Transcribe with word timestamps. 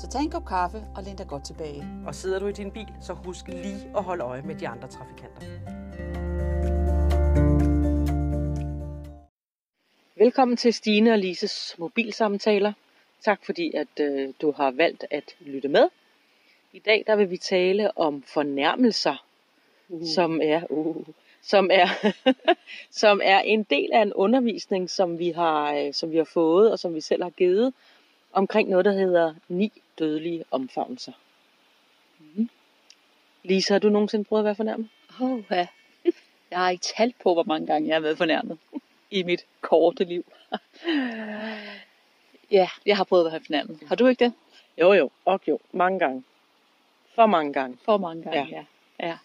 Så 0.00 0.08
tag 0.08 0.20
en 0.22 0.30
kop 0.30 0.46
kaffe 0.46 0.78
og 0.96 1.02
læn 1.02 1.16
dig 1.16 1.26
godt 1.28 1.44
tilbage. 1.44 1.84
Og 2.06 2.14
sidder 2.14 2.38
du 2.38 2.46
i 2.46 2.52
din 2.52 2.70
bil, 2.70 2.86
så 3.00 3.12
husk 3.12 3.48
lige 3.48 3.92
at 3.96 4.02
holde 4.02 4.24
øje 4.24 4.42
med 4.42 4.54
de 4.54 4.68
andre 4.68 4.88
trafikanter. 4.88 5.40
Velkommen 10.16 10.56
til 10.56 10.74
Stine 10.74 11.12
og 11.12 11.18
Lises 11.18 11.74
mobilsamtaler. 11.78 12.72
Tak 13.24 13.44
fordi, 13.44 13.72
at 13.74 14.00
øh, 14.00 14.28
du 14.42 14.52
har 14.52 14.70
valgt 14.70 15.04
at 15.10 15.36
lytte 15.40 15.68
med. 15.68 15.88
I 16.72 16.78
dag 16.78 17.04
der 17.06 17.16
vil 17.16 17.30
vi 17.30 17.36
tale 17.36 17.98
om 17.98 18.22
fornærmelser, 18.22 19.24
uh. 19.88 20.06
som 20.06 20.40
er 20.42 20.62
uh, 20.70 21.06
som 21.42 21.70
er 21.72 22.14
som 23.02 23.20
er 23.24 23.40
en 23.40 23.62
del 23.62 23.90
af 23.92 24.02
en 24.02 24.12
undervisning, 24.12 24.90
som 24.90 25.18
vi 25.18 25.30
har 25.30 25.74
øh, 25.74 25.94
som 25.94 26.10
vi 26.10 26.16
har 26.16 26.24
fået 26.24 26.72
og 26.72 26.78
som 26.78 26.94
vi 26.94 27.00
selv 27.00 27.22
har 27.22 27.30
givet 27.30 27.72
omkring 28.32 28.68
noget 28.68 28.84
der 28.84 28.92
hedder 28.92 29.34
ni 29.48 29.72
dødelige 30.00 30.44
omfavnelser. 30.50 31.12
Mm. 32.18 32.48
Lisa, 33.42 33.74
har 33.74 33.78
du 33.78 33.88
nogensinde 33.88 34.24
prøvet 34.24 34.40
at 34.40 34.44
være 34.44 34.54
fornærmet? 34.54 34.88
Åh, 35.20 35.32
oh, 35.32 35.42
ja. 35.50 35.66
Jeg 36.50 36.58
har 36.58 36.70
ikke 36.70 36.84
talt 36.96 37.14
på, 37.22 37.32
hvor 37.32 37.42
mange 37.42 37.66
gange 37.66 37.88
jeg 37.88 37.94
har 37.94 38.00
været 38.00 38.18
fornærmet 38.18 38.58
i 39.10 39.22
mit 39.22 39.46
korte 39.60 40.04
liv. 40.04 40.24
ja, 42.58 42.68
jeg 42.86 42.96
har 42.96 43.04
prøvet 43.04 43.26
at 43.26 43.32
være 43.32 43.42
fornærmet. 43.46 43.80
Har 43.86 43.96
du 43.96 44.06
ikke 44.06 44.24
det? 44.24 44.32
Jo, 44.78 44.92
jo, 44.92 45.10
og 45.24 45.40
jo, 45.48 45.58
mange 45.72 45.98
gange. 45.98 46.24
For 47.14 47.26
mange 47.26 47.52
gange. 47.52 47.78
For 47.84 47.98
mange 47.98 48.22
gange, 48.22 48.50
ja. 48.50 48.64
ja. 49.00 49.08
ja. 49.08 49.18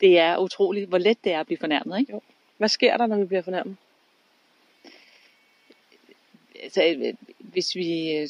Det 0.00 0.18
er 0.18 0.38
utroligt, 0.38 0.88
hvor 0.88 0.98
let 0.98 1.24
det 1.24 1.32
er 1.32 1.40
at 1.40 1.46
blive 1.46 1.58
fornærmet, 1.58 1.98
ikke? 1.98 2.12
Jo. 2.12 2.20
Hvad 2.56 2.68
sker 2.68 2.96
der, 2.96 3.06
når 3.06 3.16
vi 3.16 3.24
bliver 3.24 3.42
fornærmet? 3.42 3.76
Altså, 6.62 7.12
hvis 7.38 7.76
vi, 7.76 8.16
øh, 8.16 8.28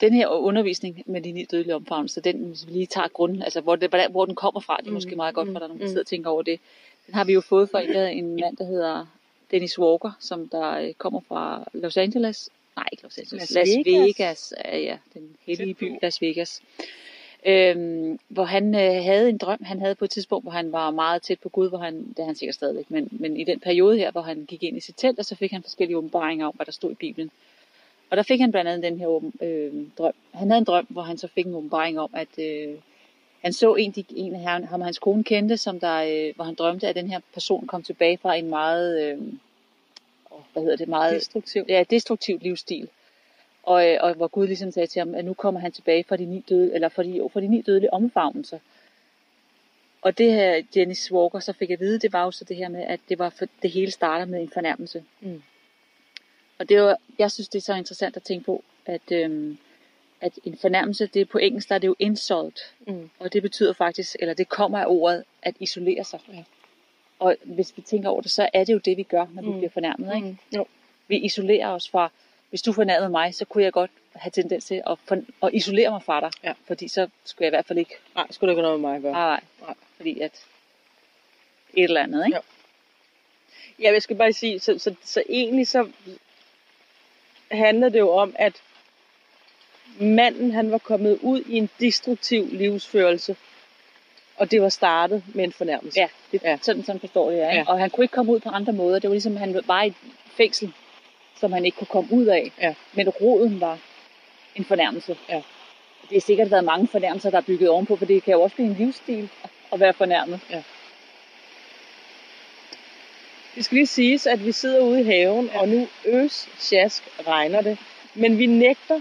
den 0.00 0.12
her 0.12 0.28
undervisning 0.28 1.02
med 1.06 1.20
de 1.20 1.32
ni 1.32 1.44
dødelige 1.44 1.74
omfavnelser, 1.74 2.20
den, 2.20 2.36
hvis 2.36 2.66
vi 2.66 2.72
lige 2.72 2.86
tager 2.86 3.08
grunden, 3.08 3.42
altså 3.42 3.60
hvor, 3.60 3.76
det, 3.76 4.10
hvor 4.10 4.24
den 4.24 4.34
kommer 4.34 4.60
fra, 4.60 4.76
det 4.76 4.88
er 4.88 4.92
måske 4.92 5.10
mm, 5.10 5.16
meget 5.16 5.34
godt, 5.34 5.48
for 5.48 5.58
der 5.58 5.60
er 5.60 5.68
nogen, 5.68 5.80
der 5.80 5.86
mm. 5.86 5.88
sidder 5.88 6.02
og 6.02 6.06
tænker 6.06 6.30
over 6.30 6.42
det. 6.42 6.60
Den 7.06 7.14
har 7.14 7.24
vi 7.24 7.32
jo 7.32 7.40
fået 7.40 7.70
fra 7.70 7.80
en, 7.80 8.18
en 8.18 8.40
mand, 8.40 8.56
der 8.56 8.64
hedder 8.64 9.06
Dennis 9.50 9.78
Walker, 9.78 10.10
som 10.20 10.48
der 10.48 10.70
øh, 10.70 10.92
kommer 10.92 11.20
fra 11.28 11.68
Los 11.72 11.96
Angeles. 11.96 12.50
Nej, 12.76 12.88
ikke 12.92 13.02
Los 13.02 13.18
Angeles. 13.18 13.50
Las, 13.50 13.68
Las 13.68 13.86
Vegas. 13.86 14.06
Vegas. 14.06 14.54
Ja, 14.72 14.98
den 15.14 15.36
hellige 15.46 15.74
by 15.74 15.92
Las 16.02 16.22
Vegas. 16.22 16.62
Øhm, 17.46 18.18
hvor 18.28 18.44
han 18.44 18.74
øh, 18.74 19.04
havde 19.04 19.28
en 19.28 19.38
drøm, 19.38 19.62
han 19.62 19.80
havde 19.80 19.94
på 19.94 20.04
et 20.04 20.10
tidspunkt, 20.10 20.44
hvor 20.44 20.52
han 20.52 20.72
var 20.72 20.90
meget 20.90 21.22
tæt 21.22 21.40
på 21.40 21.48
Gud, 21.48 21.68
hvor 21.68 21.78
han, 21.78 22.08
det 22.08 22.18
er 22.18 22.24
han 22.24 22.34
sikkert 22.34 22.54
stadigvæk, 22.54 22.90
men, 22.90 23.08
men 23.10 23.36
i 23.36 23.44
den 23.44 23.60
periode 23.60 23.98
her, 23.98 24.10
hvor 24.10 24.20
han 24.20 24.44
gik 24.48 24.62
ind 24.62 24.76
i 24.76 24.80
sit 24.80 24.94
telt, 24.96 25.18
og 25.18 25.24
så 25.24 25.34
fik 25.34 25.50
han 25.50 25.62
forskellige 25.62 25.96
åbenbaringer 25.96 26.46
om, 26.46 26.52
hvad 26.54 26.66
der 26.66 26.72
stod 26.72 26.90
i 26.90 26.94
Bibelen. 26.94 27.30
Og 28.10 28.16
der 28.16 28.22
fik 28.22 28.40
han 28.40 28.50
blandt 28.50 28.70
andet 28.70 28.90
den 28.90 28.98
her 28.98 29.30
øh, 29.42 29.72
drøm. 29.98 30.12
Han 30.34 30.50
havde 30.50 30.58
en 30.58 30.64
drøm, 30.64 30.86
hvor 30.88 31.02
han 31.02 31.18
så 31.18 31.28
fik 31.28 31.46
en 31.46 31.54
åbenbaring 31.54 32.00
om, 32.00 32.10
at 32.14 32.38
øh, 32.38 32.74
han 33.42 33.52
så 33.52 33.74
en, 33.74 33.90
de, 33.90 34.04
en 34.16 34.34
af 34.34 34.40
ham, 34.40 34.62
ham 34.62 34.80
hans 34.80 34.98
kone 34.98 35.24
kendte, 35.24 35.56
som 35.56 35.80
der, 35.80 35.96
øh, 35.96 36.34
hvor 36.34 36.44
han 36.44 36.54
drømte, 36.54 36.88
at 36.88 36.96
den 36.96 37.10
her 37.10 37.20
person 37.34 37.66
kom 37.66 37.82
tilbage 37.82 38.18
fra 38.18 38.34
en 38.34 38.50
meget, 38.50 39.02
øh, 39.02 39.18
hvad 40.52 40.62
hedder 40.62 40.76
det, 40.76 40.88
meget 40.88 41.14
destruktiv, 41.14 41.64
ja, 41.68 41.84
destruktiv 41.90 42.38
livsstil. 42.42 42.88
Og, 43.62 43.88
øh, 43.88 43.98
og 44.00 44.14
hvor 44.14 44.28
Gud 44.28 44.46
ligesom 44.46 44.70
sagde 44.70 44.86
til 44.86 45.00
ham, 45.00 45.14
at 45.14 45.24
nu 45.24 45.34
kommer 45.34 45.60
han 45.60 45.72
tilbage 45.72 46.04
fra 46.04 46.16
de 46.16 46.24
ni, 46.24 46.44
døde, 46.48 46.74
eller 46.74 46.88
fra 46.88 47.02
de, 47.02 47.28
fra 47.32 47.40
de 47.40 47.48
ni 47.48 47.60
dødelige 47.60 47.92
omfavnelser. 47.92 48.58
Og 50.02 50.18
det 50.18 50.32
her 50.32 50.62
Dennis 50.74 51.12
Walker 51.12 51.40
så 51.40 51.52
fik 51.52 51.70
at 51.70 51.80
vide, 51.80 51.98
det 51.98 52.12
var 52.12 52.24
jo 52.24 52.30
så 52.30 52.44
det 52.44 52.56
her 52.56 52.68
med, 52.68 52.82
at 52.82 53.00
det, 53.08 53.18
var 53.18 53.30
for, 53.30 53.46
det 53.62 53.70
hele 53.70 53.90
starter 53.90 54.24
med 54.24 54.40
en 54.40 54.50
fornærmelse. 54.50 55.04
Mm. 55.20 55.42
Og 56.58 56.68
det 56.68 56.82
var, 56.82 56.96
jeg 57.18 57.30
synes, 57.30 57.48
det 57.48 57.58
er 57.58 57.62
så 57.62 57.74
interessant 57.74 58.16
at 58.16 58.22
tænke 58.22 58.44
på, 58.44 58.64
at, 58.86 59.12
øhm, 59.12 59.58
at 60.20 60.32
en 60.44 60.58
fornærmelse, 60.58 61.06
det 61.06 61.22
er 61.22 61.26
på 61.26 61.38
engelsk, 61.38 61.68
der 61.68 61.74
er 61.74 61.78
det 61.78 61.86
jo 61.86 61.96
insult. 61.98 62.74
Mm. 62.86 63.10
Og 63.18 63.32
det 63.32 63.42
betyder 63.42 63.72
faktisk, 63.72 64.16
eller 64.20 64.34
det 64.34 64.48
kommer 64.48 64.78
af 64.78 64.84
ordet, 64.88 65.24
at 65.42 65.54
isolere 65.60 66.04
sig. 66.04 66.20
Ja. 66.32 66.44
Og 67.18 67.36
hvis 67.42 67.76
vi 67.76 67.82
tænker 67.82 68.08
over 68.08 68.20
det, 68.20 68.30
så 68.30 68.48
er 68.52 68.64
det 68.64 68.72
jo 68.72 68.78
det, 68.78 68.96
vi 68.96 69.02
gør, 69.02 69.26
når 69.32 69.42
vi 69.42 69.48
mm. 69.48 69.56
bliver 69.56 69.70
fornærmet. 69.70 70.16
Ikke? 70.16 70.26
Mm. 70.26 70.38
Jo. 70.56 70.66
Vi 71.08 71.16
isolerer 71.16 71.68
os 71.68 71.88
fra, 71.88 72.10
hvis 72.50 72.62
du 72.62 72.72
fornærmede 72.72 73.10
mig, 73.10 73.34
så 73.34 73.44
kunne 73.44 73.64
jeg 73.64 73.72
godt 73.72 73.90
have 74.12 74.30
tendens 74.30 74.64
til 74.64 74.82
at, 74.86 74.98
for, 75.04 75.22
at 75.46 75.54
isolere 75.54 75.90
mig 75.90 76.02
fra 76.02 76.20
dig. 76.20 76.30
Ja. 76.44 76.52
Fordi 76.66 76.88
så 76.88 77.08
skulle 77.24 77.44
jeg 77.44 77.48
i 77.48 77.56
hvert 77.56 77.66
fald 77.66 77.78
ikke... 77.78 77.94
Nej, 78.14 78.26
skulle 78.30 78.52
ikke 78.52 78.62
noget 78.62 78.80
med 78.80 78.88
mig 78.88 78.96
at 78.96 79.02
gøre. 79.02 79.12
Nej, 79.12 79.40
nej. 79.60 79.74
Fordi 79.96 80.20
at 80.20 80.32
et 81.74 81.84
eller 81.84 82.02
andet, 82.02 82.26
ikke? 82.26 82.36
Ja. 82.36 82.42
Ja, 83.80 83.92
jeg 83.92 84.02
skal 84.02 84.16
bare 84.16 84.32
sige, 84.32 84.60
så, 84.60 84.78
så, 84.78 84.94
så 85.04 85.22
egentlig 85.28 85.68
så 85.68 85.90
handlede 87.50 87.92
det 87.92 87.98
jo 87.98 88.10
om, 88.10 88.36
at 88.38 88.52
manden 90.00 90.50
han 90.50 90.70
var 90.70 90.78
kommet 90.78 91.18
ud 91.22 91.40
i 91.40 91.56
en 91.56 91.70
destruktiv 91.80 92.48
livsførelse, 92.52 93.36
og 94.36 94.50
det 94.50 94.62
var 94.62 94.68
startet 94.68 95.22
med 95.34 95.44
en 95.44 95.52
fornærmelse. 95.52 96.00
Ja, 96.00 96.08
det, 96.32 96.42
ja. 96.42 96.58
sådan, 96.62 96.84
sådan 96.84 97.00
forstår 97.00 97.30
det, 97.30 97.38
ja. 97.38 97.54
ja. 97.54 97.64
Og 97.66 97.78
han 97.78 97.90
kunne 97.90 98.04
ikke 98.04 98.12
komme 98.12 98.32
ud 98.32 98.40
på 98.40 98.48
andre 98.48 98.72
måder. 98.72 98.98
Det 98.98 99.10
var 99.10 99.14
ligesom, 99.14 99.36
han 99.36 99.60
var 99.66 99.82
i 99.82 99.92
fængsel, 100.36 100.72
som 101.40 101.52
han 101.52 101.64
ikke 101.64 101.76
kunne 101.76 101.86
komme 101.86 102.12
ud 102.12 102.26
af. 102.26 102.52
Ja. 102.60 102.74
Men 102.92 103.08
roden 103.08 103.60
var 103.60 103.78
en 104.54 104.64
fornærmelse. 104.64 105.16
Ja. 105.28 105.42
Det 106.02 106.16
har 106.16 106.20
sikkert 106.20 106.50
været 106.50 106.64
mange 106.64 106.88
fornærmelser, 106.88 107.30
der 107.30 107.38
er 107.38 107.42
bygget 107.42 107.68
ovenpå, 107.70 107.96
for 107.96 108.04
det 108.04 108.22
kan 108.24 108.32
jo 108.32 108.42
også 108.42 108.56
blive 108.56 108.68
en 108.68 108.74
livsstil 108.74 109.28
at 109.72 109.80
være 109.80 109.92
fornærmet. 109.92 110.40
Ja. 110.50 110.62
Det 113.54 113.64
skal 113.64 113.74
lige 113.74 113.86
siges, 113.86 114.26
at 114.26 114.46
vi 114.46 114.52
sidder 114.52 114.80
ude 114.80 115.00
i 115.00 115.04
haven, 115.04 115.50
ja. 115.54 115.60
og 115.60 115.68
nu 115.68 115.88
øs, 116.04 116.48
sjask, 116.58 117.02
regner 117.26 117.60
det. 117.60 117.78
Men 118.14 118.38
vi 118.38 118.46
nægter 118.46 119.00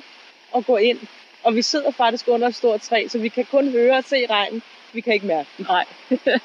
at 0.56 0.66
gå 0.66 0.78
ind, 0.78 1.00
og 1.44 1.56
vi 1.56 1.62
sidder 1.62 1.91
faktisk 1.91 2.28
under 2.28 2.47
et 2.47 2.56
stort 2.56 2.81
træ, 2.81 3.08
så 3.08 3.19
vi 3.19 3.30
kan 3.30 3.46
kun 3.46 3.69
høre 3.69 3.97
og 3.97 4.03
se 4.03 4.25
regnen. 4.30 4.62
Vi 4.94 5.02
kan 5.02 5.13
ikke 5.13 5.28
mærke 5.28 5.50
den. 5.58 5.66
Nej. 5.69 5.85
så, 6.09 6.40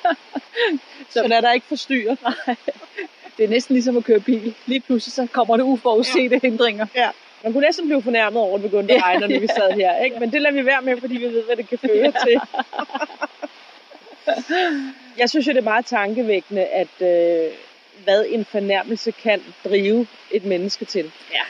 så 1.10 1.22
der 1.28 1.36
er 1.36 1.40
der 1.40 1.52
ikke 1.52 1.66
forstyrret. 1.66 2.18
Nej. 2.22 2.56
Det 3.36 3.44
er 3.44 3.48
næsten 3.48 3.74
ligesom 3.74 3.96
at 3.96 4.04
køre 4.04 4.20
bil. 4.20 4.54
Lige 4.66 4.80
pludselig 4.80 5.12
så 5.12 5.26
kommer 5.32 5.56
det 5.56 5.64
uforudsete 5.64 6.34
ja. 6.34 6.48
hindringer. 6.48 6.86
Ja. 6.94 7.10
Man 7.42 7.52
kunne 7.52 7.64
næsten 7.66 7.86
blive 7.86 8.02
fornærmet 8.02 8.42
over, 8.42 8.56
at 8.56 8.62
det 8.62 8.70
begyndte 8.70 8.94
at 8.94 9.02
regne, 9.02 9.28
når 9.28 9.40
vi 9.40 9.46
sad 9.46 9.72
her. 9.72 10.04
Ikke? 10.04 10.20
Men 10.20 10.32
det 10.32 10.42
lader 10.42 10.54
vi 10.54 10.66
være 10.66 10.82
med, 10.82 11.00
fordi 11.00 11.16
vi 11.16 11.24
ved, 11.24 11.44
hvad 11.44 11.56
det 11.56 11.68
kan 11.68 11.78
føre 11.78 12.12
til. 12.26 12.40
Jeg 15.18 15.30
synes 15.30 15.46
jo, 15.46 15.52
det 15.52 15.58
er 15.58 15.62
meget 15.62 15.86
tankevækkende, 15.86 16.64
at 16.64 16.88
øh, 17.00 17.52
hvad 18.04 18.24
en 18.28 18.44
fornærmelse 18.44 19.10
kan 19.10 19.42
drive 19.64 20.06
et 20.30 20.44
menneske 20.44 20.84
til. 20.84 21.12
Ja. 21.32 21.42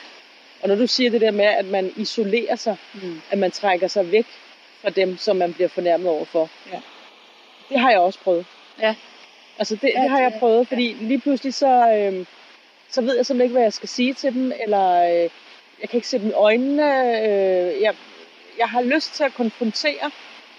Og 0.62 0.68
når 0.68 0.74
du 0.74 0.86
siger 0.86 1.10
det 1.10 1.20
der 1.20 1.30
med, 1.30 1.44
at 1.44 1.64
man 1.64 1.92
isolerer 1.96 2.56
sig, 2.56 2.76
mm. 2.94 3.20
at 3.30 3.38
man 3.38 3.50
trækker 3.50 3.88
sig 3.88 4.12
væk 4.12 4.26
fra 4.82 4.90
dem, 4.90 5.16
som 5.16 5.36
man 5.36 5.54
bliver 5.54 5.68
fornærmet 5.68 6.08
overfor. 6.08 6.50
Ja. 6.72 6.80
Det 7.68 7.80
har 7.80 7.90
jeg 7.90 8.00
også 8.00 8.18
prøvet. 8.18 8.46
Ja. 8.80 8.94
Altså 9.58 9.76
det, 9.76 9.92
ja, 9.94 10.02
det 10.02 10.10
har 10.10 10.20
jeg 10.20 10.36
prøvet, 10.38 10.68
fordi 10.68 10.96
lige 11.00 11.20
pludselig 11.20 11.54
så, 11.54 11.66
øh, 11.66 12.26
så 12.88 13.02
ved 13.02 13.16
jeg 13.16 13.26
simpelthen 13.26 13.44
ikke, 13.44 13.52
hvad 13.52 13.62
jeg 13.62 13.72
skal 13.72 13.88
sige 13.88 14.14
til 14.14 14.34
dem, 14.34 14.52
eller 14.60 15.02
øh, 15.02 15.30
jeg 15.80 15.88
kan 15.88 15.98
ikke 15.98 16.08
se 16.08 16.18
dem 16.18 16.28
i 16.28 16.32
øjnene. 16.32 16.82
Øh, 17.20 17.82
jeg, 17.82 17.94
jeg 18.58 18.68
har 18.68 18.82
lyst 18.82 19.14
til 19.14 19.24
at 19.24 19.34
konfrontere, 19.34 20.10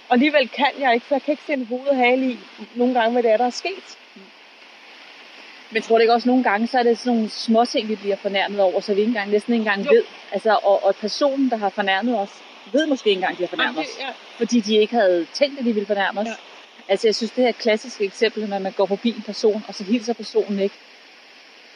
og 0.08 0.14
alligevel 0.14 0.50
kan 0.50 0.72
jeg 0.80 0.94
ikke, 0.94 1.06
for 1.06 1.16
jeg 1.16 1.22
kan 1.22 1.32
ikke 1.32 1.44
finde 1.44 1.66
hovedet 1.66 1.96
hale 1.96 2.26
i 2.32 2.40
nogle 2.76 2.94
gange, 2.94 3.12
hvad 3.12 3.24
det 3.24 3.32
er, 3.32 3.38
der 3.38 3.46
er 3.46 3.50
sket. 3.50 3.98
Men 5.74 5.82
tror 5.82 5.98
du 5.98 6.02
ikke 6.02 6.14
også 6.14 6.30
nogle 6.30 6.44
gange, 6.44 6.68
så 6.68 6.80
er 6.80 6.84
det 6.84 6.98
sådan 6.98 7.14
nogle 7.14 7.30
små 7.30 7.66
ting, 7.66 7.88
vi 7.88 7.96
bliver 7.96 8.16
fornærmet 8.16 8.60
over, 8.60 8.80
så 8.80 8.94
vi 8.94 9.00
ikke 9.00 9.10
engang, 9.10 9.32
næsten 9.32 9.54
ikke 9.54 9.62
engang 9.62 9.86
jo. 9.86 9.92
ved. 9.92 10.04
Altså, 10.32 10.60
og, 10.64 10.84
og 10.86 10.96
personen, 10.96 11.50
der 11.50 11.58
har 11.58 11.70
fornærmet 11.70 12.20
os, 12.20 12.30
ved 12.72 12.88
måske 12.88 13.10
ikke 13.10 13.18
engang, 13.18 13.32
at 13.32 13.38
de 13.38 13.44
har 13.44 13.48
fornærmet 13.48 13.80
os. 13.80 14.00
Ja. 14.00 14.10
Fordi 14.38 14.60
de 14.60 14.76
ikke 14.76 14.96
havde 14.96 15.26
tænkt, 15.34 15.60
at 15.60 15.66
de 15.66 15.74
ville 15.74 15.88
fornærme 15.88 16.20
os. 16.20 16.28
Ja. 16.28 16.34
Altså, 16.88 17.08
jeg 17.08 17.16
synes, 17.16 17.32
det 17.32 17.44
her 17.44 17.52
klassiske 17.52 18.04
eksempel, 18.04 18.54
at 18.54 18.62
man 18.62 18.72
går 18.72 18.86
forbi 18.86 19.10
en 19.10 19.22
person, 19.22 19.64
og 19.68 19.76
så 19.76 19.84
hilser 19.84 20.14
personen 20.14 20.60
ikke. 20.60 20.76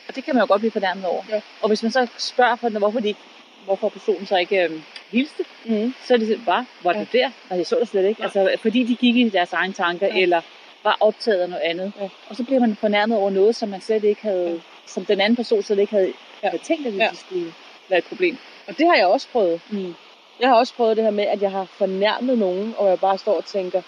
Og 0.08 0.16
det 0.16 0.24
kan 0.24 0.36
man 0.36 0.42
jo 0.42 0.48
godt 0.48 0.62
blive 0.62 0.72
fornærmet 0.72 1.06
over. 1.06 1.24
Ja. 1.30 1.42
Og 1.62 1.68
hvis 1.68 1.84
man 1.84 1.92
så 1.92 2.08
spørger, 2.18 2.56
for, 2.56 2.70
hvorfor, 2.70 3.00
de 3.00 3.08
ikke, 3.08 3.20
hvorfor 3.66 3.90
personen 3.90 4.26
så 4.26 4.38
ikke 4.38 4.64
øhm, 4.64 4.82
hilste, 5.12 5.46
mm. 5.66 5.94
så 6.06 6.14
er 6.14 6.18
det 6.18 6.42
bare, 6.46 6.66
var 6.84 6.94
det 6.94 7.08
ja. 7.14 7.20
der? 7.20 7.30
Og 7.50 7.58
jeg 7.58 7.66
så 7.66 7.78
det 7.80 7.88
slet 7.88 8.06
ikke. 8.06 8.22
Ja. 8.22 8.26
Altså, 8.26 8.56
fordi 8.62 8.84
de 8.84 8.96
gik 8.96 9.16
i 9.16 9.30
deres 9.30 9.54
egne 9.54 9.74
tanker, 9.74 10.08
ja. 10.08 10.22
eller 10.22 10.42
var 10.88 10.98
optaget 11.00 11.40
af 11.40 11.50
noget 11.50 11.64
andet. 11.64 11.94
Ja. 12.00 12.10
Og 12.30 12.36
så 12.36 12.44
bliver 12.44 12.60
man 12.60 12.76
fornærmet 12.76 13.18
over 13.18 13.30
noget, 13.30 13.56
som 13.56 13.70
man 13.70 13.82
slet 13.82 14.04
ikke 14.04 14.22
havde, 14.22 14.52
ja. 14.52 14.60
som 14.86 15.06
den 15.06 15.22
anden 15.22 15.36
person 15.36 15.64
slet 15.64 15.80
ikke 15.80 15.92
havde, 15.92 16.14
ja. 16.44 16.50
havde 16.50 16.64
tænkt, 16.64 16.88
at 16.88 16.94
det 16.94 17.00
ja. 17.00 17.10
skulle 17.14 17.54
være 17.90 18.00
et 18.00 18.06
problem. 18.06 18.38
Og 18.68 18.78
det 18.78 18.88
har 18.88 18.96
jeg 18.96 19.08
også 19.08 19.28
prøvet. 19.32 19.62
Mm. 19.70 19.96
Jeg 20.40 20.50
har 20.50 20.56
også 20.56 20.74
prøvet 20.74 20.98
det 20.98 21.04
her 21.04 21.12
med, 21.12 21.24
at 21.24 21.42
jeg 21.42 21.52
har 21.52 21.66
fornærmet 21.66 22.38
nogen, 22.38 22.76
og 22.78 22.90
jeg 22.90 23.00
bare 23.00 23.18
står 23.18 23.38
og 23.38 23.46
tænker, 23.46 23.82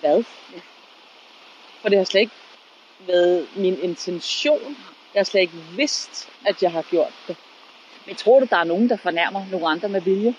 Hvad? 0.00 0.24
For 1.80 1.88
det 1.88 1.98
har 1.98 2.04
slet 2.04 2.20
ikke 2.20 2.32
været 3.06 3.46
min 3.56 3.78
intention. 3.82 4.76
Jeg 5.14 5.20
har 5.20 5.24
slet 5.24 5.40
ikke 5.40 5.54
vidst, 5.76 6.28
at 6.46 6.62
jeg 6.62 6.72
har 6.72 6.82
gjort 6.82 7.12
det. 7.28 7.36
Men 8.06 8.16
tror 8.16 8.40
du, 8.40 8.46
der 8.50 8.56
er 8.56 8.64
nogen, 8.64 8.88
der 8.88 8.96
fornærmer 8.96 9.46
nogle 9.50 9.68
andre 9.68 9.88
med 9.88 10.00
vilje? 10.00 10.34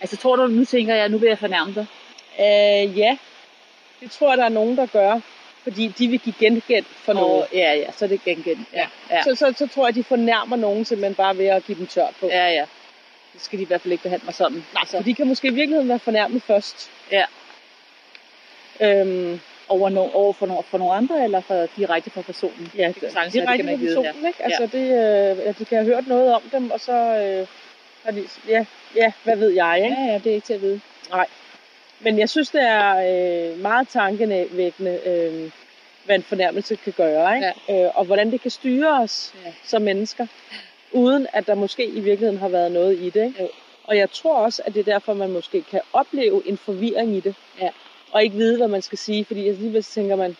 Altså 0.00 0.16
tror 0.16 0.36
du, 0.36 0.46
nu 0.46 0.64
tænker 0.64 0.94
jeg, 0.94 1.08
nu 1.08 1.18
vil 1.18 1.28
jeg 1.28 1.38
fornærme 1.38 1.74
dig? 1.74 1.86
Øh, 2.40 2.98
ja, 2.98 3.18
det 4.00 4.10
tror 4.10 4.28
jeg, 4.30 4.38
der 4.38 4.44
er 4.44 4.48
nogen, 4.48 4.76
der 4.76 4.86
gør. 4.86 5.20
Fordi 5.62 5.88
de 5.88 6.08
vil 6.08 6.18
give 6.18 6.34
gengæld 6.38 6.84
for 6.84 7.12
noget. 7.12 7.42
Og, 7.42 7.48
ja, 7.52 7.74
ja, 7.74 7.92
så 7.92 8.04
er 8.04 8.08
det 8.08 8.24
gengæld. 8.24 8.58
Ja, 8.72 8.86
ja. 9.10 9.22
Så, 9.22 9.34
så, 9.34 9.54
så 9.56 9.66
tror 9.66 9.86
jeg, 9.86 9.94
de 9.94 10.04
fornærmer 10.04 10.56
nogen 10.56 10.84
simpelthen 10.84 11.14
bare 11.14 11.38
ved 11.38 11.46
at 11.46 11.64
give 11.66 11.78
dem 11.78 11.86
tørt 11.86 12.14
på. 12.20 12.26
ja, 12.26 12.48
ja. 12.48 12.64
Så 13.38 13.44
skal 13.44 13.58
de 13.58 13.62
i 13.62 13.66
hvert 13.66 13.80
fald 13.80 13.92
ikke 13.92 14.02
behandle 14.02 14.24
mig 14.24 14.34
sådan. 14.34 14.64
Nej, 14.74 14.84
så 14.86 15.02
de 15.02 15.14
kan 15.14 15.26
måske 15.26 15.48
i 15.48 15.54
virkeligheden 15.54 15.88
være 15.88 15.98
fornærmet 15.98 16.42
først. 16.42 16.90
Ja. 17.12 17.24
Øhm, 18.80 19.40
Over, 19.68 19.88
no, 19.88 20.08
over 20.12 20.32
for, 20.32 20.46
no, 20.46 20.60
for 20.62 20.78
nogle 20.78 20.94
andre, 20.94 21.24
eller 21.24 21.40
for, 21.40 21.66
direkte 21.76 22.10
for 22.10 22.22
personen? 22.22 22.72
ja, 22.76 22.86
Det 22.88 22.94
det 23.02 23.32
direkte 23.32 23.56
kan 23.56 23.64
man 23.64 23.74
ikke 23.74 23.84
vide, 23.86 23.96
personen, 24.02 24.26
ikke? 24.26 24.44
Altså, 24.44 24.66
det, 24.66 24.82
øh, 24.82 25.46
ja, 25.46 25.52
de 25.58 25.64
kan 25.64 25.78
have 25.78 25.84
hørt 25.84 26.06
noget 26.06 26.34
om 26.34 26.42
dem, 26.52 26.70
og 26.70 26.80
så 26.80 26.92
øh, 26.92 27.46
har 28.04 28.10
de, 28.12 28.24
ja, 28.48 28.64
ja, 28.96 29.12
hvad 29.24 29.36
ved 29.36 29.50
jeg, 29.50 29.80
ikke? 29.84 29.96
Ja, 30.00 30.12
ja, 30.12 30.18
det 30.18 30.26
er 30.26 30.34
ikke 30.34 30.46
til 30.46 30.54
at 30.54 30.62
vide. 30.62 30.80
Men 32.00 32.18
jeg 32.18 32.28
synes, 32.28 32.50
det 32.50 32.62
er 32.62 32.96
øh, 33.52 33.58
meget 33.58 33.88
tankevækkende, 33.88 35.00
øh, 35.06 35.50
hvad 36.04 36.16
en 36.16 36.22
fornærmelse 36.22 36.76
kan 36.76 36.92
gøre, 36.96 37.34
ikke? 37.36 37.52
Ja. 37.68 37.84
Øh, 37.86 37.90
og 37.98 38.04
hvordan 38.04 38.30
det 38.30 38.40
kan 38.40 38.50
styre 38.50 39.00
os 39.00 39.34
Ja. 39.44 39.52
som 39.64 39.82
mennesker, 39.82 40.26
uden 40.92 41.26
at 41.32 41.46
der 41.46 41.54
måske 41.54 41.84
i 41.86 42.00
virkeligheden 42.00 42.38
har 42.38 42.48
været 42.48 42.72
noget 42.72 42.98
i 42.98 43.10
det. 43.10 43.24
Ikke? 43.26 43.42
Jo. 43.42 43.48
Og 43.84 43.96
jeg 43.96 44.10
tror 44.10 44.36
også, 44.36 44.62
at 44.66 44.74
det 44.74 44.80
er 44.80 44.92
derfor, 44.92 45.14
man 45.14 45.30
måske 45.30 45.62
kan 45.62 45.80
opleve 45.92 46.42
en 46.46 46.56
forvirring 46.58 47.16
i 47.16 47.20
det. 47.20 47.34
Ja. 47.60 47.68
Og 48.12 48.22
ikke 48.22 48.36
vide, 48.36 48.56
hvad 48.56 48.68
man 48.68 48.82
skal 48.82 48.98
sige, 48.98 49.24
fordi 49.24 49.48
alligevel 49.48 49.82
tænker 49.82 50.16
man, 50.16 50.36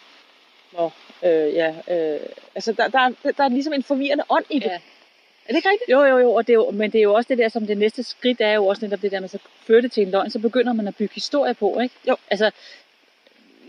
Nå, 0.72 0.90
øh, 1.22 1.54
ja, 1.54 1.74
øh, 1.90 2.20
altså 2.54 2.72
der, 2.72 2.88
der, 2.88 2.98
er- 2.98 3.32
der 3.36 3.44
er 3.44 3.48
ligesom 3.48 3.72
en 3.72 3.82
forvirrende 3.82 4.24
ånd 4.28 4.44
i 4.50 4.58
det. 4.58 4.64
Ja. 4.70 4.78
Er 5.48 5.52
det 5.52 5.56
ikke 5.56 5.68
rigtigt? 5.70 5.90
Jo, 5.90 6.04
jo, 6.04 6.18
jo, 6.18 6.32
og 6.32 6.46
det 6.46 6.52
er 6.52 6.54
jo, 6.54 6.70
men 6.70 6.90
det 6.90 6.98
er 6.98 7.02
jo 7.02 7.14
også 7.14 7.28
det 7.28 7.38
der, 7.38 7.48
som 7.48 7.66
det 7.66 7.78
næste 7.78 8.02
skridt 8.02 8.40
er 8.40 8.52
jo 8.52 8.66
også 8.66 8.84
netop 8.84 9.02
det 9.02 9.12
der 9.12 9.20
med, 9.20 9.28
så 9.28 9.38
fører 9.66 9.80
det 9.80 9.92
til 9.92 10.02
en 10.02 10.10
løgn, 10.10 10.30
så 10.30 10.38
begynder 10.38 10.72
man 10.72 10.88
at 10.88 10.96
bygge 10.96 11.14
historie 11.14 11.54
på, 11.54 11.78
ikke? 11.80 11.94
Jo. 12.08 12.16
Altså, 12.30 12.50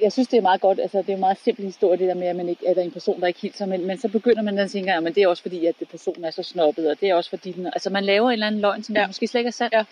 jeg 0.02 0.12
synes, 0.12 0.28
det 0.28 0.38
er 0.38 0.42
meget 0.42 0.62
godt, 0.62 0.80
altså 0.80 0.98
det 0.98 1.10
er 1.10 1.14
en 1.14 1.20
meget 1.20 1.38
simpel 1.44 1.66
historie, 1.66 1.98
det 1.98 2.08
der 2.08 2.14
med, 2.14 2.28
at, 2.28 2.36
man 2.36 2.50
ikke, 2.50 2.70
at 2.70 2.76
der 2.76 2.82
er 2.82 2.86
en 2.86 2.92
person, 2.92 3.22
der 3.22 3.28
ikke 3.28 3.40
hilser, 3.42 3.66
men, 3.66 3.86
men 3.88 3.98
så 4.00 4.08
begynder 4.08 4.42
man 4.42 4.58
at 4.60 4.72
tænke, 4.72 4.94
at 4.94 5.04
men 5.04 5.14
det 5.16 5.24
er 5.24 5.28
også 5.28 5.42
fordi, 5.44 5.66
at 5.66 5.76
det 5.80 5.90
personen 5.90 6.26
er 6.26 6.32
så 6.32 6.44
snobbet, 6.44 6.90
og 6.90 7.00
det 7.02 7.10
er 7.10 7.16
også 7.16 7.30
fordi, 7.30 7.52
den, 7.52 7.66
altså 7.66 7.90
man 7.90 8.04
laver 8.04 8.28
en 8.30 8.34
eller 8.34 8.48
anden 8.48 8.62
løgn, 8.62 8.84
som 8.84 8.96
Ja. 8.96 9.08
måske 9.08 9.28
slet 9.28 9.40
ikke 9.40 9.48
er 9.48 9.52
sandt. 9.52 9.74
Ja. 9.74 9.84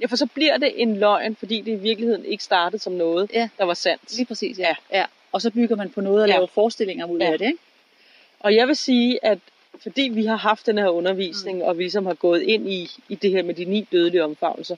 Ja, 0.00 0.06
for 0.06 0.16
så 0.16 0.26
bliver 0.26 0.56
det 0.56 0.72
en 0.82 0.96
løgn, 0.96 1.36
fordi 1.36 1.60
det 1.60 1.72
i 1.72 1.74
virkeligheden 1.74 2.24
ikke 2.24 2.44
startede 2.44 2.82
som 2.82 2.92
noget, 2.92 3.30
Ja. 3.34 3.48
der 3.58 3.64
var 3.64 3.74
sandt. 3.74 4.16
Lige 4.16 4.26
præcis, 4.26 4.58
ja. 4.58 4.62
Ja. 4.68 4.74
ja. 4.92 4.98
ja. 4.98 5.04
Og 5.32 5.42
så 5.42 5.50
bygger 5.50 5.76
man 5.76 5.90
på 5.90 6.00
noget 6.00 6.22
og 6.22 6.28
Ja. 6.28 6.34
laver 6.34 6.46
forestillinger 6.46 7.06
ud 7.06 7.18
Ja. 7.18 7.32
af 7.32 7.38
det, 7.38 7.46
ikke? 7.46 7.58
Og 8.40 8.54
jeg 8.54 8.66
vil 8.68 8.76
sige, 8.76 9.24
at 9.24 9.38
fordi 9.78 10.02
vi 10.02 10.26
har 10.26 10.36
haft 10.36 10.66
den 10.66 10.78
her 10.78 10.88
undervisning, 10.88 11.58
mm. 11.58 11.64
og 11.64 11.78
vi 11.78 11.82
ligesom 11.82 12.06
har 12.06 12.14
gået 12.14 12.42
ind 12.42 12.68
i, 12.68 12.90
i 13.08 13.14
det 13.14 13.30
her 13.30 13.42
med 13.42 13.54
de 13.54 13.64
ni 13.64 13.88
dødelige 13.92 14.24
omfavnelser, 14.24 14.76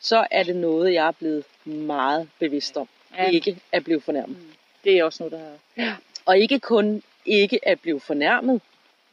så 0.00 0.26
er 0.30 0.42
det 0.42 0.56
noget, 0.56 0.92
jeg 0.92 1.06
er 1.06 1.12
blevet 1.12 1.44
meget 1.64 2.28
bevidst 2.38 2.76
om. 2.76 2.88
Ja. 3.16 3.22
Ja. 3.24 3.30
Ikke 3.30 3.58
at 3.72 3.84
blive 3.84 4.00
fornærmet. 4.00 4.36
Mm. 4.36 4.52
Det 4.84 4.98
er 4.98 5.04
også 5.04 5.22
noget, 5.22 5.32
der 5.32 5.84
har... 5.84 6.00
Og 6.24 6.38
ikke 6.38 6.58
kun 6.58 7.02
ikke 7.26 7.68
at 7.68 7.80
blive 7.80 8.00
fornærmet, 8.00 8.60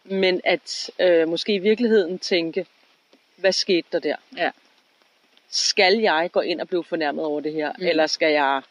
men 0.04 0.42
at 0.44 0.90
øh, 1.00 1.28
måske 1.28 1.54
i 1.54 1.60
virkeligheden 1.60 2.20
tænke, 2.20 2.66
hvad 3.36 3.52
skete 3.52 3.88
der 3.92 4.00
der? 4.00 4.16
Ja. 4.38 4.52
Skal 5.50 6.00
jeg 6.00 6.30
gå 6.32 6.40
ind 6.40 6.62
og 6.62 6.68
blive 6.68 6.84
fornærmet 6.84 7.26
over 7.26 7.42
det 7.42 7.54
her. 7.54 7.72
Mm. 7.78 7.86
eller 7.86 8.08
skal 8.08 8.32
jeg 8.32 8.62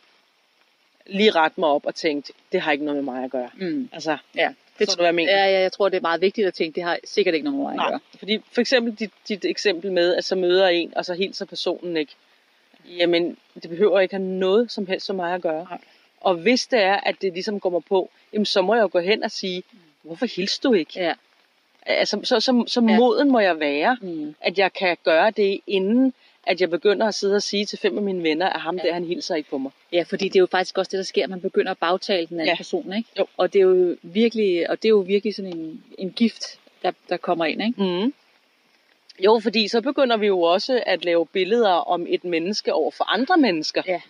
lige 1.06 1.30
rette 1.30 1.60
mig 1.60 1.68
op 1.68 1.86
og 1.86 1.94
tænke, 1.94 2.32
det 2.52 2.60
har 2.60 2.72
ikke 2.72 2.84
noget 2.84 3.04
med 3.04 3.14
mig 3.14 3.24
at 3.24 3.30
gøre? 3.30 3.50
Mm. 3.54 3.88
Altså, 3.92 4.16
Ja. 4.34 4.54
Det 4.78 4.88
tror 4.88 4.94
du, 4.94 5.00
hvad 5.00 5.06
jeg 5.06 5.14
mener? 5.14 5.32
Ja, 5.38 5.44
ja, 5.46 5.60
jeg 5.60 5.72
tror, 5.72 5.88
det 5.88 5.96
er 5.96 6.00
meget 6.00 6.20
vigtigt 6.20 6.46
at 6.46 6.54
tænke, 6.54 6.74
det 6.74 6.82
har 6.82 6.98
sikkert 7.04 7.34
ikke 7.34 7.44
noget 7.44 7.56
med 7.58 7.64
mig 7.64 7.72
at 7.72 7.76
Nej, 7.76 7.90
gøre. 7.90 8.00
fordi 8.18 8.38
for 8.52 8.60
eksempel 8.60 8.94
dit, 8.94 9.10
dit 9.28 9.44
eksempel 9.44 9.92
med, 9.92 10.14
at 10.14 10.24
så 10.24 10.36
møder 10.36 10.68
en, 10.68 10.92
og 10.96 11.04
så 11.04 11.14
hilser 11.14 11.44
personen 11.46 11.96
ikke. 11.96 12.12
Jamen, 12.98 13.36
det 13.62 13.70
behøver 13.70 14.00
ikke 14.00 14.14
have 14.14 14.24
noget 14.28 14.72
som 14.72 14.86
helst 14.86 15.08
med 15.08 15.16
mig 15.16 15.34
at 15.34 15.42
gøre. 15.42 15.66
Nej. 15.70 15.78
Og 16.20 16.34
hvis 16.34 16.66
det 16.66 16.82
er, 16.82 16.94
at 16.96 17.14
det 17.22 17.32
ligesom 17.32 17.60
går 17.60 17.70
mig 17.70 17.82
på, 17.88 18.10
jamen 18.32 18.46
så 18.46 18.62
må 18.62 18.74
jeg 18.74 18.82
jo 18.82 18.88
gå 18.92 18.98
hen 19.00 19.22
og 19.22 19.30
sige, 19.30 19.62
hvorfor 20.02 20.26
hilste 20.36 20.68
du 20.68 20.72
ikke? 20.74 20.92
Ja. 21.00 21.12
Altså, 21.86 22.20
så, 22.24 22.40
så, 22.40 22.64
så 22.66 22.80
Ja. 22.88 22.96
moden 22.96 23.30
må 23.30 23.40
jeg 23.40 23.60
være, 23.60 23.96
Mm. 24.00 24.34
at 24.40 24.58
jeg 24.58 24.72
kan 24.72 24.96
gøre 25.04 25.30
det, 25.30 25.60
inden 25.66 26.14
at 26.46 26.60
jeg 26.60 26.70
begynder 26.70 27.06
at 27.06 27.14
sidde 27.14 27.36
og 27.36 27.42
sige 27.42 27.64
til 27.66 27.78
fem 27.78 27.96
af 27.96 28.02
mine 28.02 28.22
venner, 28.22 28.48
at 28.48 28.60
ham 28.60 28.76
Ja. 28.76 28.82
der, 28.82 28.92
han 28.94 29.04
hilser 29.04 29.34
ikke 29.34 29.50
på 29.50 29.58
mig. 29.58 29.70
Ja, 29.92 30.02
fordi 30.08 30.24
det 30.28 30.36
er 30.36 30.40
jo 30.40 30.46
faktisk 30.50 30.78
også 30.78 30.88
det, 30.90 30.98
der 30.98 31.04
sker. 31.04 31.26
Man 31.26 31.40
begynder 31.40 31.70
at 31.70 31.78
bagtale 31.78 32.26
den 32.26 32.40
anden 32.40 32.46
Ja. 32.52 32.56
person, 32.56 32.92
ikke? 32.96 33.08
Jo. 33.18 33.26
Og 33.36 33.52
det 33.52 33.58
er 33.58 33.62
jo 33.62 33.96
virkelig, 34.02 34.70
og 34.70 34.76
det 34.82 34.88
er 34.88 34.90
jo 34.90 34.98
virkelig 34.98 35.34
sådan 35.34 35.56
en, 35.56 35.84
en 35.98 36.10
gift, 36.12 36.42
der, 36.82 36.90
der 37.08 37.16
kommer 37.16 37.44
ind, 37.44 37.62
ikke? 37.62 37.82
Mm. 38.04 38.14
Jo, 39.24 39.40
fordi 39.42 39.68
så 39.68 39.80
begynder 39.80 40.16
vi 40.16 40.26
jo 40.26 40.40
også 40.40 40.82
at 40.86 41.04
lave 41.04 41.26
billeder 41.26 41.70
om 41.70 42.06
et 42.08 42.24
menneske 42.24 42.72
over 42.74 42.90
for 42.90 43.04
andre 43.14 43.36
mennesker. 43.36 43.82
Ja. 43.86 44.00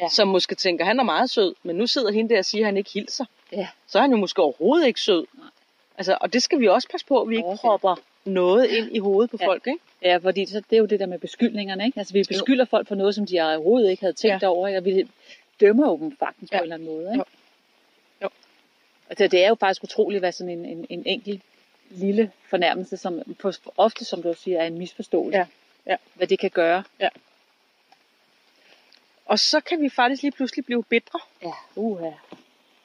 Ja. 0.00 0.08
Som 0.08 0.28
måske 0.28 0.54
tænker, 0.54 0.84
han 0.84 0.98
er 1.00 1.04
meget 1.04 1.30
sød, 1.30 1.54
men 1.62 1.76
nu 1.76 1.86
sidder 1.86 2.12
hende 2.12 2.30
der 2.34 2.38
og 2.38 2.44
siger, 2.44 2.62
at 2.62 2.66
han 2.66 2.76
ikke 2.76 2.90
hilser. 2.94 3.24
Ja. 3.52 3.68
Så 3.86 3.98
er 3.98 4.02
han 4.02 4.10
jo 4.10 4.16
måske 4.16 4.42
overhovedet 4.42 4.86
ikke 4.86 5.00
sød. 5.00 5.26
Nej. 5.38 5.46
Altså, 5.98 6.18
og 6.20 6.32
det 6.32 6.42
skal 6.42 6.60
vi 6.60 6.68
også 6.68 6.88
passe 6.88 7.06
på, 7.06 7.20
at 7.22 7.28
vi 7.28 7.36
ikke 7.36 7.48
ja. 7.48 7.56
propper 7.56 7.96
noget 8.24 8.66
ind 8.70 8.96
i 8.96 8.98
hovedet 8.98 9.30
på 9.30 9.36
Ja. 9.40 9.46
folk, 9.46 9.66
ikke? 9.66 9.78
Ja, 10.02 10.16
fordi 10.16 10.46
så, 10.46 10.60
det 10.70 10.76
er 10.76 10.80
jo 10.80 10.86
det 10.86 11.00
der 11.00 11.06
med 11.06 11.18
beskyldningerne, 11.18 11.86
ikke? 11.86 11.98
Altså 11.98 12.12
vi 12.12 12.22
beskylder 12.28 12.64
folk 12.64 12.88
for 12.88 12.94
noget, 12.94 13.14
som 13.14 13.26
de 13.26 13.40
overhovedet 13.40 13.90
ikke 13.90 14.00
havde 14.02 14.12
tænkt 14.12 14.42
Ja. 14.42 14.46
ja. 14.46 14.52
over, 14.52 14.68
ikke? 14.68 14.78
og 14.78 14.84
vi 14.84 15.08
dømmer 15.60 15.86
jo 15.88 15.98
dem 15.98 16.16
faktisk 16.16 16.52
Ja. 16.52 16.58
på 16.58 16.64
en 16.64 16.72
eller 16.72 16.74
anden 16.74 16.88
måde, 16.88 17.06
ikke? 17.12 17.18
Jo. 17.18 17.24
Jo. 18.22 18.28
Altså 19.10 19.26
det 19.26 19.44
er 19.44 19.48
jo 19.48 19.54
faktisk 19.54 19.82
utroligt, 19.84 20.20
hvad 20.20 20.32
sådan 20.32 20.58
en, 20.58 20.64
en, 20.64 20.86
en 20.88 21.02
enkelt 21.06 21.42
lille 21.90 22.32
fornærmelse, 22.50 22.96
som 22.96 23.22
på, 23.38 23.52
ofte, 23.76 24.04
som 24.04 24.22
du 24.22 24.34
siger, 24.34 24.60
er 24.60 24.66
en 24.66 24.78
misforståelse. 24.78 25.38
Ja. 25.38 25.46
Ja. 25.86 25.96
Hvad 26.14 26.26
det 26.26 26.38
kan 26.38 26.50
gøre. 26.50 26.84
Og 29.26 29.38
så 29.38 29.60
kan 29.60 29.80
vi 29.82 29.88
faktisk 29.88 30.22
lige 30.22 30.32
pludselig 30.32 30.64
blive 30.64 30.84
bitre. 30.84 31.20
Ja, 31.42 31.52
uha. 31.76 32.10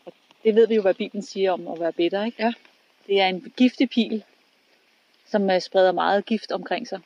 Og 0.05 0.13
det 0.43 0.55
ved 0.55 0.67
vi 0.67 0.75
jo, 0.75 0.81
hvad 0.81 0.93
Bibelen 0.93 1.23
siger 1.23 1.51
om 1.51 1.67
at 1.67 1.79
være 1.79 1.93
bitter, 1.93 2.23
ikke? 2.25 2.43
Ja. 2.43 2.53
Det 3.07 3.21
er 3.21 3.27
en 3.27 3.53
giftig 3.57 3.89
pil, 3.89 4.23
som 5.33 5.43
uh, 5.49 5.59
spreder 5.59 5.91
meget 5.91 6.25
gift 6.25 6.51
omkring 6.51 6.87
sig. 6.87 6.99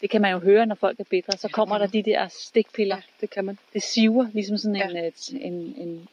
Det 0.00 0.10
kan 0.10 0.20
man 0.20 0.32
jo 0.32 0.38
høre, 0.38 0.66
når 0.66 0.74
folk 0.74 1.00
er 1.00 1.04
bitre. 1.04 1.38
Så 1.38 1.48
kommer 1.48 1.78
der 1.78 1.86
de 1.86 2.02
der 2.02 2.28
stikpiller. 2.28 2.96
det 3.20 3.30
kan 3.30 3.44
man. 3.44 3.58
Det 3.72 3.82
siver 3.82 4.26
ligesom 4.32 4.56
sådan 4.58 4.76
Ja. 4.76 4.88
en, 4.88 4.96
et, 4.96 5.28
en, 5.40 5.52
en, 5.78 6.08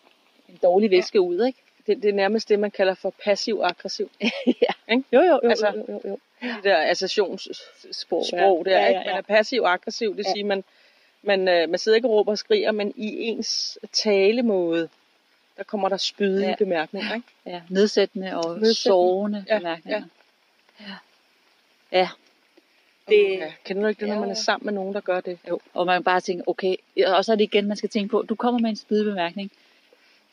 en 0.49 0.59
dårlig 0.63 0.91
væske 0.91 1.21
ud, 1.21 1.45
ikke? 1.45 1.59
Det, 1.87 2.03
det 2.03 2.09
er 2.09 2.13
nærmest 2.13 2.49
det, 2.49 2.59
man 2.59 2.71
kalder 2.71 2.93
for 2.93 3.13
passiv-aggressiv. 3.23 4.09
ja. 4.21 4.73
Ikke? 4.91 5.03
Jo, 5.13 5.19
jo, 5.21 5.39
jo, 5.43 5.49
Altså, 5.49 5.67
jo, 5.67 5.83
jo, 5.89 6.01
jo. 6.09 6.17
Det 6.41 6.63
der 6.63 6.77
associationssprog 6.89 8.25
Sprog, 8.25 8.65
der, 8.65 8.71
ja. 8.71 8.81
Ja, 8.81 8.87
ikke? 8.87 8.99
ja, 8.99 9.05
ja. 9.05 9.11
Man 9.11 9.17
er 9.17 9.21
passiv-aggressiv, 9.21 10.17
det 10.17 10.25
Ja. 10.25 10.31
siger 10.33 10.45
man, 10.45 10.63
man, 11.21 11.47
øh, 11.47 11.69
man 11.69 11.79
sidder 11.79 11.95
ikke 11.95 12.07
og 12.07 12.11
råber 12.11 12.31
og 12.31 12.37
skriger, 12.37 12.71
men 12.71 12.93
i 12.95 13.17
ens 13.21 13.77
talemåde, 13.93 14.89
der 15.57 15.63
kommer 15.63 15.89
der 15.89 15.97
spydige 15.97 16.43
ja. 16.43 16.49
Ja. 16.49 16.55
bemærkninger, 16.55 17.13
ikke? 17.15 17.27
Ja, 17.45 17.61
nedsættende 17.69 18.27
og 18.37 18.43
Nedsættende. 18.43 18.73
sårende 18.75 19.45
Ja, 19.47 19.57
bemærkninger. 19.57 20.03
Ja. 20.79 20.85
ja. 20.85 20.93
Det, 21.91 22.09
Det- 23.09 23.39
ja. 23.39 23.53
Kender 23.65 23.81
du 23.83 23.87
ikke 23.87 23.99
det, 23.99 24.07
når 24.07 24.15
Ja, 24.15 24.19
man 24.19 24.29
er 24.29 24.33
ja. 24.33 24.41
sammen 24.41 24.65
med 24.65 24.73
nogen, 24.73 24.93
der 24.93 25.01
gør 25.01 25.19
det? 25.21 25.39
Jo, 25.49 25.59
og 25.73 25.85
man 25.85 26.03
bare 26.03 26.21
tænker, 26.21 26.43
okay, 26.47 26.75
og 27.07 27.25
så 27.25 27.31
er 27.31 27.35
det 27.35 27.43
igen, 27.43 27.67
man 27.67 27.77
skal 27.77 27.89
tænke 27.89 28.09
på, 28.11 28.21
du 28.29 28.35
kommer 28.35 28.59
med 28.59 28.69
en 28.69 28.75
spydig 28.75 29.05
bemærkning. 29.05 29.51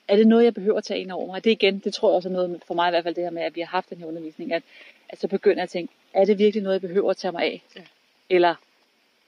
Er 0.09 0.17
det 0.17 0.27
noget, 0.27 0.45
jeg 0.45 0.55
behøver 0.55 0.79
at 0.79 0.85
tage 0.85 1.01
ind 1.01 1.11
over 1.11 1.27
mig? 1.27 1.45
Det 1.45 1.51
igen, 1.51 1.79
det 1.79 1.95
tror 1.95 2.09
jeg 2.11 2.17
også 2.17 2.29
er 2.29 2.33
noget, 2.33 2.63
for 2.67 2.75
mig 2.75 2.89
i 2.89 2.91
hvert 2.91 3.05
fald 3.05 3.15
det 3.15 3.25
her 3.25 3.31
med, 3.31 3.43
at 3.43 3.57
vi 3.57 3.61
har 3.61 3.69
haft 3.69 3.91
den 3.91 3.99
her 3.99 4.07
undervisning, 4.07 4.53
at, 4.53 4.63
at 5.09 5.21
så 5.21 5.29
begynder 5.29 5.57
jeg 5.57 5.63
at 5.63 5.69
tænke, 5.69 5.93
er 6.13 6.25
det 6.25 6.39
virkelig 6.39 6.63
noget, 6.63 6.75
jeg 6.83 6.89
behøver 6.89 7.11
at 7.11 7.17
tage 7.17 7.33
mig 7.33 7.43
af? 7.43 7.63
Ja. 7.77 7.81
Eller 8.31 8.55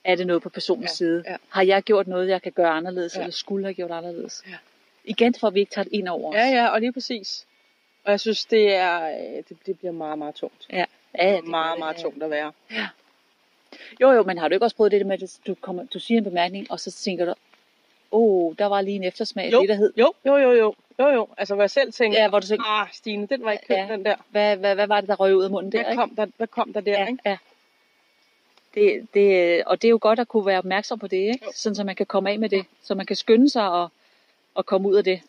er 0.03 0.15
det 0.15 0.27
noget 0.27 0.41
på 0.41 0.49
personens 0.49 0.91
Ja, 0.91 0.95
side? 0.95 1.23
ja. 1.27 1.35
Har 1.49 1.63
jeg 1.63 1.83
gjort 1.83 2.07
noget, 2.07 2.29
jeg 2.29 2.41
kan 2.41 2.51
gøre 2.51 2.69
anderledes, 2.69 3.15
Ja. 3.15 3.19
eller 3.21 3.31
skulle 3.31 3.65
have 3.65 3.73
gjort 3.73 3.91
anderledes? 3.91 4.43
Ja. 4.47 4.55
Igen, 5.03 5.33
for 5.35 5.47
at 5.47 5.53
vi 5.53 5.59
ikke 5.59 5.71
tager 5.71 5.83
det 5.83 5.93
ind 5.93 6.07
over 6.07 6.29
os. 6.29 6.35
Ja, 6.35 6.45
ja, 6.47 6.67
og 6.67 6.79
lige 6.79 6.93
præcis. 6.93 7.45
Og 8.03 8.11
jeg 8.11 8.19
synes, 8.19 8.45
det 8.45 8.73
er 8.75 9.01
øh, 9.03 9.43
det, 9.49 9.57
det 9.65 9.79
bliver 9.79 9.91
meget, 9.91 10.17
meget 10.17 10.35
tungt. 10.35 10.67
ja. 10.71 10.85
Ja, 11.17 11.27
ja 11.29 11.35
det 11.35 11.43
gør 11.43 11.49
meget, 11.49 11.79
meget 11.79 11.97
ja. 11.97 12.01
tungt 12.01 12.23
at 12.23 12.29
være. 12.29 12.51
Jo, 14.01 14.11
jo, 14.11 14.23
men 14.23 14.37
har 14.37 14.47
du 14.47 14.53
ikke 14.53 14.65
også 14.65 14.75
prøvet 14.75 14.91
det 14.91 15.01
der 15.01 15.07
med, 15.07 15.23
at 15.23 15.39
du, 15.47 15.55
kommer, 15.61 15.83
du 15.93 15.99
siger 15.99 16.17
en 16.17 16.23
bemærkning, 16.23 16.71
og 16.71 16.79
så 16.79 16.91
tænker 16.91 17.25
du, 17.25 17.33
åh, 18.11 18.45
oh, 18.47 18.55
der 18.59 18.65
var 18.65 18.81
lige 18.81 18.95
en 18.95 19.03
eftersmag 19.03 19.45
af 19.45 19.51
det, 19.59 19.69
der 19.69 19.75
hed, 19.75 19.93
Jo, 19.97 20.13
jo, 20.25 20.37
jo, 20.37 20.51
jo. 20.51 20.73
Jo, 20.99 21.07
jo. 21.07 21.27
Altså, 21.37 21.55
hvor 21.55 21.63
jeg 21.63 21.69
selv 21.69 21.93
tænker, 21.93 22.19
Ja, 22.21 22.29
hvor 22.29 22.39
du 22.39 22.47
tænker, 22.47 22.65
ah, 22.65 22.87
Stine, 22.93 23.27
den 23.27 23.43
var 23.43 23.51
ikke 23.51 23.67
køn, 23.67 23.77
Ja. 23.77 23.93
den 23.93 24.05
der. 24.05 24.15
hvad, 24.29 24.57
hvad, 24.57 24.75
hvad 24.75 24.87
var 24.87 25.01
det, 25.01 25.07
der 25.09 25.15
røg 25.15 25.35
ud 25.35 25.43
af 25.43 25.49
munden 25.49 25.71
der? 25.71 25.83
Hvad 25.83 25.95
kom 25.95 26.15
der, 26.15 26.27
hvad 26.37 26.47
kom 26.47 26.73
der 26.73 26.81
der, 26.81 26.91
ja, 26.91 27.07
ikke? 27.07 27.19
ja. 27.25 27.37
Det, 28.75 29.07
det, 29.13 29.63
og 29.65 29.81
det 29.81 29.87
er 29.87 29.89
jo 29.89 29.97
godt 30.01 30.19
at 30.19 30.27
kunne 30.27 30.45
være 30.45 30.57
opmærksom 30.57 30.99
på 30.99 31.07
det, 31.07 31.17
ikke? 31.17 31.39
Jo. 31.45 31.51
sådan 31.55 31.75
så 31.75 31.83
man 31.83 31.95
kan 31.95 32.05
komme 32.05 32.29
af 32.31 32.39
med 32.39 32.49
det, 32.49 32.65
så 32.83 32.95
man 32.95 33.05
kan 33.05 33.15
skynde 33.15 33.49
sig 33.49 33.69
og, 33.69 33.89
og 34.55 34.65
komme 34.65 34.89
ud 34.89 34.95
af 34.95 35.03
det. 35.03 35.21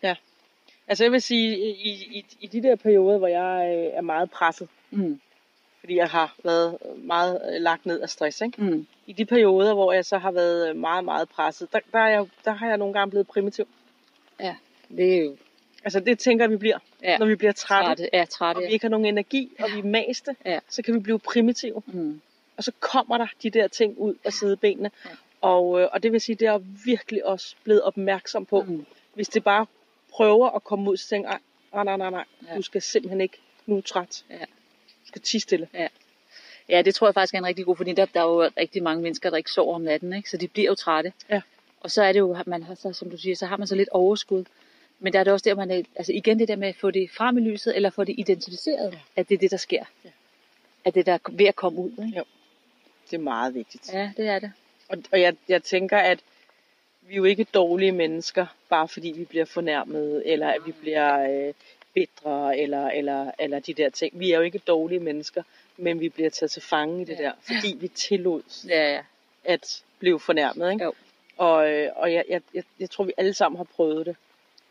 Altså, 0.89 1.05
jeg 1.05 1.13
vil 1.13 1.23
sige, 1.23 1.59
i, 1.59 1.91
i, 1.91 2.25
i 2.41 2.47
de 2.47 2.63
der 2.63 2.77
perioder, 2.77 3.19
hvor 3.19 3.27
jeg 3.29 3.77
øh, 3.77 3.93
er 3.97 4.01
meget 4.01 4.31
presset, 4.31 4.69
Mm. 4.91 5.21
Fordi 5.81 5.97
jeg 5.97 6.09
har 6.09 6.37
været 6.45 6.79
meget 6.97 7.41
øh, 7.55 7.61
lagt 7.61 7.87
ned 7.87 8.01
af 8.01 8.11
stress, 8.11 8.41
ikke? 8.41 8.63
Mm. 8.65 8.87
I 9.07 9.13
de 9.13 9.25
perioder, 9.25 9.75
hvor 9.75 9.93
jeg 9.93 10.05
så 10.05 10.19
har 10.19 10.31
været 10.33 10.69
øh, 10.71 10.77
meget, 10.77 11.05
meget 11.05 11.29
presset, 11.29 11.73
der, 11.73 11.79
der, 11.93 11.99
er 11.99 12.09
jeg, 12.09 12.27
der 12.45 12.51
har 12.53 12.69
jeg 12.69 12.77
nogle 12.77 12.95
gange 12.95 13.11
blevet 13.11 13.27
primitiv. 13.27 13.69
Ja. 14.41 14.57
det 14.97 15.15
er 15.19 15.23
jo 15.23 15.37
Altså 15.85 16.01
det 16.01 16.19
tænker 16.19 16.45
jeg, 16.45 16.51
vi 16.51 16.57
bliver, 16.57 16.79
Ja. 17.03 17.19
når 17.19 17.27
vi 17.27 17.35
bliver 17.35 17.53
trætte, 17.53 17.87
trætte. 17.89 18.09
Ja, 18.13 18.25
trætte. 18.25 18.59
og 18.59 18.63
vi 18.63 18.73
ikke 18.73 18.85
har 18.85 18.91
nogen 18.91 19.07
energi, 19.07 19.53
og 19.59 19.69
vi 19.75 19.79
er 19.79 19.85
maste, 19.85 20.37
Ja. 20.45 20.59
så 20.69 20.83
kan 20.83 20.95
vi 20.95 20.99
blive 20.99 21.19
primitive. 21.19 21.83
Mm. 21.87 22.21
Og 22.57 22.65
så 22.65 22.73
kommer 22.81 23.19
der 23.19 23.27
de 23.43 23.51
der 23.51 23.69
ting 23.69 23.99
ud 23.99 24.15
af 24.25 24.33
sidebenene. 24.33 24.91
Ja. 25.05 25.11
Og, 25.41 25.81
øh, 25.81 25.89
og 25.93 26.03
det 26.03 26.13
vil 26.13 26.21
sige, 26.21 26.37
det 26.37 26.49
er 26.49 26.59
virkelig 26.85 27.27
også 27.27 27.57
blevet 27.65 27.83
opmærksom 27.83 28.47
på. 28.47 28.63
Mm. 28.63 28.87
Hvis 29.15 29.29
det 29.29 29.45
bare 29.45 29.67
prøver 30.13 30.51
at 30.51 30.65
komme 30.65 30.91
ud, 30.91 30.97
så 30.97 31.09
tænker 31.09 31.31
jeg, 31.31 31.39
"Ej, 31.75 31.85
nej, 31.85 31.97
nej, 31.97 32.11
nej, 32.11 32.25
Ja. 32.49 32.57
du 32.57 32.63
skal 32.63 32.83
simpelthen 32.83 33.21
ikke, 33.21 33.39
nu 33.67 33.77
er 33.77 33.81
træt. 33.81 34.25
Ja. 34.31 34.37
Skal 35.11 35.23
tige 35.23 35.41
stille. 35.41 35.69
Ja, 36.69 36.83
det 36.83 36.95
tror 36.95 37.07
jeg 37.07 37.15
faktisk 37.15 37.35
er 37.35 37.39
en 37.39 37.47
rigtig 37.47 37.65
god, 37.65 37.77
fordi 37.77 37.93
der, 37.93 38.05
der 38.07 38.21
er 38.21 38.25
jo 38.25 38.51
rigtig 38.57 38.83
mange 38.83 39.03
mennesker, 39.03 39.31
der 39.31 39.37
ikke 39.37 39.51
sover 39.51 39.75
om 39.75 39.81
natten, 39.81 40.13
ikke? 40.13 40.31
så 40.31 40.37
de 40.37 40.49
bliver 40.49 40.67
jo 40.71 40.75
trætte. 40.75 41.13
Ja. 41.31 41.41
Og 41.81 41.91
så 41.91 42.03
er 42.03 42.13
det 42.13 42.19
jo, 42.19 42.37
man 42.47 42.63
har 42.63 42.75
så, 42.75 42.93
som 42.93 43.11
du 43.11 43.17
siger, 43.17 43.37
så 43.37 43.47
har 43.47 43.57
man 43.57 43.67
så 43.67 43.75
lidt 43.75 43.89
overskud. 43.89 44.45
Men 44.99 45.13
der 45.13 45.21
er 45.21 45.25
det 45.25 45.33
også 45.33 45.45
der, 45.45 45.55
man 45.55 45.71
er, 45.71 45.83
altså 45.97 46.13
igen 46.13 46.39
det 46.39 46.49
der 46.49 46.57
med 46.57 46.69
at 46.69 46.77
få 46.77 46.91
det 46.91 47.11
frem 47.11 47.39
i 47.39 47.41
lyset, 47.41 47.77
eller 47.77 47.91
få 47.91 48.05
det 48.05 48.15
identificeret, 48.19 48.93
Ja. 48.93 48.99
at 49.17 49.29
det 49.29 49.35
er 49.35 49.39
det, 49.39 49.51
der 49.51 49.57
sker. 49.57 49.85
Ja. 50.05 50.11
At 50.85 50.95
det 50.95 51.07
der 51.07 51.13
er 51.13 51.19
ved 51.31 51.47
at 51.47 51.57
komme 51.57 51.79
ud. 51.79 51.91
Ikke? 52.07 52.23
Det 53.11 53.17
er 53.17 53.21
meget 53.21 53.55
vigtigt. 53.55 53.93
Ja, 53.93 54.13
det 54.17 54.27
er 54.29 54.39
det. 54.39 54.53
Og, 54.89 54.99
og 55.13 55.21
jeg, 55.21 55.37
jeg 55.49 55.63
tænker, 55.63 55.99
at 55.99 56.19
vi 57.01 57.13
er 57.13 57.17
jo 57.17 57.25
ikke 57.25 57.45
dårlige 57.45 57.93
mennesker, 57.93 58.47
bare 58.69 58.89
fordi 58.89 59.13
vi 59.17 59.25
bliver 59.25 59.45
fornærmet, 59.45 60.23
eller 60.27 60.49
at 60.49 60.67
vi 60.67 60.73
bliver 60.73 61.47
øh, 61.49 61.55
bitre, 61.95 62.59
eller, 62.59 62.89
eller, 62.91 63.31
eller 63.39 63.59
de 63.59 63.75
der 63.75 63.91
ting. 63.91 64.21
Vi 64.21 64.33
er 64.33 64.37
jo 64.37 64.43
ikke 64.43 64.59
dårlige 64.59 65.01
mennesker, 65.01 65.43
men 65.77 66.01
vi 66.01 66.09
bliver 66.09 66.31
taget 66.31 66.51
til 66.51 66.63
fange 66.63 67.03
i 67.03 67.05
det 67.05 67.17
Ja. 67.19 67.25
der, 67.25 67.33
fordi 67.43 67.77
vi 67.81 67.89
tillod 67.89 68.43
Ja, 68.69 68.93
ja. 68.93 69.01
at 69.45 69.83
blive 69.99 70.21
fornærmet. 70.21 70.73
Ikke? 70.73 70.85
Jo. 70.85 70.93
Og, 71.37 71.71
øh, 71.73 71.89
og 71.97 72.13
jeg, 72.13 72.25
jeg, 72.29 72.41
jeg, 72.55 72.63
jeg 72.81 72.91
tror, 72.91 73.05
vi 73.05 73.13
alle 73.17 73.35
sammen 73.35 73.57
har 73.57 73.65
prøvet 73.65 74.07
det. 74.07 74.17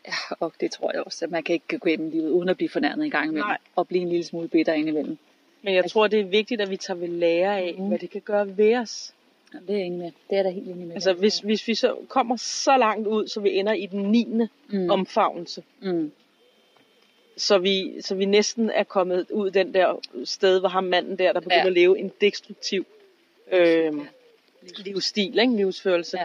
ja, 0.06 0.12
og 0.40 0.52
det 0.60 0.70
tror 0.72 0.92
jeg 0.92 1.02
også, 1.02 1.24
at 1.24 1.30
man 1.30 1.42
kan 1.42 1.52
ikke 1.52 1.78
gå 1.78 1.86
igennem 1.88 2.10
livet 2.10 2.30
uden 2.30 2.48
at 2.48 2.56
blive 2.56 2.68
fornærmet 2.68 3.04
en 3.04 3.10
gang 3.10 3.24
imellem. 3.24 3.46
Nej. 3.46 3.58
Og 3.76 3.88
blive 3.88 4.02
en 4.02 4.08
lille 4.08 4.24
smule 4.24 4.48
bitter 4.48 4.72
indimellem. 4.72 5.18
Men 5.62 5.74
jeg 5.74 5.82
Altså- 5.82 5.92
tror, 5.92 6.06
det 6.06 6.20
er 6.20 6.24
vigtigt, 6.24 6.60
at 6.60 6.70
vi 6.70 6.76
tager 6.76 6.98
ved 6.98 7.08
lære 7.08 7.58
af, 7.60 7.74
Mhm. 7.78 7.88
hvad 7.88 7.98
det 7.98 8.10
kan 8.10 8.20
gøre 8.20 8.56
ved 8.56 8.76
os. 8.76 9.14
Ja, 9.54 9.58
det 9.58 9.70
er 9.70 9.74
jeg 9.78 9.86
enig 9.86 9.98
med. 9.98 10.12
Det 10.30 10.38
er 10.38 10.42
der 10.42 10.50
helt 10.50 10.68
enig 10.68 10.86
med. 10.86 10.94
Altså, 10.94 11.12
hvis, 11.12 11.38
hvis 11.38 11.68
vi 11.68 11.74
så 11.74 11.96
kommer 12.08 12.36
så 12.36 12.76
langt 12.76 13.06
ud, 13.06 13.28
så 13.28 13.40
vi 13.40 13.56
ender 13.58 13.72
i 13.72 13.86
den 13.86 14.00
9. 14.02 14.24
mm. 14.24 14.48
Mm. 14.68 14.90
omfavnelse, 14.90 15.62
Mm. 15.80 16.12
Så 17.36 17.58
vi, 17.58 18.00
så 18.02 18.14
vi 18.14 18.24
næsten 18.24 18.70
er 18.70 18.84
kommet 18.84 19.30
ud 19.30 19.50
den 19.50 19.74
der 19.74 20.00
sted, 20.24 20.60
hvor 20.60 20.68
ham 20.68 20.84
manden 20.84 21.18
der, 21.18 21.32
der 21.32 21.40
begynder 21.40 21.62
Ja. 21.62 21.66
at 21.66 21.72
leve 21.72 21.98
en 21.98 22.12
destruktiv 22.20 22.86
øh, 23.52 23.92
livsstil, 24.76 25.38
ikke? 25.38 25.56
livsførelse, 25.56 26.18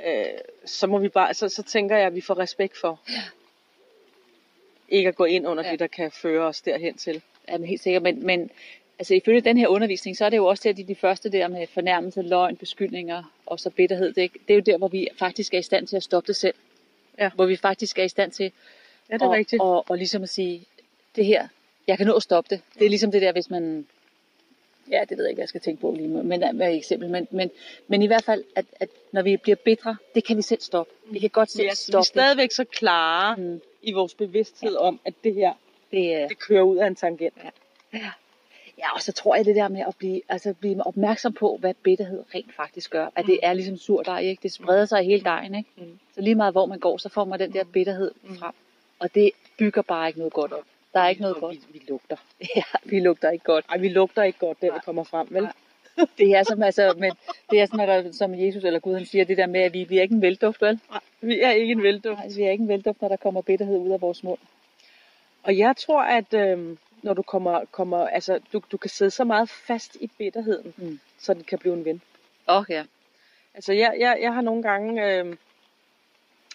ja. 0.00 0.20
øh, 0.32 0.38
så 0.64 0.86
må 0.86 0.98
vi 0.98 1.08
bare, 1.08 1.34
så, 1.34 1.48
så 1.48 1.62
tænker 1.62 1.96
jeg, 1.96 2.06
at 2.06 2.14
vi 2.14 2.20
får 2.20 2.38
respekt 2.38 2.76
for 2.76 3.00
Ja. 3.08 3.22
ikke 4.88 5.08
at 5.08 5.14
gå 5.16 5.24
ind 5.24 5.46
under 5.46 5.64
Ja. 5.64 5.70
det, 5.70 5.78
der 5.78 5.86
kan 5.86 6.10
føre 6.10 6.46
os 6.46 6.60
derhen 6.60 6.94
til. 6.96 7.22
Ja, 7.48 7.58
men 7.58 7.68
helt 7.68 7.82
sikkert. 7.82 8.02
Men, 8.02 8.26
men 8.26 8.50
altså, 8.98 9.14
ifølge 9.14 9.40
den 9.40 9.56
her 9.56 9.68
undervisning, 9.68 10.16
så 10.16 10.24
er 10.24 10.30
det 10.30 10.36
jo 10.36 10.46
også 10.46 10.62
der, 10.68 10.72
de, 10.74 10.84
de 10.84 10.94
første 10.94 11.32
der 11.32 11.48
med 11.48 11.66
fornærmelse, 11.66 12.22
løgn, 12.22 12.56
beskyldninger 12.56 13.32
og 13.46 13.60
så 13.60 13.70
bitterhed. 13.70 14.12
Det 14.12 14.24
er, 14.24 14.28
det 14.28 14.50
er 14.50 14.54
jo 14.54 14.60
der, 14.60 14.78
hvor 14.78 14.88
vi 14.88 15.08
faktisk 15.18 15.54
er 15.54 15.58
i 15.58 15.62
stand 15.62 15.86
til 15.86 15.96
at 15.96 16.02
stoppe 16.02 16.26
det 16.26 16.36
selv. 16.36 16.54
Ja. 17.18 17.30
Hvor 17.34 17.46
vi 17.46 17.56
faktisk 17.56 17.98
er 17.98 18.04
i 18.04 18.08
stand 18.08 18.32
til 18.32 18.52
Ja, 19.10 19.14
det 19.14 19.22
er 19.22 19.26
og, 19.26 19.32
rigtigt. 19.32 19.62
Og, 19.62 19.90
og 19.90 19.96
ligesom 19.98 20.22
at 20.22 20.28
sige, 20.28 20.66
det 21.16 21.26
her, 21.26 21.48
jeg 21.86 21.98
kan 21.98 22.06
nå 22.06 22.12
at 22.12 22.22
stoppe 22.22 22.54
det. 22.54 22.62
Det 22.78 22.84
er 22.84 22.88
ligesom 22.88 23.10
det 23.10 23.22
der, 23.22 23.32
hvis 23.32 23.50
man... 23.50 23.86
Ja, 24.90 25.04
det 25.08 25.18
ved 25.18 25.24
jeg 25.24 25.30
ikke, 25.30 25.36
hvad 25.36 25.42
jeg 25.42 25.48
skal 25.48 25.60
tænke 25.60 25.80
på 25.80 25.94
lige 25.96 26.08
men 26.08 26.40
hvad 26.54 26.66
er 26.66 26.68
et 26.68 26.76
eksempel. 26.76 27.10
Men, 27.10 27.28
men, 27.30 27.50
men 27.88 28.02
i 28.02 28.06
hvert 28.06 28.24
fald, 28.24 28.44
at, 28.56 28.64
at 28.80 28.88
når 29.12 29.22
vi 29.22 29.36
bliver 29.36 29.56
bitre, 29.56 29.96
det 30.14 30.24
kan 30.24 30.36
vi 30.36 30.42
selv 30.42 30.60
stoppe. 30.60 30.92
Vi 31.10 31.18
kan 31.18 31.30
godt 31.30 31.50
selv 31.50 31.60
er, 31.60 31.64
vi 31.64 31.70
er 31.70 31.74
stoppe 31.74 32.06
stadigvæk 32.06 32.52
så 32.52 32.64
klare. 32.64 33.36
Mm, 33.36 33.60
i 33.82 33.92
vores 33.92 34.14
bevidsthed 34.14 34.76
om, 34.76 35.00
at 35.04 35.14
det 35.24 35.34
her, 35.34 35.52
det 35.90 36.14
er, 36.14 36.28
det 36.28 36.38
kører 36.38 36.62
ud 36.62 36.76
af 36.76 36.86
en 36.86 36.94
tangent. 36.94 37.34
Ja, 38.78 38.94
og 38.94 39.02
så 39.02 39.12
tror 39.12 39.36
jeg 39.36 39.44
det 39.44 39.56
der 39.56 39.68
med 39.68 39.84
at 39.88 39.96
blive, 39.98 40.20
altså 40.28 40.54
blive 40.60 40.86
opmærksom 40.86 41.32
på, 41.32 41.56
hvad 41.60 41.74
bitterhed 41.74 42.24
rent 42.34 42.54
faktisk 42.54 42.90
gør. 42.90 43.08
At 43.16 43.26
det 43.26 43.38
er 43.42 43.52
ligesom 43.52 43.76
surdej, 43.76 44.20
ikke? 44.20 44.42
Det 44.42 44.52
spreder 44.52 44.84
sig 44.84 45.02
i 45.02 45.06
hele 45.06 45.24
dejen, 45.24 45.54
ikke? 45.54 45.70
Mm. 45.76 45.98
Så 46.14 46.20
lige 46.20 46.34
meget 46.34 46.54
hvor 46.54 46.66
man 46.66 46.78
går, 46.78 46.96
så 46.98 47.08
får 47.08 47.24
man 47.24 47.38
den 47.38 47.52
der 47.52 47.64
bitterhed 47.64 48.10
Mm. 48.22 48.36
frem. 48.36 48.52
Og 49.00 49.14
det 49.14 49.30
bygger 49.58 49.82
bare 49.82 50.08
ikke 50.08 50.18
noget 50.18 50.32
godt 50.32 50.52
op. 50.52 50.64
Der 50.94 51.00
er 51.00 51.08
ikke 51.08 51.20
noget 51.22 51.36
Og 51.36 51.40
godt. 51.40 51.56
Vi, 51.56 51.78
vi 51.78 51.84
lugter. 51.88 52.16
Ja, 52.56 52.62
vi 52.84 53.00
lugter 53.00 53.30
ikke 53.30 53.44
godt. 53.44 53.64
Ej, 53.68 53.78
vi 53.78 53.88
lugter 53.88 54.22
ikke 54.22 54.38
godt, 54.38 54.60
der 54.60 54.66
Nej. 54.66 54.76
vi 54.76 54.80
kommer 54.84 55.04
frem, 55.04 55.26
vel? 55.30 55.42
Nej. 55.42 55.52
Det 56.18 56.34
er 56.36 56.42
som, 56.42 56.62
altså, 56.62 56.94
men 56.98 57.12
det 57.50 57.60
er 57.60 57.80
at 57.80 58.04
der, 58.04 58.12
som 58.12 58.34
Jesus 58.34 58.64
eller 58.64 58.80
Gud 58.80 58.94
han 58.94 59.06
siger, 59.06 59.24
det 59.24 59.36
der 59.36 59.46
med, 59.46 59.60
at 59.60 59.72
vi, 59.72 59.84
vi 59.84 59.98
er 59.98 60.02
ikke 60.02 60.14
en 60.14 60.22
vælduft, 60.22 60.62
vel? 60.62 60.80
Nej, 60.90 61.00
vi 61.20 61.40
er 61.40 61.50
ikke 61.50 61.72
en 61.72 61.82
vælduft. 61.82 62.18
Nej, 62.18 62.28
vi 62.36 62.42
er 62.42 62.50
ikke 62.50 62.62
en 62.62 62.68
vælduft, 62.68 63.00
når 63.02 63.08
der 63.08 63.16
kommer 63.16 63.42
bitterhed 63.42 63.78
ud 63.78 63.90
af 63.90 64.00
vores 64.00 64.22
mund. 64.24 64.38
Og 65.42 65.58
jeg 65.58 65.76
tror, 65.76 66.02
at 66.02 66.34
øh, 66.34 66.76
når 67.02 67.14
du 67.14 67.22
kommer, 67.22 67.64
kommer 67.70 68.06
altså, 68.06 68.40
du, 68.52 68.62
du 68.72 68.76
kan 68.76 68.90
sidde 68.90 69.10
så 69.10 69.24
meget 69.24 69.48
fast 69.50 69.96
i 70.00 70.10
bitterheden, 70.18 70.74
Mm. 70.76 71.00
så 71.18 71.34
den 71.34 71.44
kan 71.44 71.58
blive 71.58 71.74
en 71.74 71.84
ven. 71.84 72.02
Åh, 72.48 72.56
oh, 72.56 72.64
ja. 72.68 72.84
Altså, 73.54 73.72
jeg, 73.72 73.96
jeg, 73.98 74.18
jeg 74.20 74.34
har 74.34 74.40
nogle 74.40 74.62
gange 74.62 75.14
øh, 75.14 75.36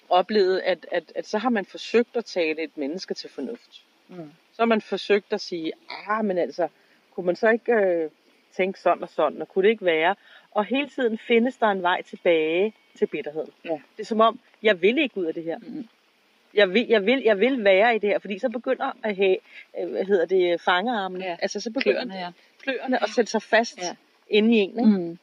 oplevet, 0.09 0.59
at, 0.59 0.85
at, 0.91 1.11
at 1.15 1.27
så 1.27 1.37
har 1.37 1.49
man 1.49 1.65
forsøgt 1.65 2.15
at 2.15 2.25
tale 2.25 2.63
et 2.63 2.77
menneske 2.77 3.13
til 3.13 3.29
fornuft. 3.29 3.83
Mm. 4.07 4.31
Så 4.51 4.61
har 4.61 4.65
man 4.65 4.81
forsøgt 4.81 5.33
at 5.33 5.41
sige, 5.41 5.71
ah, 6.07 6.25
men 6.25 6.37
altså, 6.37 6.67
kunne 7.15 7.25
man 7.25 7.35
så 7.35 7.49
ikke 7.49 7.73
øh, 7.73 8.09
tænke 8.57 8.79
sådan 8.79 9.03
og 9.03 9.09
sådan, 9.09 9.41
og 9.41 9.47
kunne 9.47 9.63
det 9.63 9.69
ikke 9.69 9.85
være? 9.85 10.15
Og 10.51 10.65
hele 10.65 10.89
tiden 10.89 11.17
findes 11.17 11.57
der 11.57 11.67
en 11.67 11.81
vej 11.81 12.01
tilbage 12.01 12.73
til 12.97 13.05
bitterheden. 13.05 13.51
Ja. 13.65 13.69
Det 13.97 14.03
er 14.03 14.05
som 14.05 14.21
om, 14.21 14.39
jeg 14.63 14.81
vil 14.81 14.97
ikke 14.97 15.17
ud 15.17 15.25
af 15.25 15.33
det 15.33 15.43
her. 15.43 15.57
Mm. 15.57 15.87
Jeg 16.53 16.73
vil, 16.73 16.87
jeg 16.87 17.05
vil, 17.05 17.21
jeg 17.25 17.39
vil 17.39 17.63
være 17.63 17.95
i 17.95 17.99
det 17.99 18.09
her, 18.09 18.19
fordi 18.19 18.39
så 18.39 18.49
begynder 18.49 18.91
at 19.03 19.15
have, 19.15 19.37
øh, 19.79 19.89
hvad 19.89 20.05
hedder 20.05 20.25
det, 20.25 20.61
fangearmene. 20.61 21.25
Ja. 21.25 21.37
Altså 21.41 21.59
så 21.59 21.71
begynder 21.71 22.01
Kløerne, 22.05 22.19
ja. 22.19 22.31
kløerne 22.61 23.03
at 23.03 23.09
sætte 23.09 23.31
sig 23.31 23.41
fast 23.41 23.77
Ja. 23.77 23.85
ja. 23.85 23.95
inde 24.29 24.55
i 24.55 24.57
en. 24.57 24.69
Ikke? 24.69 24.99
Mm. 24.99 25.17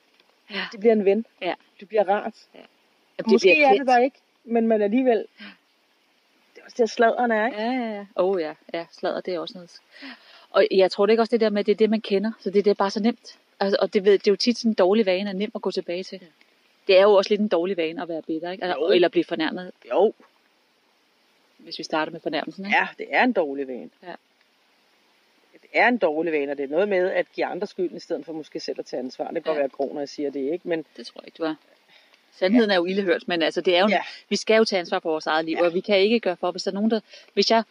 Ja. 0.51 0.65
Det 0.73 0.81
bliver 0.81 0.93
en 0.93 1.05
ven. 1.05 1.27
Ja. 1.43 1.55
Det 1.81 1.89
bliver 1.89 2.09
rart. 2.09 2.35
Jamen, 2.55 3.33
Måske 3.33 3.53
bliver 3.55 3.69
er 3.69 3.73
det 3.73 3.87
der 3.87 3.99
ikke, 3.99 4.17
men 4.45 4.67
man 4.67 4.83
alligevel... 4.83 5.27
Det 6.55 6.61
er 6.61 6.65
også 6.65 6.77
det, 6.83 6.91
sladeren 6.91 7.31
er, 7.31 7.47
ikke? 7.47 7.59
Ja, 7.59 7.71
ja, 7.73 7.91
ja. 7.95 8.07
Åh 8.17 8.31
oh, 8.31 8.41
ja, 8.41 8.55
ja, 8.75 8.87
sladder, 8.93 9.21
det 9.21 9.35
er 9.35 9.39
også 9.39 9.55
noget. 9.55 9.81
Og 10.51 10.67
jeg 10.71 10.91
tror 10.91 11.07
det 11.07 11.13
ikke 11.13 11.23
også 11.23 11.31
det 11.31 11.41
der 11.41 11.51
med, 11.51 11.61
at 11.61 11.67
det 11.67 11.73
er 11.73 11.77
det, 11.77 11.91
man 11.91 12.01
kender. 12.01 12.33
Så 12.41 12.51
det, 12.51 12.65
det 12.65 12.71
er 12.71 12.75
bare 12.75 12.91
så 12.91 13.01
nemt. 13.03 13.39
Altså, 13.61 13.77
og 13.81 13.95
det, 13.95 14.05
ved, 14.05 14.13
det 14.13 14.27
er 14.29 14.33
jo 14.33 14.37
tit 14.37 14.59
sådan 14.59 14.71
en 14.71 14.75
dårlig 14.75 15.07
vane, 15.07 15.31
er 15.31 15.35
nem 15.35 15.51
at 15.55 15.63
gå 15.63 15.71
tilbage 15.71 16.03
til. 16.03 16.19
Ja. 16.23 16.27
Det 16.87 16.99
er 16.99 17.03
jo 17.03 17.13
også 17.15 17.31
lidt 17.31 17.41
en 17.41 17.49
dårlig 17.49 17.77
vane 17.77 18.03
at 18.03 18.09
være 18.09 18.23
bitter, 18.23 18.51
ikke? 18.51 18.65
Altså, 18.65 18.79
Jo. 18.81 18.89
eller 18.91 19.09
blive 19.09 19.25
fornærmet, 19.25 19.73
Jo, 19.91 20.13
hvis 21.59 21.79
vi 21.79 21.85
starter 21.85 22.13
med 22.13 22.21
fornærmelsen. 22.21 22.65
Ikke? 22.67 22.77
ja, 22.79 22.89
det 22.99 23.07
er 23.11 23.23
en 23.25 23.33
dårlig 23.33 23.69
vane. 23.69 23.91
Ja. 24.03 24.15
Det 25.53 25.71
er 25.73 25.89
en 25.89 25.99
dårlig 25.99 26.33
vane, 26.33 26.53
og 26.53 26.59
det 26.59 26.65
er 26.65 26.69
noget 26.69 26.89
med 26.89 27.11
at 27.11 27.27
give 27.33 27.47
andre 27.47 27.67
skylden, 27.67 27.97
i 27.97 28.01
stedet 28.01 28.25
for 28.27 28.33
måske 28.33 28.61
selv 28.61 28.79
at 28.79 28.87
tage 28.87 29.01
ansvar. 29.01 29.25
Det 29.25 29.35
kan 29.35 29.43
godt 29.43 29.57
Ja. 29.57 29.61
være 29.61 29.69
grå, 29.69 29.93
når 29.93 30.01
jeg 30.01 30.09
siger 30.09 30.31
det, 30.31 30.41
ikke? 30.53 30.69
Men 30.69 30.85
Det 30.97 31.07
tror 31.07 31.21
jeg 31.21 31.27
ikke, 31.27 31.37
du 31.39 31.43
er. 31.45 31.55
Sandheden 32.39 32.71
er 32.71 32.75
jo 32.77 32.85
ildehørt, 32.85 33.29
men 33.29 33.43
altså, 33.43 33.61
det 33.61 33.77
er 33.77 33.81
jo, 33.81 33.89
Ja. 33.89 34.03
vi 34.29 34.37
skal 34.37 34.57
jo 34.57 34.65
tage 34.65 34.81
ansvar 34.81 34.99
for 35.01 35.11
vores 35.11 35.27
eget 35.27 35.45
liv, 35.45 35.57
Ja. 35.61 35.65
og 35.67 35.75
vi 35.75 35.81
kan 35.81 35.99
ikke 36.01 36.21
gøre 36.21 36.37
for, 36.37 36.51
hvis 36.51 36.63
der 36.63 36.71
er 36.71 36.75
nogen, 36.75 36.91
der, 36.91 37.01
hvis 37.35 37.51
jeg 37.51 37.63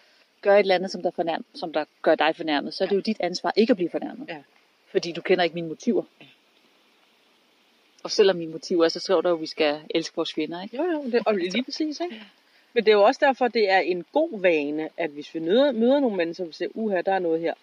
gør 0.42 0.54
et 0.56 0.60
eller 0.60 0.76
andet, 0.76 0.92
som 0.92 1.02
der, 1.02 1.12
fornærm, 1.12 1.46
som 1.54 1.74
der 1.74 1.86
gør 2.02 2.16
dig 2.16 2.36
fornærmet, 2.36 2.74
så 2.74 2.84
er 2.84 2.88
det 2.88 2.96
jo 2.96 3.00
dit 3.02 3.18
ansvar 3.20 3.54
ikke 3.56 3.72
at 3.72 3.78
blive 3.78 3.90
fornærmet. 3.90 4.28
Ja. 4.30 4.38
Fordi 4.92 5.12
du 5.12 5.22
kender 5.22 5.44
ikke 5.44 5.54
mine 5.54 5.68
motiver. 5.68 6.04
Og 8.04 8.12
selvom 8.12 8.36
mine 8.36 8.52
motiver 8.52 8.86
er, 8.86 8.90
så 8.90 9.00
skriver 9.00 9.22
der 9.22 9.30
jo, 9.30 9.36
at 9.36 9.42
vi 9.42 9.46
skal 9.48 9.82
elske 9.90 10.16
vores 10.16 10.34
fjender, 10.34 10.62
ikke? 10.64 10.78
Jo, 10.78 10.84
jo, 10.84 11.04
det, 11.12 11.22
og 11.26 11.36
lige 11.36 11.64
præcis, 11.64 12.00
ikke? 12.00 12.22
Men 12.74 12.86
det 12.86 12.92
er 12.92 12.96
jo 12.96 13.04
også 13.04 13.20
derfor, 13.26 13.48
det 13.48 13.70
er 13.70 13.80
en 13.80 14.06
god 14.14 14.42
vane, 14.42 14.90
at 14.98 15.10
hvis 15.10 15.34
vi 15.36 15.40
møder, 15.40 15.72
møder 15.72 16.00
nogle 16.00 16.18
mennesker, 16.18 16.46
og 16.48 16.54
siger, 16.54 16.70
uha, 16.74 17.02
der 17.02 17.14
er 17.14 17.20
noget 17.20 17.42
her, 17.42 17.54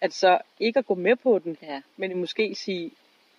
at 0.00 0.12
så 0.12 0.38
ikke 0.60 0.78
at 0.78 0.86
gå 0.86 0.94
med 0.94 1.16
på 1.16 1.38
den, 1.38 1.56
Ja, 1.62 1.82
men 1.96 2.16
måske 2.16 2.54
sige, 2.54 2.90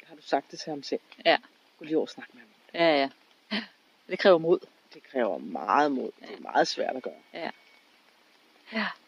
har 0.03 0.15
du 0.15 0.21
sagt 0.21 0.51
det 0.51 0.59
til 0.59 0.69
ham 0.69 0.83
selv? 0.83 0.99
Ja. 1.25 1.37
Gå 1.79 1.85
lige 1.85 1.97
over 1.97 2.05
og 2.05 2.09
snak 2.09 2.27
med 2.33 2.41
ham. 2.41 2.49
Ja, 2.73 2.99
ja. 2.99 3.09
Det 4.09 4.19
kræver 4.19 4.37
mod. 4.37 4.59
Det 4.93 5.03
kræver 5.11 5.37
meget 5.37 5.91
mod. 5.91 6.09
Det 6.21 6.29
er 6.37 6.41
meget 6.41 6.67
svært 6.67 6.95
at 6.95 7.03
gøre. 7.03 7.13
Ja. 7.33 7.49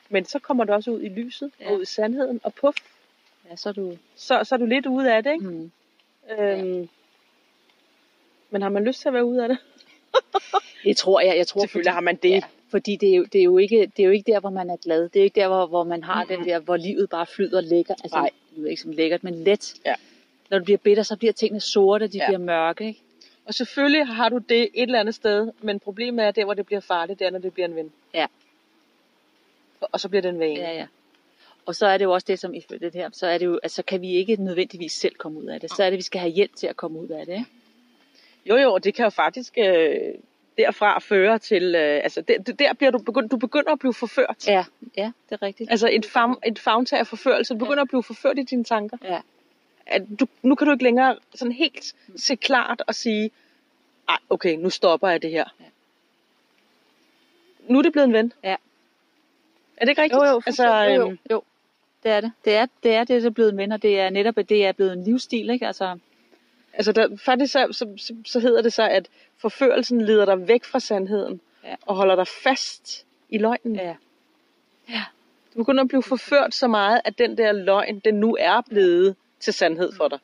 Men 0.09 0.25
så 0.25 0.39
kommer 0.39 0.63
det 0.63 0.73
også 0.75 0.91
ud 0.91 1.01
i 1.01 1.09
lyset, 1.09 1.51
Ja. 1.59 1.65
ja. 1.65 1.71
og 1.71 1.77
ud 1.77 1.81
i 1.81 1.85
sandheden, 1.85 2.39
og 2.43 2.53
puff, 2.53 2.77
Ja, 3.49 3.55
så 3.55 3.69
er 3.69 3.73
du... 3.73 3.97
så, 4.15 4.43
så 4.43 4.55
er 4.55 4.59
du 4.59 4.65
lidt 4.65 4.85
ude 4.85 5.13
af 5.13 5.23
det, 5.23 5.33
ikke? 5.33 5.45
Mm. 5.45 5.71
Øhm, 6.39 6.89
men 8.49 8.61
har 8.61 8.69
man 8.69 8.83
lyst 8.83 9.01
til 9.01 9.07
at 9.09 9.13
være 9.13 9.25
ude 9.25 9.43
af 9.43 9.49
det? 9.49 9.57
Det 10.83 10.97
tror 10.97 11.19
jeg. 11.21 11.37
Jeg 11.37 11.47
tror, 11.47 11.61
Selvfølgelig 11.61 11.93
har 11.93 12.01
man 12.01 12.15
det. 12.15 12.29
Ja, 12.29 12.41
fordi 12.69 12.95
det 12.95 13.09
er, 13.09 13.15
jo, 13.15 13.23
det, 13.23 13.39
er 13.39 13.43
jo 13.43 13.57
ikke, 13.57 13.91
det 13.97 14.03
er 14.03 14.07
jo 14.07 14.11
ikke 14.11 14.31
der, 14.31 14.39
hvor 14.39 14.49
man 14.49 14.69
er 14.69 14.77
glad. 14.77 15.09
Det 15.09 15.19
er 15.19 15.23
ikke 15.23 15.39
der, 15.41 15.47
hvor, 15.47 15.65
hvor 15.65 15.83
man 15.83 16.03
har 16.03 16.23
Mhm. 16.23 16.27
den 16.37 16.45
der, 16.45 16.59
hvor 16.59 16.77
livet 16.77 17.09
bare 17.09 17.25
flyder 17.25 17.61
lækker. 17.61 17.93
Altså, 18.03 18.17
Nej. 18.17 18.29
Jeg 18.55 18.63
ved 18.63 18.69
ikke 18.69 18.81
som 18.81 18.91
lækkert, 18.91 19.23
men 19.23 19.43
let. 19.43 19.75
Ja. 19.85 19.95
Når 20.49 20.57
du 20.59 20.63
bliver 20.65 20.77
bitter, 20.77 21.03
så 21.03 21.17
bliver 21.17 21.33
tingene 21.33 21.59
sorte, 21.59 22.07
de 22.07 22.17
Ja. 22.17 22.25
bliver 22.27 22.37
mørke. 22.39 22.87
Ikke? 22.87 22.99
Og 23.45 23.53
selvfølgelig 23.53 24.07
har 24.07 24.29
du 24.29 24.38
det 24.38 24.62
et 24.62 24.69
eller 24.74 25.00
andet 25.00 25.15
sted, 25.15 25.51
men 25.62 25.79
problemet 25.79 26.25
er 26.25 26.31
der, 26.31 26.45
hvor 26.45 26.53
det 26.53 26.65
bliver 26.65 26.79
farligt, 26.79 27.19
det 27.19 27.27
er, 27.27 27.31
når 27.31 27.39
det 27.39 27.53
bliver 27.53 27.67
en 27.67 27.75
ven. 27.75 27.91
Ja. 28.13 28.25
Og 29.81 30.00
så 30.00 30.10
bliver 30.10 30.21
det 30.21 30.29
en 30.29 30.39
vane. 30.39 30.60
Ja, 30.60 30.74
ja. 30.74 30.88
Og 31.65 31.75
så 31.75 31.86
er 31.86 31.98
det 31.98 32.05
jo 32.05 32.12
også 32.12 32.25
det, 32.25 32.39
som 32.39 32.53
i 32.53 32.60
det 32.81 32.93
her, 32.93 33.10
så 33.13 33.27
er 33.27 33.38
det 33.38 33.45
jo, 33.45 33.60
altså, 33.63 33.75
så 33.75 33.83
kan 33.83 34.01
vi 34.01 34.10
ikke 34.12 34.36
nødvendigvis 34.36 34.91
selv 34.93 35.15
komme 35.15 35.39
ud 35.39 35.45
af 35.45 35.60
det. 35.60 35.71
Så 35.71 35.83
er 35.83 35.89
det, 35.89 35.98
vi 35.98 36.01
skal 36.03 36.21
have 36.21 36.31
hjælp 36.31 36.55
til 36.55 36.67
at 36.67 36.75
komme 36.77 37.00
ud 37.00 37.07
af 37.07 37.25
det. 37.25 37.33
Ikke? 37.33 37.45
Jo, 38.45 38.55
jo, 38.57 38.74
og 38.74 38.83
det 38.83 38.93
kan 38.93 39.03
jo 39.03 39.10
faktisk, 39.10 39.53
øh, 39.57 39.95
derfra 40.57 41.00
fører 41.00 41.38
til, 41.38 41.75
øh, 41.75 42.03
altså 42.03 42.21
der, 42.21 42.38
der- 42.38 42.74
bliver 42.74 42.91
du 42.91 42.98
begyndt, 42.98 43.31
du 43.31 43.38
begynder 43.38 43.71
at 43.71 43.79
blive 43.79 43.93
forført. 43.93 44.48
Ja, 44.48 44.65
ja, 44.98 45.12
det 45.29 45.36
er 45.36 45.41
rigtigt. 45.41 45.71
Altså 45.71 45.89
et, 45.91 46.05
fam, 46.05 46.39
et 46.45 46.60
favntag 46.60 47.00
af 47.00 47.07
forførelse. 47.07 47.53
Du 47.53 47.60
begynder 47.60 47.81
at 47.81 47.88
blive 47.88 48.03
forført 48.03 48.39
i 48.39 48.43
dine 48.43 48.63
tanker. 48.63 48.98
Ja. 49.03 49.21
At 49.88 50.01
du, 50.19 50.27
nu 50.41 50.55
kan 50.55 50.67
du 50.67 50.73
ikke 50.73 50.83
længere 50.83 51.15
sådan 51.35 51.51
helt 51.51 51.95
se 52.15 52.35
klart 52.35 52.81
og 52.88 52.95
sige, 52.95 53.31
ej, 54.09 54.17
okay, 54.29 54.55
nu 54.55 54.69
stopper 54.69 55.07
jeg 55.09 55.21
det 55.21 55.31
her. 55.31 55.45
Ja. 55.59 55.65
Nu 57.67 57.77
er 57.77 57.81
det 57.81 57.91
blevet 57.91 58.07
en 58.07 58.13
ven. 58.13 58.33
Ja. 58.43 58.55
Er 59.77 59.85
det 59.85 59.89
ikke 59.89 60.01
rigtigt? 60.01 60.21
Jo, 60.21 60.25
jo, 60.25 60.41
altså, 60.45 60.75
jo, 60.83 61.01
øhm, 61.01 61.09
jo, 61.11 61.17
jo. 61.31 61.43
Det 62.03 62.11
er 62.11 62.21
det. 62.21 62.31
Det 62.45 62.55
er 62.55 62.65
det, 62.83 62.93
er, 62.95 63.03
det 63.03 63.21
der 63.21 63.29
er 63.29 63.33
blevet 63.33 63.51
en 63.51 63.57
ven, 63.57 63.71
og 63.71 63.81
det 63.81 64.00
er 64.00 64.09
netop, 64.09 64.38
at 64.38 64.50
det 64.50 64.65
er 64.65 64.71
blevet 64.71 64.93
en 64.93 65.03
livsstil, 65.03 65.50
ikke? 65.50 65.67
Altså, 65.67 65.97
Altså 66.73 66.91
der, 66.91 67.17
faktisk 67.25 67.53
så, 67.53 67.67
så, 67.71 67.93
så, 67.97 68.15
så 68.25 68.39
hedder 68.39 68.61
det 68.61 68.73
så, 68.73 68.83
at 68.83 69.09
forførelsen 69.38 70.01
leder 70.01 70.25
dig 70.25 70.47
væk 70.47 70.63
fra 70.63 70.79
sandheden, 70.79 71.41
Ja. 71.63 71.75
og 71.85 71.95
holder 71.95 72.15
dig 72.15 72.27
fast 72.27 73.05
i 73.29 73.38
løgnen. 73.38 73.75
ja. 73.75 73.95
Du 75.53 75.57
begynder 75.57 75.83
at 75.83 75.88
blive 75.88 76.03
forført 76.03 76.55
så 76.55 76.67
meget, 76.67 77.01
at 77.05 77.17
den 77.17 77.38
der 77.38 77.51
løgn, 77.51 78.00
den 78.00 78.15
nu 78.15 78.38
er 78.39 78.61
blevet 78.69 79.15
til 79.41 79.53
sandhed 79.53 79.91
for 79.93 80.07
dig. 80.07 80.19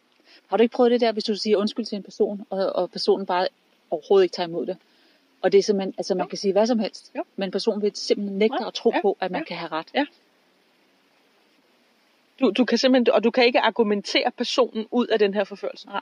Har 0.47 0.57
du 0.57 0.63
ikke 0.63 0.73
prøvet 0.75 0.91
det 0.91 1.01
der, 1.01 1.11
hvis 1.11 1.23
du 1.23 1.35
siger 1.35 1.57
undskyld 1.57 1.85
til 1.85 1.95
en 1.95 2.03
person, 2.03 2.45
og, 2.49 2.75
og 2.75 2.91
personen 2.91 3.25
bare 3.25 3.47
overhovedet 3.91 4.23
ikke 4.25 4.33
tager 4.35 4.47
imod 4.47 4.65
det? 4.65 4.77
Og 5.41 5.51
det 5.51 5.57
er 5.57 5.63
simpelthen, 5.63 5.93
altså 5.97 6.15
man 6.15 6.23
Jo. 6.25 6.27
kan 6.29 6.37
sige 6.37 6.51
hvad 6.51 6.67
som 6.67 6.79
helst, 6.79 7.11
Jo. 7.15 7.23
men 7.35 7.51
personen 7.51 7.81
vil 7.81 7.91
simpelthen 7.95 8.37
nægte 8.37 8.57
Ja, 8.61 8.67
at 8.67 8.73
tro 8.73 8.91
ja, 8.95 9.01
på, 9.01 9.17
at 9.19 9.31
man 9.31 9.41
ja. 9.41 9.45
kan 9.45 9.57
have 9.57 9.71
ret. 9.71 10.07
Du, 12.39 12.51
du 12.57 12.65
kan 12.65 12.77
simpelthen, 12.77 13.13
og 13.13 13.23
du 13.23 13.31
kan 13.31 13.45
ikke 13.45 13.59
argumentere 13.59 14.31
personen 14.31 14.87
ud 14.91 15.07
af 15.07 15.19
den 15.19 15.33
her 15.33 15.43
forførelse. 15.43 15.87
Nej. 15.87 16.01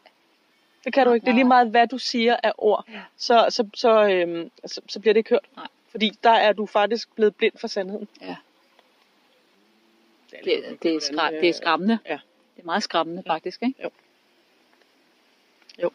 Det 0.83 0.93
kan 0.93 1.07
du 1.07 1.13
ikke. 1.13 1.25
Det 1.25 1.31
er 1.31 1.35
lige 1.35 1.43
meget, 1.43 1.67
hvad 1.69 1.87
du 1.87 1.97
siger 1.97 2.37
af 2.43 2.51
ord. 2.57 2.85
Ja. 2.91 3.01
Så, 3.17 3.45
så, 3.49 3.67
så, 3.73 4.03
øhm, 4.09 4.51
så, 4.65 4.81
så 4.87 4.99
bliver 4.99 5.13
det 5.13 5.17
ikke 5.19 5.29
hørt. 5.29 5.45
Nej. 5.55 5.67
Fordi 5.91 6.11
der 6.23 6.29
er 6.29 6.53
du 6.53 6.65
faktisk 6.65 7.15
blevet 7.15 7.35
blind 7.35 7.53
for 7.57 7.67
sandheden. 7.67 8.07
Ja. 8.21 8.35
Det 10.31 10.39
Det, 10.43 10.83
det, 10.83 10.95
er, 10.95 10.99
skra- 10.99 11.31
det 11.41 11.49
er 11.49 11.53
skræmmende. 11.53 11.99
Ja. 12.05 12.19
Det 12.55 12.61
er 12.61 12.65
meget 12.65 12.83
skræmmende 12.83 13.23
faktisk, 13.27 13.63
ikke? 13.63 13.83
Jo. 13.83 13.89
Jo. 15.83 15.89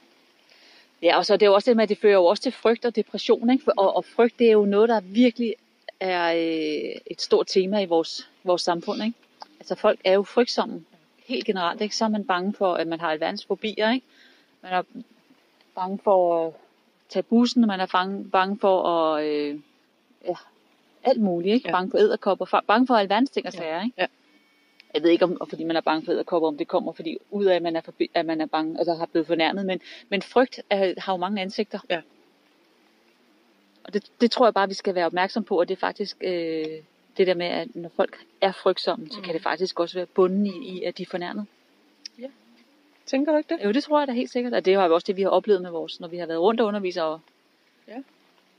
Ja, 1.02 1.16
og 1.16 1.26
så 1.26 1.32
er 1.32 1.36
det 1.36 1.46
jo 1.46 1.54
også 1.54 1.70
det 1.70 1.76
med, 1.76 1.82
at 1.82 1.88
det 1.88 1.98
fører 1.98 2.14
jo 2.14 2.24
også 2.24 2.42
til 2.42 2.52
frygt 2.52 2.84
og 2.84 2.96
depression, 2.96 3.50
ikke? 3.50 3.72
Og, 3.78 3.96
og 3.96 4.04
frygt, 4.04 4.38
det 4.38 4.46
er 4.48 4.52
jo 4.52 4.64
noget, 4.64 4.88
der 4.88 5.00
virkelig 5.00 5.54
er 6.00 6.32
øh, 6.32 7.00
et 7.06 7.20
stort 7.20 7.46
tema 7.46 7.80
i 7.80 7.86
vores, 7.86 8.28
vores 8.44 8.62
samfund, 8.62 9.02
ikke? 9.04 9.16
Altså 9.60 9.74
folk 9.74 10.00
er 10.04 10.12
jo 10.12 10.22
frygtsomme, 10.22 10.84
helt 11.26 11.44
generelt, 11.46 11.80
ikke? 11.80 11.96
Så 11.96 12.04
er 12.04 12.08
man 12.08 12.24
bange 12.24 12.54
for, 12.54 12.74
at 12.74 12.86
man 12.86 13.00
har 13.00 13.10
alverdens 13.10 13.44
fobier, 13.44 13.90
ikke? 13.92 14.06
Man 14.62 14.72
er 14.72 14.82
bange 15.74 15.98
for 16.04 16.46
at 16.46 16.52
tage 17.08 17.22
bussen, 17.22 17.66
man 17.66 17.80
er 17.80 17.86
bange, 17.86 18.24
bange 18.30 18.58
for 18.58 18.82
at, 18.88 19.24
øh, 19.24 19.60
ja, 20.24 20.34
alt 21.04 21.20
muligt, 21.20 21.54
ikke? 21.54 21.68
Ja. 21.68 21.72
Bange 21.72 21.90
for 21.90 21.98
æderkopper, 21.98 22.60
bange 22.66 22.86
for 22.86 22.94
alverdens 22.94 23.30
ting 23.30 23.46
og 23.46 23.52
Ja. 23.54 23.58
sager, 23.58 23.82
ikke? 23.84 23.94
Ja. 23.98 24.06
Jeg 24.94 25.02
ved 25.02 25.10
ikke, 25.10 25.24
om 25.24 25.38
fordi 25.48 25.64
man 25.64 25.76
er 25.76 25.80
bange 25.80 26.04
for 26.04 26.12
æderkopper, 26.12 26.48
om 26.48 26.56
det 26.56 26.68
kommer 26.68 26.92
fordi 26.92 27.18
ud 27.30 27.44
af, 27.44 27.56
at 27.56 27.62
man 27.62 27.76
er, 27.76 27.80
forbi, 27.80 28.10
at 28.14 28.26
man 28.26 28.40
er 28.40 28.46
bange, 28.46 28.78
altså 28.78 28.94
har 28.94 29.06
blevet 29.06 29.26
fornærmet, 29.26 29.66
men, 29.66 29.80
men 30.08 30.22
frygt 30.22 30.60
er, 30.70 30.94
har 31.00 31.12
jo 31.12 31.16
mange 31.16 31.42
ansigter. 31.42 31.78
Ja. 31.90 32.00
Og 33.84 33.94
det, 33.94 34.04
det 34.20 34.30
tror 34.30 34.46
jeg 34.46 34.54
bare, 34.54 34.68
vi 34.68 34.74
skal 34.74 34.94
være 34.94 35.06
opmærksom 35.06 35.44
på, 35.44 35.60
og 35.60 35.68
det 35.68 35.74
er 35.76 35.78
faktisk 35.80 36.16
øh, 36.20 36.66
det 37.16 37.26
der 37.26 37.34
med, 37.34 37.46
at 37.46 37.76
når 37.76 37.90
folk 37.96 38.18
er 38.40 38.52
frygtsomme, 38.52 39.08
så 39.10 39.18
Mm. 39.18 39.24
kan 39.24 39.34
det 39.34 39.42
faktisk 39.42 39.80
også 39.80 39.94
være 39.98 40.06
bunden 40.06 40.46
i, 40.46 40.68
i 40.68 40.82
at 40.84 40.98
de 40.98 41.02
er 41.02 41.06
fornærmet. 41.10 41.46
Tænker 43.06 43.32
du 43.32 43.38
ikke 43.38 43.54
det? 43.54 43.64
Jo, 43.64 43.72
det 43.72 43.84
tror 43.84 43.98
jeg 44.00 44.08
da 44.08 44.12
helt 44.12 44.30
sikkert, 44.30 44.54
og 44.54 44.64
det 44.64 44.74
er 44.74 44.84
jo 44.84 44.94
også 44.94 45.06
det, 45.06 45.16
vi 45.16 45.22
har 45.22 45.28
oplevet 45.28 45.62
med 45.62 45.70
vores, 45.70 46.00
når 46.00 46.08
vi 46.08 46.16
har 46.16 46.26
været 46.26 46.40
rundt 46.40 46.60
og 46.60 46.66
underviser 46.66 47.02
og, 47.02 47.20
Ja. 47.88 47.96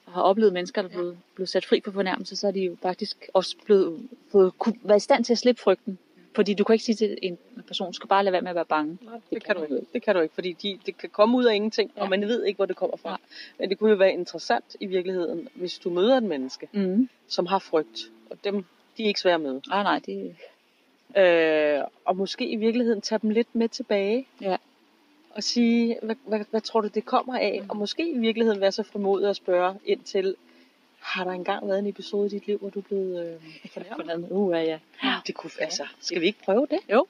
og 0.06 0.14
har 0.14 0.22
oplevet 0.22 0.54
mennesker, 0.54 0.82
der 0.82 0.90
er 0.90 0.94
blevet, 0.94 1.18
blevet 1.36 1.50
sat 1.50 1.66
fri 1.66 1.82
for 1.86 1.92
fornærmelse, 1.92 2.36
så 2.36 2.48
er 2.48 2.52
de 2.52 2.60
jo 2.60 2.78
faktisk 2.82 3.30
også 3.34 3.56
blevet, 3.66 4.10
fået, 4.32 4.54
kunne 4.60 4.76
være 4.84 4.98
i 4.98 5.00
stand 5.00 5.24
til 5.26 5.34
at 5.34 5.38
slippe 5.40 5.62
frygten. 5.62 6.00
Fordi 6.36 6.54
du 6.54 6.64
kan 6.64 6.74
ikke 6.74 6.86
sige 6.86 6.96
til 6.96 7.18
en 7.22 7.38
person, 7.68 7.94
skal 7.94 8.08
bare 8.08 8.24
lade 8.24 8.34
være 8.34 8.42
med 8.42 8.50
at 8.50 8.56
være 8.56 8.66
bange. 8.66 8.98
Nej, 9.02 9.20
det, 9.30 9.44
kan 9.44 9.56
du 9.56 9.64
ikke. 9.64 9.80
Det 9.94 10.04
kan 10.04 10.16
du 10.16 10.22
ikke, 10.22 10.34
fordi 10.36 10.54
de, 10.54 10.80
det 10.86 10.98
kan 10.98 11.10
komme 11.10 11.38
ud 11.38 11.46
af 11.46 11.56
ingenting, 11.56 11.92
Ja. 11.98 12.02
og 12.02 12.10
man 12.10 12.22
ved 12.28 12.44
ikke, 12.44 12.58
hvor 12.58 12.66
det 12.66 12.76
kommer 12.76 12.98
fra. 12.98 13.10
Nej. 13.10 13.18
Men 13.60 13.70
det 13.70 13.80
kunne 13.80 13.90
jo 13.90 13.96
være 13.96 14.14
interessant 14.14 14.76
i 14.80 14.86
virkeligheden, 14.86 15.48
hvis 15.54 15.78
du 15.80 15.90
møder 15.90 16.18
et 16.18 16.24
menneske, 16.24 16.68
Mm. 16.72 17.10
som 17.28 17.46
har 17.46 17.60
frygt, 17.60 18.00
og 18.30 18.38
dem, 18.44 18.66
de 18.98 19.04
er 19.04 19.08
ikke 19.08 19.20
svære 19.20 19.36
at 19.36 19.42
møde. 19.42 19.62
Ah, 19.72 19.84
nej, 19.84 20.00
det, 20.06 20.36
Øh, 21.18 21.80
og 22.06 22.18
måske 22.18 22.50
i 22.50 22.56
virkeligheden 22.56 23.02
tage 23.02 23.20
dem 23.22 23.30
lidt 23.30 23.56
med 23.56 23.70
tilbage. 23.70 24.28
Ja. 24.42 24.58
Og 25.30 25.44
sige, 25.44 25.98
hvad, 26.04 26.16
hvad, 26.26 26.40
hvad 26.52 26.62
tror 26.62 26.82
du, 26.82 26.88
det 26.88 27.06
kommer 27.06 27.38
af? 27.38 27.60
Mm. 27.64 27.70
Og 27.70 27.78
måske 27.78 28.10
i 28.12 28.18
virkeligheden 28.18 28.62
være 28.62 28.72
så 28.72 28.84
frimodig 28.84 29.30
at 29.30 29.36
spørge 29.36 29.76
ind 29.86 30.00
til, 30.04 30.36
har 31.02 31.24
der 31.24 31.32
engang 31.32 31.68
været 31.68 31.80
en 31.80 31.88
episode 31.88 32.26
i 32.26 32.30
dit 32.30 32.48
liv, 32.48 32.58
hvor 32.58 32.70
du 32.70 32.80
er 32.80 32.84
blevet 32.84 33.26
øh, 33.34 33.70
fornærmet? 33.74 34.28
Uh, 34.32 34.52
ja, 34.54 34.62
ja. 34.62 34.80
Det 35.28 35.36
kunne, 35.36 35.52
altså, 35.60 35.88
skal 36.00 36.22
vi 36.22 36.26
ikke 36.26 36.40
prøve 36.46 36.68
det? 36.72 36.80
Jeg 36.88 37.02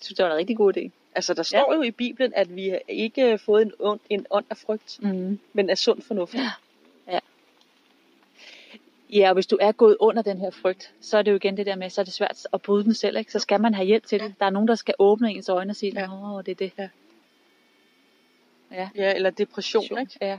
synes, 0.00 0.16
det 0.16 0.24
var 0.24 0.30
en 0.30 0.36
rigtig 0.36 0.56
god 0.56 0.76
idé. 0.76 0.90
Altså, 1.14 1.34
der 1.34 1.42
står 1.42 1.74
jo 1.74 1.82
i 1.82 1.90
Bibelen, 1.90 2.32
at 2.36 2.56
vi 2.56 2.68
har 2.68 2.80
ikke 2.88 3.38
fået 3.38 3.62
en 3.62 3.72
ånd, 3.80 4.00
en 4.10 4.26
ånd 4.30 4.44
af 4.50 4.56
frygt, 4.56 4.98
Mm. 5.02 5.38
men 5.52 5.70
af 5.70 5.78
sund 5.78 6.02
fornuft. 6.02 6.34
Ja. 6.34 6.50
Ja, 9.12 9.28
og 9.28 9.34
hvis 9.34 9.46
du 9.46 9.58
er 9.60 9.72
gået 9.72 9.96
under 10.00 10.22
den 10.22 10.38
her 10.38 10.50
frygt, 10.50 10.92
så 11.00 11.18
er 11.18 11.22
det 11.22 11.30
jo 11.30 11.36
igen 11.36 11.56
det 11.56 11.66
der 11.66 11.76
med, 11.76 11.90
så 11.90 12.00
er 12.00 12.04
det 12.04 12.14
svært 12.14 12.46
at 12.52 12.62
bryde 12.62 12.84
den 12.84 12.94
selv, 12.94 13.16
ikke? 13.16 13.32
Så 13.32 13.38
skal 13.38 13.60
man 13.60 13.74
have 13.74 13.86
hjælp 13.86 14.06
til 14.06 14.20
det. 14.20 14.34
Der 14.40 14.46
er 14.46 14.50
nogen, 14.50 14.68
der 14.68 14.74
skal 14.74 14.94
åbne 14.98 15.30
ens 15.32 15.48
øjne 15.48 15.70
og 15.72 15.76
sige, 15.76 15.92
Ja. 16.00 16.36
åh, 16.36 16.42
det 16.46 16.50
er 16.50 16.54
det. 16.54 16.72
Ja. 16.78 16.88
Ja. 18.72 18.88
Ja, 18.94 19.14
eller 19.14 19.30
depression, 19.30 19.98
ikke? 20.00 20.12
Ja. 20.20 20.38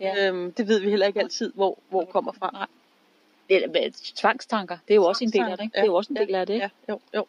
Ja. 0.00 0.28
Øhm, 0.28 0.52
det 0.52 0.68
ved 0.68 0.80
vi 0.80 0.90
heller 0.90 1.06
ikke 1.06 1.20
altid, 1.20 1.52
hvor, 1.52 1.78
hvor 1.88 2.04
kommer 2.04 2.32
fra. 2.32 2.50
Nej. 2.52 2.66
Eller 3.48 3.68
hvad, 3.68 3.90
tvangstanker, 4.16 4.78
det 4.88 4.94
er 4.94 4.96
jo 4.96 5.04
også 5.04 5.24
en 5.24 5.30
del 5.32 5.40
af 5.42 5.56
det, 5.56 5.64
ikke? 5.64 5.74
Det 5.74 5.80
er 5.80 5.84
jo 5.86 5.94
også 5.94 6.12
en 6.12 6.16
del 6.16 6.34
af 6.34 6.46
det, 6.46 6.54
ikke? 6.54 6.70
Ja, 6.88 6.92
jo, 7.14 7.26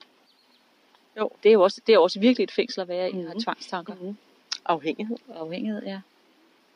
jo. 1.17 1.29
Det 1.43 1.49
er 1.49 1.53
jo 1.53 1.62
også, 1.62 1.81
det 1.88 1.93
er 1.93 1.97
jo 1.97 2.03
også 2.03 2.19
virkelig 2.19 2.43
et 2.43 2.51
fængsel 2.51 2.81
at 2.81 2.88
være 2.88 3.10
i, 3.12 3.13
Mhm. 3.13 3.39
tvangstanker. 3.39 3.93
Mm-hmm. 3.93 4.17
Afhængighed. 4.65 5.17
Afhængighed, 5.36 5.84
ja. 5.86 5.99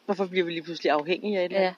Hvorfor 0.06 0.26
bliver 0.26 0.46
vi 0.46 0.52
lige 0.52 0.64
pludselig 0.64 0.92
afhængige 0.92 1.40
af 1.40 1.50
det? 1.50 1.56
Ja, 1.56 1.74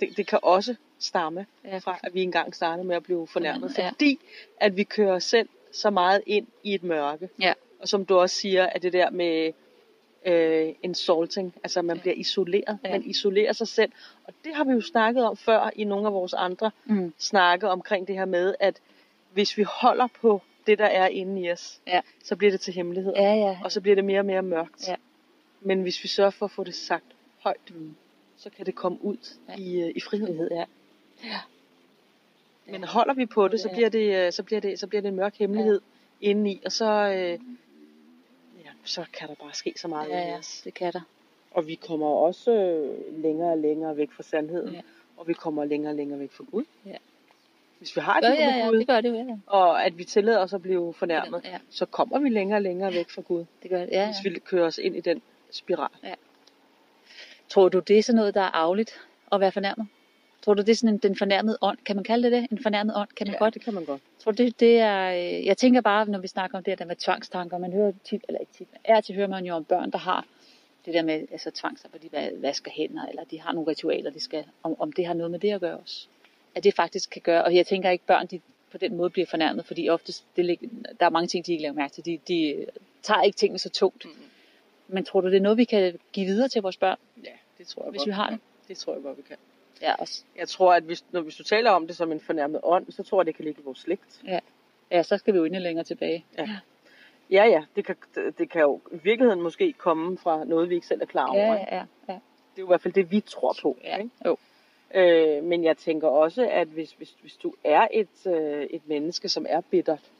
det? 0.00 0.16
Det 0.16 0.26
kan 0.26 0.38
også 0.42 0.74
stamme 0.98 1.46
ja. 1.64 1.78
fra, 1.78 1.98
at 2.02 2.14
vi 2.14 2.22
engang 2.22 2.54
startede 2.54 2.86
med 2.86 2.96
at 2.96 3.02
blive 3.02 3.26
fornærmet, 3.26 3.78
Ja. 3.78 3.88
fordi 3.88 4.18
at 4.60 4.76
vi 4.76 4.84
kører 4.84 5.12
os 5.14 5.24
selv 5.24 5.48
så 5.72 5.90
meget 5.90 6.22
ind 6.26 6.46
i 6.62 6.74
et 6.74 6.82
mørke. 6.82 7.28
Ja. 7.40 7.52
Og 7.80 7.88
som 7.88 8.04
du 8.06 8.18
også 8.18 8.36
siger, 8.36 8.66
at 8.66 8.82
det 8.82 8.92
der 8.92 9.10
med 9.10 9.52
øh, 10.26 10.74
insulting, 10.82 11.54
altså 11.64 11.82
man 11.82 11.96
Ja. 11.96 12.02
bliver 12.02 12.14
isoleret, 12.14 12.78
Ja. 12.84 12.90
man 12.90 13.02
isolerer 13.04 13.52
sig 13.52 13.68
selv. 13.68 13.92
Og 14.24 14.32
det 14.44 14.54
har 14.54 14.64
vi 14.64 14.72
jo 14.72 14.80
snakket 14.80 15.24
om 15.24 15.36
før 15.36 15.70
i 15.76 15.84
nogle 15.84 16.06
af 16.06 16.12
vores 16.12 16.34
andre 16.34 16.70
Mm. 16.84 17.12
snakke 17.18 17.68
omkring 17.68 18.06
det 18.08 18.14
her 18.14 18.24
med, 18.24 18.54
at 18.60 18.80
hvis 19.32 19.58
vi 19.58 19.62
holder 19.62 20.06
på 20.20 20.42
det, 20.66 20.78
der 20.78 20.86
er 20.86 21.06
inde 21.08 21.42
i 21.42 21.50
os, 21.52 21.80
Ja. 21.86 22.00
så 22.24 22.36
bliver 22.36 22.50
det 22.50 22.60
til 22.60 22.74
hemmelighed. 22.74 23.12
Ja, 23.16 23.34
ja. 23.34 23.58
Og 23.64 23.72
så 23.72 23.80
bliver 23.80 23.94
det 23.94 24.04
mere 24.04 24.18
og 24.20 24.24
mere 24.26 24.42
mørkt. 24.42 24.88
Ja. 24.88 24.94
Men 25.60 25.82
hvis 25.82 26.02
vi 26.02 26.08
sørger 26.08 26.30
for 26.30 26.44
at 26.46 26.50
få 26.52 26.64
det 26.64 26.74
sagt 26.74 27.04
højt, 27.38 27.74
Mm. 27.74 27.94
så 28.36 28.50
kan 28.50 28.66
det 28.66 28.74
komme 28.74 28.98
ud 29.04 29.16
Ja. 29.48 29.54
i, 29.58 29.80
øh, 29.82 29.92
i 29.96 30.00
frihed. 30.00 30.26
Frihed, 30.26 30.48
ja. 30.50 30.64
Men 32.66 32.84
holder 32.84 33.14
vi 33.14 33.26
på 33.26 33.48
det, 33.48 33.60
så 33.60 33.68
Ja. 33.68 33.74
bliver 33.74 33.88
det, 33.88 34.26
øh, 34.26 34.32
så 34.32 34.42
bliver 34.42 34.60
det, 34.60 34.78
så 34.78 34.86
bliver 34.86 35.02
det 35.02 35.08
en 35.08 35.16
mørk 35.16 35.36
hemmelighed 35.38 35.80
ja. 36.22 36.26
indeni, 36.30 36.60
og 36.64 36.72
så, 36.72 36.84
øh, 36.90 37.14
ja, 37.14 37.36
så 38.86 39.04
kan 39.12 39.28
der 39.28 39.34
bare 39.34 39.54
ske 39.54 39.74
så 39.76 39.88
meget 39.88 40.08
Ja, 40.10 40.18
ja, 40.18 40.38
det 40.64 40.74
kan 40.74 40.92
der. 40.92 41.00
Og 41.50 41.66
vi 41.66 41.74
kommer 41.74 42.06
også 42.06 42.52
øh, 42.52 43.22
længere 43.22 43.50
og 43.52 43.58
længere 43.58 43.96
væk 43.96 44.12
fra 44.12 44.22
sandheden, 44.22 44.74
Ja. 44.74 44.80
og 45.16 45.28
vi 45.28 45.32
kommer 45.32 45.64
længere 45.64 45.92
og 45.92 45.96
længere 45.96 46.18
væk 46.20 46.32
fra 46.32 46.44
Gud. 46.50 46.64
Ja. 46.86 46.96
Hvis 47.78 47.96
vi 47.96 48.00
har 48.00 48.18
et 48.18 48.22
Ja, 48.24 48.30
liv 48.30 48.38
ja, 48.40 48.54
med 48.54 48.62
ja, 48.64 48.68
Gud, 48.68 48.78
det 48.78 48.86
gør 48.86 49.00
det 49.00 49.14
ja. 49.14 49.36
og 49.46 49.84
at 49.84 49.98
vi 49.98 50.04
tillader 50.04 50.38
os 50.38 50.52
at 50.54 50.62
blive 50.62 50.94
fornærmet, 50.94 51.40
Ja, 51.44 51.58
så 51.70 51.86
kommer 51.86 52.18
vi 52.18 52.28
længere 52.28 52.58
og 52.58 52.62
længere 52.62 52.92
væk 52.92 53.10
fra 53.10 53.22
Gud, 53.22 53.44
det 53.62 53.70
gør 53.70 53.80
det, 53.80 53.88
ja, 53.92 54.00
ja. 54.00 54.06
hvis 54.06 54.34
vi 54.34 54.38
kører 54.38 54.66
os 54.66 54.78
ind 54.78 54.96
i 54.96 55.00
den 55.00 55.22
spiral. 55.50 55.88
Tror 57.48 57.68
du, 57.68 57.78
det 57.78 57.98
er 57.98 58.02
sådan 58.02 58.16
noget, 58.16 58.34
der 58.34 58.40
er 58.40 58.50
arveligt 58.54 59.00
at 59.32 59.40
være 59.40 59.52
fornærmet? 59.52 59.86
Tror 60.46 60.54
du, 60.54 60.62
det 60.62 60.68
er 60.68 60.74
sådan 60.74 60.94
en, 60.94 60.98
den 60.98 61.16
fornærmede 61.16 61.58
ånd? 61.62 61.78
Kan 61.86 61.96
man 61.96 62.04
kalde 62.04 62.30
det 62.30 62.32
det? 62.42 62.50
En 62.52 62.62
fornærmet 62.62 62.96
ånd? 62.96 63.08
Kan 63.16 63.26
man 63.26 63.34
ja, 63.34 63.38
godt? 63.38 63.54
det 63.54 63.62
kan 63.62 63.74
man 63.74 63.84
godt. 63.84 64.02
Tror 64.18 64.32
du, 64.32 64.42
det, 64.44 64.60
det 64.60 64.78
er... 64.78 65.08
øh, 65.38 65.46
Jeg 65.46 65.56
tænker 65.56 65.80
bare, 65.80 66.06
når 66.08 66.18
vi 66.18 66.26
snakker 66.28 66.58
om 66.58 66.64
det 66.64 66.78
der 66.78 66.84
med 66.84 66.96
tvangstanker, 66.96 67.58
man 67.58 67.72
hører 67.72 67.92
tit, 68.04 68.24
eller 68.28 68.38
ikke 68.38 68.52
tit, 68.52 68.68
er 68.84 69.00
til 69.00 69.14
hører 69.14 69.28
man 69.28 69.44
jo 69.44 69.54
om 69.54 69.64
børn, 69.64 69.90
der 69.90 69.98
har 69.98 70.26
det 70.84 70.94
der 70.94 71.02
med 71.02 71.26
altså, 71.32 71.50
tvangstanker, 71.50 71.98
de 71.98 72.08
va- 72.12 72.40
vasker 72.40 72.70
hænder, 72.70 73.06
eller 73.06 73.24
de 73.24 73.40
har 73.40 73.52
nogle 73.52 73.70
ritualer, 73.70 74.10
de 74.10 74.20
skal, 74.20 74.44
om, 74.62 74.80
om 74.80 74.92
det 74.92 75.06
har 75.06 75.14
noget 75.14 75.30
med 75.30 75.38
det 75.38 75.50
at 75.52 75.60
gøre 75.60 75.76
også. 75.76 76.06
At 76.54 76.64
det 76.64 76.74
faktisk 76.74 77.10
kan 77.10 77.22
gøre, 77.22 77.44
og 77.44 77.54
jeg 77.54 77.66
tænker 77.66 77.90
ikke, 77.90 78.06
børn 78.06 78.26
de 78.26 78.40
på 78.72 78.78
den 78.78 78.96
måde 78.96 79.10
bliver 79.10 79.26
fornærmet, 79.26 79.66
fordi 79.66 79.88
oftest, 79.88 80.24
det, 80.36 80.58
der 81.00 81.06
er 81.06 81.10
mange 81.10 81.26
ting, 81.28 81.46
de 81.46 81.52
ikke 81.52 81.62
lægger 81.62 81.74
mærke 81.76 81.92
til. 81.94 82.04
De, 82.04 82.18
de 82.28 82.42
øh, 82.48 82.66
tager 83.02 83.22
ikke 83.22 83.36
tingene 83.36 83.58
så 83.58 83.68
tungt. 83.70 84.04
Mm-hmm. 84.04 84.22
Men 84.88 85.04
tror 85.04 85.20
du, 85.20 85.28
det 85.30 85.36
er 85.36 85.40
noget, 85.40 85.58
vi 85.58 85.64
kan 85.64 85.98
give 86.12 86.26
videre 86.26 86.48
til 86.48 86.62
vores 86.62 86.76
børn, 86.76 86.98
Ja, 87.24 87.30
det 87.58 87.66
tror 87.66 87.82
jeg 87.84 87.90
hvis 87.90 87.98
godt. 88.00 88.06
vi 88.06 88.12
har 88.12 88.30
det? 88.30 88.38
Det 88.68 88.76
tror 88.76 88.92
jeg 88.94 89.02
godt, 89.02 89.16
vi 89.16 89.22
kan. 89.22 89.36
Ja, 89.82 89.94
også. 89.94 90.24
Jeg 90.36 90.48
tror, 90.48 90.74
at 90.74 90.82
hvis, 90.82 91.04
når, 91.12 91.20
hvis 91.20 91.36
du 91.36 91.42
taler 91.42 91.70
om 91.70 91.86
det 91.86 91.96
som 91.96 92.12
en 92.12 92.20
fornærmet 92.20 92.60
ånd, 92.62 92.92
så 92.92 93.02
tror 93.02 93.20
jeg, 93.20 93.26
det 93.26 93.34
kan 93.34 93.44
ligge 93.44 93.60
i 93.60 93.64
vores 93.64 93.78
slægt. 93.78 94.22
Ja, 94.90 95.02
så 95.02 95.18
skal 95.18 95.34
vi 95.34 95.38
jo 95.38 95.44
endnu 95.44 95.60
længere 95.60 95.84
tilbage. 95.84 96.24
Ja, 97.30 97.44
ja, 97.44 97.64
det 97.76 97.84
kan, 97.84 97.96
det 98.38 98.50
kan 98.50 98.60
jo 98.60 98.80
i 98.92 98.98
virkeligheden 99.02 99.42
måske 99.42 99.72
komme 99.72 100.18
fra 100.18 100.44
noget, 100.44 100.70
vi 100.70 100.74
ikke 100.74 100.86
selv 100.86 101.02
er 101.02 101.06
klar 101.06 101.26
over. 101.26 101.54
Ja, 101.54 101.76
ja, 101.76 101.84
ja. 102.08 102.12
Det 102.56 102.62
er 102.62 102.62
jo 102.62 102.66
i 102.66 102.70
hvert 102.70 102.80
fald 102.80 102.94
det, 102.94 103.10
vi 103.10 103.20
tror 103.20 103.56
på. 103.62 103.76
Ja, 103.84 103.96
Ikke? 103.96 104.10
jo. 104.24 104.36
Øh, 104.94 105.44
men 105.44 105.64
jeg 105.64 105.76
tænker 105.76 106.08
også, 106.08 106.48
at 106.50 106.68
hvis, 106.68 106.92
hvis, 106.92 107.16
hvis 107.20 107.36
du 107.36 107.54
er 107.64 107.88
et, 107.90 108.26
øh, 108.26 108.62
et 108.62 108.88
menneske, 108.88 109.28
som 109.28 109.46
er 109.48 109.60
bittert, 109.60 110.10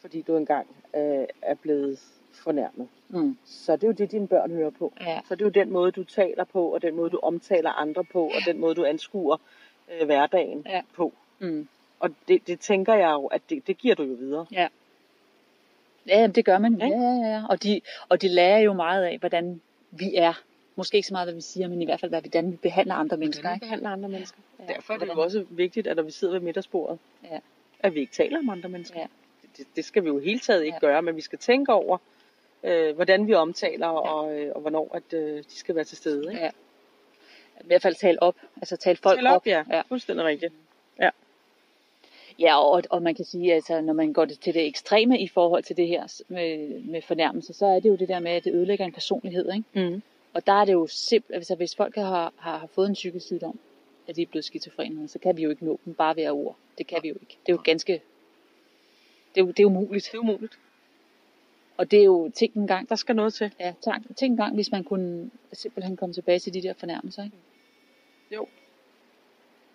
fordi 0.00 0.22
du 0.22 0.36
engang 0.36 0.66
øh, 0.96 1.26
er 1.42 1.54
blevet 1.54 1.98
fornærmet, 2.34 2.88
Mm. 3.08 3.36
så 3.44 3.76
det 3.76 3.82
er 3.84 3.88
jo 3.88 3.92
det, 3.92 4.10
dine 4.10 4.28
børn 4.28 4.50
hører 4.50 4.70
på. 4.70 4.92
Ja. 5.00 5.20
Så 5.28 5.34
det 5.34 5.42
er 5.42 5.46
jo 5.46 5.50
den 5.50 5.70
måde, 5.70 5.92
du 5.92 6.04
taler 6.04 6.44
på, 6.44 6.66
og 6.74 6.82
den 6.82 6.96
måde, 6.96 7.10
du 7.10 7.18
omtaler 7.22 7.70
andre 7.70 8.04
på, 8.04 8.24
og 8.24 8.40
den 8.46 8.58
måde, 8.58 8.74
du 8.74 8.84
anskuer 8.84 9.36
øh, 10.00 10.06
hverdagen 10.06 10.62
Ja. 10.68 10.82
på. 10.94 11.12
Mm. 11.38 11.68
Og 12.00 12.10
det, 12.28 12.46
det 12.46 12.60
tænker 12.60 12.94
jeg 12.94 13.10
jo, 13.12 13.26
at 13.26 13.42
det, 13.50 13.66
det 13.66 13.78
giver 13.78 13.94
du 13.94 14.02
jo 14.02 14.12
videre. 14.14 14.46
Ja. 14.52 14.68
Ja, 16.08 16.26
det 16.26 16.44
gør 16.44 16.58
man. 16.58 16.74
Ja, 16.74 16.86
ja, 16.86 17.32
ja. 17.32 17.42
Og 17.48 17.62
de, 17.62 17.80
og 18.08 18.22
de 18.22 18.28
lærer 18.28 18.58
jo 18.58 18.72
meget 18.72 19.04
af, 19.04 19.18
hvordan 19.18 19.60
vi 19.90 20.14
er. 20.16 20.42
Måske 20.76 20.96
ikke 20.96 21.08
så 21.08 21.14
meget, 21.14 21.26
hvad 21.26 21.34
vi 21.34 21.40
siger, 21.40 21.68
men 21.68 21.82
i 21.82 21.84
hvert 21.84 22.00
fald, 22.00 22.10
hvordan 22.10 22.52
vi 22.52 22.56
behandler 22.56 22.94
andre 22.94 23.16
mennesker. 23.16 23.42
Hvordan 23.42 23.56
vi 23.60 23.64
behandler 23.64 23.90
andre 23.90 24.08
mennesker. 24.08 24.38
Ja, 24.58 24.72
Derfor 24.74 24.94
er 24.94 24.98
det 24.98 25.06
jo 25.08 25.22
også 25.22 25.44
vigtigt, 25.50 25.86
at 25.86 25.96
når 25.96 26.02
vi 26.02 26.10
sidder 26.10 26.34
ved 26.34 26.40
middagsbordet, 26.40 26.98
Ja. 27.24 27.38
at 27.80 27.94
vi 27.94 28.00
ikke 28.00 28.12
taler 28.12 28.38
om 28.38 28.48
andre 28.48 28.68
mennesker. 28.68 29.00
Ja. 29.00 29.06
Det, 29.56 29.66
det 29.76 29.84
skal 29.84 30.02
vi 30.04 30.08
jo 30.08 30.18
hele 30.18 30.38
taget 30.40 30.64
ikke 30.64 30.78
Ja. 30.82 30.86
gøre, 30.86 31.02
men 31.02 31.16
vi 31.16 31.20
skal 31.20 31.38
tænke 31.38 31.72
over, 31.72 31.98
øh, 32.62 32.94
hvordan 32.94 33.26
vi 33.26 33.34
omtaler, 33.34 33.86
og, 33.86 34.38
øh, 34.38 34.52
og 34.54 34.60
hvornår 34.60 34.90
at, 34.94 35.18
øh, 35.18 35.38
de 35.38 35.44
skal 35.56 35.74
være 35.74 35.84
til 35.84 35.96
stede. 35.96 36.32
Ikke? 36.32 36.44
Ja. 36.44 36.50
I 37.60 37.66
hvert 37.66 37.82
fald 37.82 37.94
tale 37.94 38.22
op. 38.22 38.36
Altså 38.56 38.76
tale 38.76 38.96
folk 38.96 39.18
Tæl 39.18 39.26
op, 39.26 39.36
op. 39.36 39.46
ja. 39.46 39.64
ja. 39.70 39.82
Fuldstændig 39.88 40.24
rigtigt. 40.26 40.52
Ja, 42.38 42.60
og, 42.60 42.82
og 42.90 43.02
man 43.02 43.14
kan 43.14 43.24
sige, 43.24 43.54
altså, 43.54 43.80
når 43.80 43.92
man 43.92 44.12
går 44.12 44.24
til 44.24 44.54
det 44.54 44.66
ekstreme 44.66 45.20
i 45.20 45.28
forhold 45.28 45.62
til 45.62 45.76
det 45.76 45.88
her 45.88 46.22
med, 46.28 46.80
med 46.80 47.02
fornærmelse, 47.02 47.52
så 47.52 47.66
er 47.66 47.80
det 47.80 47.88
jo 47.88 47.96
det 47.96 48.08
der 48.08 48.20
med, 48.20 48.30
at 48.30 48.44
det 48.44 48.54
ødelægger 48.54 48.84
en 48.84 48.92
personlighed. 48.92 49.52
Ikke? 49.52 49.90
Mm. 49.90 50.02
Og 50.32 50.46
der 50.46 50.52
er 50.52 50.64
det 50.64 50.72
jo 50.72 50.86
simpelt, 50.86 51.34
altså 51.34 51.54
hvis 51.54 51.76
folk 51.76 51.94
har, 51.94 52.32
har, 52.36 52.58
har 52.58 52.66
fået 52.66 52.88
en 52.88 52.94
psykisk 52.94 53.26
sygdom, 53.26 53.58
at 54.08 54.16
de 54.16 54.22
er 54.22 54.26
blevet 54.26 54.44
skizofrene, 54.44 55.08
så 55.08 55.18
kan 55.18 55.36
vi 55.36 55.42
jo 55.42 55.50
ikke 55.50 55.64
nå 55.64 55.80
dem 55.84 55.94
bare 55.94 56.16
ved 56.16 56.30
ord. 56.30 56.56
Det 56.78 56.86
kan 56.86 56.98
vi 57.02 57.08
jo 57.08 57.14
ikke. 57.14 57.38
Det 57.46 57.52
er 57.52 57.56
jo 57.56 57.60
ganske, 57.64 57.92
det 59.34 59.40
er 59.40 59.44
jo, 59.44 59.50
det 59.50 59.60
er 59.60 59.66
umuligt. 59.66 60.08
Det 60.12 60.14
er 60.14 60.18
umuligt. 60.18 60.58
Og 61.82 61.90
det 61.90 62.00
er 62.00 62.04
jo 62.04 62.30
tænk 62.34 62.54
en 62.54 62.66
gang, 62.66 62.88
Der 62.88 62.94
skal 62.96 63.16
noget 63.16 63.34
til. 63.34 63.52
ja, 63.60 63.72
tænk, 63.84 64.16
tænk 64.16 64.30
en 64.30 64.36
gang, 64.36 64.54
hvis 64.54 64.70
man 64.70 64.84
kunne 64.84 65.30
simpelthen 65.52 65.96
komme 65.96 66.12
tilbage 66.12 66.38
til 66.38 66.54
de 66.54 66.62
der 66.62 66.72
fornærmelser. 66.72 67.24
Ikke? 67.24 67.36
Jo. 68.34 68.46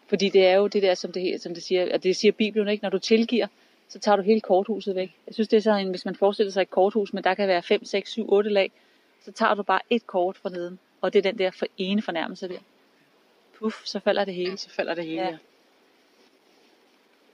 Fordi 0.07 0.29
det 0.29 0.45
er 0.47 0.53
jo 0.55 0.67
det 0.67 0.83
der, 0.83 0.93
som 0.93 1.11
det, 1.11 1.41
som 1.41 1.53
det 1.53 1.63
siger, 1.63 1.93
og 1.93 2.03
det 2.03 2.15
siger 2.15 2.31
Bibelen 2.31 2.67
ikke, 2.67 2.83
når 2.83 2.89
du 2.89 2.99
tilgiver, 2.99 3.47
så 3.87 3.99
tager 3.99 4.15
du 4.15 4.21
hele 4.21 4.41
korthuset 4.41 4.95
væk. 4.95 5.15
Jeg 5.27 5.33
synes, 5.33 5.47
det 5.47 5.57
er 5.57 5.61
sådan, 5.61 5.89
hvis 5.89 6.05
man 6.05 6.15
forestiller 6.15 6.51
sig 6.51 6.61
et 6.61 6.69
korthus, 6.69 7.13
men 7.13 7.23
der 7.23 7.33
kan 7.33 7.47
være 7.47 7.63
5, 7.63 7.85
6, 7.85 8.11
7, 8.11 8.31
8 8.31 8.49
lag, 8.49 8.71
så 9.21 9.31
tager 9.31 9.53
du 9.53 9.63
bare 9.63 9.81
et 9.89 10.07
kort 10.07 10.37
fra 10.37 10.49
neden, 10.49 10.79
og 11.01 11.13
det 11.13 11.19
er 11.19 11.31
den 11.31 11.37
der 11.39 11.51
for 11.51 11.65
ene 11.77 12.01
fornærmelse 12.01 12.47
der. 12.47 12.59
Puff, 13.53 13.85
så 13.85 13.99
falder 13.99 14.25
det 14.25 14.33
hele. 14.33 14.49
Ja, 14.49 14.55
så 14.55 14.69
falder 14.69 14.93
det 14.93 15.05
hele. 15.05 15.21
Ja. 15.21 15.29
Ja. 15.29 15.37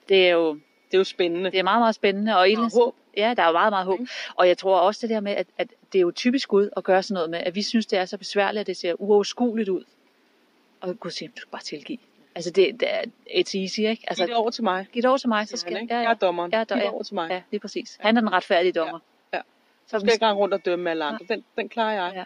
Det 0.10 0.28
er 0.28 0.32
jo 0.32 0.60
Det 0.94 0.98
er 0.98 1.00
jo 1.00 1.04
spændende. 1.04 1.52
det 1.52 1.60
er 1.60 1.64
meget, 1.64 1.80
meget 1.82 1.96
spændende. 1.96 2.38
Og, 2.38 2.50
andet- 2.50 2.74
håb. 2.74 2.96
Ja, 3.18 3.34
der 3.38 3.44
er 3.44 3.48
jo 3.48 3.52
meget, 3.54 3.72
meget 3.72 3.86
håb. 3.86 4.00
Og 4.36 4.48
jeg 4.48 4.58
tror 4.58 4.80
også 4.80 5.00
det 5.08 5.10
der 5.10 5.20
med, 5.20 5.32
at, 5.32 5.48
at 5.58 5.68
det 5.94 5.98
er 6.00 6.02
jo 6.02 6.12
typisk 6.12 6.48
Gud 6.50 6.70
at 6.78 6.84
gøre 6.84 7.04
sådan 7.04 7.14
noget 7.14 7.30
med, 7.30 7.40
at 7.40 7.56
vi 7.56 7.62
synes, 7.62 7.86
det 7.86 8.00
er 8.00 8.06
så 8.06 8.18
besværligt, 8.18 8.62
at 8.62 8.68
det 8.68 8.78
ser 8.78 8.94
uoverskueligt 9.02 9.70
ud. 9.70 9.84
Og 10.82 11.00
Gud 11.00 11.12
siger, 11.12 11.30
du 11.30 11.38
skal 11.42 11.50
bare 11.52 11.62
tilgive. 11.62 11.98
Altså, 12.36 12.52
det, 12.52 12.80
det 12.80 12.88
er 12.94 13.02
it's 13.30 13.58
easy, 13.62 13.80
ikke? 13.80 14.04
Altså, 14.08 14.24
Giv 14.24 14.28
det 14.28 14.36
over 14.36 14.50
til 14.52 14.64
mig. 14.64 14.88
giv 14.94 15.02
det 15.02 15.10
over 15.10 15.18
til 15.18 15.30
mig, 15.30 15.48
så 15.48 15.58
skal 15.58 15.74
han, 15.74 15.82
ikke? 15.82 15.94
ja, 15.94 16.00
Jeg 16.00 16.06
ja. 16.08 16.12
er 16.14 16.18
dommeren. 16.18 16.52
Ja, 16.52 16.58
der- 16.60 16.66
Giv 16.66 16.76
det 16.76 16.84
ja. 16.84 16.92
over 16.94 17.04
til 17.04 17.14
mig. 17.16 17.30
Ja, 17.30 17.42
lige 17.52 17.60
præcis. 17.60 17.98
Han 18.02 18.18
er 18.18 18.22
den 18.22 18.32
retfærdige 18.32 18.72
dommer. 18.72 19.00
Ja. 19.34 19.42
Så 19.88 19.98
Du 19.98 20.06
skal 20.06 20.14
ikke 20.14 20.26
rende 20.26 20.40
rundt 20.40 20.54
og 20.54 20.66
dømme 20.66 20.90
alle 20.92 21.04
andre. 21.06 21.26
Den, 21.30 21.44
den 21.58 21.70
klarer 21.70 21.94
jeg. 21.94 22.14
Ja. 22.16 22.24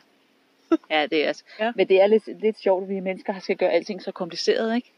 Ja, 0.96 1.06
det 1.06 1.24
er 1.24 1.28
altså. 1.28 1.44
Ja. 1.60 1.72
Men 1.76 1.88
det 1.90 2.02
er 2.02 2.08
lidt, 2.08 2.42
lidt 2.42 2.60
sjovt, 2.60 2.84
at 2.84 2.90
vi 2.90 3.00
mennesker 3.00 3.40
skal 3.40 3.58
gøre 3.58 3.70
alting 3.72 4.04
så 4.04 4.12
kompliceret, 4.12 4.76
ikke? 4.76 4.92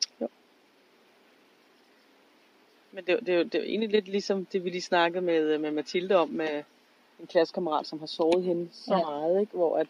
Men 2.91 3.05
det, 3.05 3.13
er 3.13 3.17
det, 3.19 3.27
det 3.53 3.55
er 3.55 3.59
jo 3.63 3.65
egentlig 3.69 3.89
lidt 3.89 4.07
ligesom 4.07 4.45
det, 4.45 4.63
vi 4.65 4.69
lige 4.69 4.81
snakkede 4.81 5.21
med, 5.21 5.57
med 5.57 5.71
Mathilde 5.71 6.15
om, 6.15 6.29
med 6.29 6.63
en 7.19 7.27
klassekammerat, 7.27 7.87
som 7.87 7.99
har 7.99 8.05
såret 8.07 8.43
hende 8.43 8.69
så 8.71 8.93
Ja. 8.95 9.01
meget, 9.09 9.41
ikke? 9.41 9.51
hvor 9.53 9.77
at, 9.77 9.87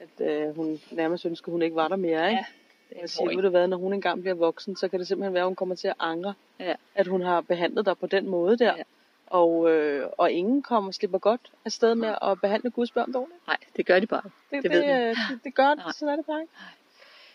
at 0.00 0.26
øh, 0.26 0.56
hun 0.56 0.80
nærmest 0.90 1.26
ønsker, 1.26 1.48
at 1.48 1.52
hun 1.52 1.62
ikke 1.62 1.76
var 1.76 1.88
der 1.88 1.96
mere. 1.96 2.30
Ikke? 2.30 2.44
Ja, 2.92 3.00
Jeg 3.00 3.10
siger, 3.10 3.34
ved 3.34 3.42
du 3.42 3.48
hvad, 3.48 3.66
når 3.68 3.76
hun 3.76 3.92
engang 3.92 4.20
bliver 4.20 4.34
voksen, 4.34 4.76
så 4.76 4.88
kan 4.88 4.98
det 4.98 5.08
simpelthen 5.08 5.34
være, 5.34 5.42
at 5.42 5.46
hun 5.48 5.56
kommer 5.56 5.74
til 5.74 5.88
at 5.88 5.94
angre, 5.98 6.34
Ja. 6.60 6.74
at 6.94 7.06
hun 7.06 7.22
har 7.22 7.40
behandlet 7.40 7.86
dig 7.86 7.98
på 7.98 8.06
den 8.06 8.28
måde 8.28 8.58
der. 8.58 8.76
Ja. 8.76 8.82
Og, 9.26 9.70
øh, 9.70 10.06
og 10.18 10.30
ingen 10.30 10.62
kommer 10.62 10.90
slipper 10.92 11.18
godt 11.18 11.40
afsted 11.64 11.94
med 11.94 12.14
at 12.22 12.40
behandle 12.40 12.70
Guds 12.70 12.90
børn 12.90 13.12
dårligt. 13.12 13.46
Nej, 13.46 13.56
det 13.76 13.86
gør 13.86 14.00
de 14.00 14.06
bare. 14.06 14.22
Det, 14.50 14.62
Det 14.62 14.70
det, 14.70 14.84
øh, 14.84 15.08
det, 15.08 15.16
det 15.44 15.54
gør 15.54 15.74
Nej. 15.74 15.84
det, 15.86 15.94
sådan 15.94 16.12
er 16.12 16.16
det 16.16 16.26
bare 16.26 16.40
ikke. 16.40 16.52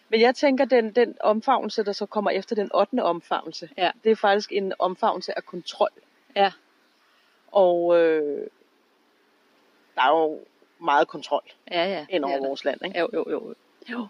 Men 0.10 0.22
jeg 0.22 0.36
tænker, 0.36 0.66
den, 0.66 0.92
den 0.92 1.16
omfavnelse, 1.20 1.84
der 1.84 1.92
så 1.92 2.06
kommer 2.06 2.32
efter 2.32 2.56
den 2.56 2.70
8. 2.76 3.04
omfavnelse, 3.04 3.70
Ja. 3.78 3.92
det 4.04 4.12
er 4.12 4.16
faktisk 4.16 4.52
en 4.52 4.74
omfavnelse 4.80 5.38
af 5.38 5.46
kontrol. 5.46 5.90
Ja, 6.36 6.52
Og 7.52 7.98
øh, 8.00 8.48
der 9.96 10.02
er 10.02 10.10
jo 10.22 10.40
meget 10.80 11.08
kontrol 11.08 11.44
ja, 11.72 11.86
ja. 11.86 12.06
ind 12.10 12.24
over 12.26 12.34
ja, 12.34 12.48
vores 12.48 12.66
land. 12.66 12.86
Ikke? 12.86 13.00
Jo, 13.00 13.10
jo, 13.14 13.26
jo. 13.32 13.54
jo. 13.92 14.08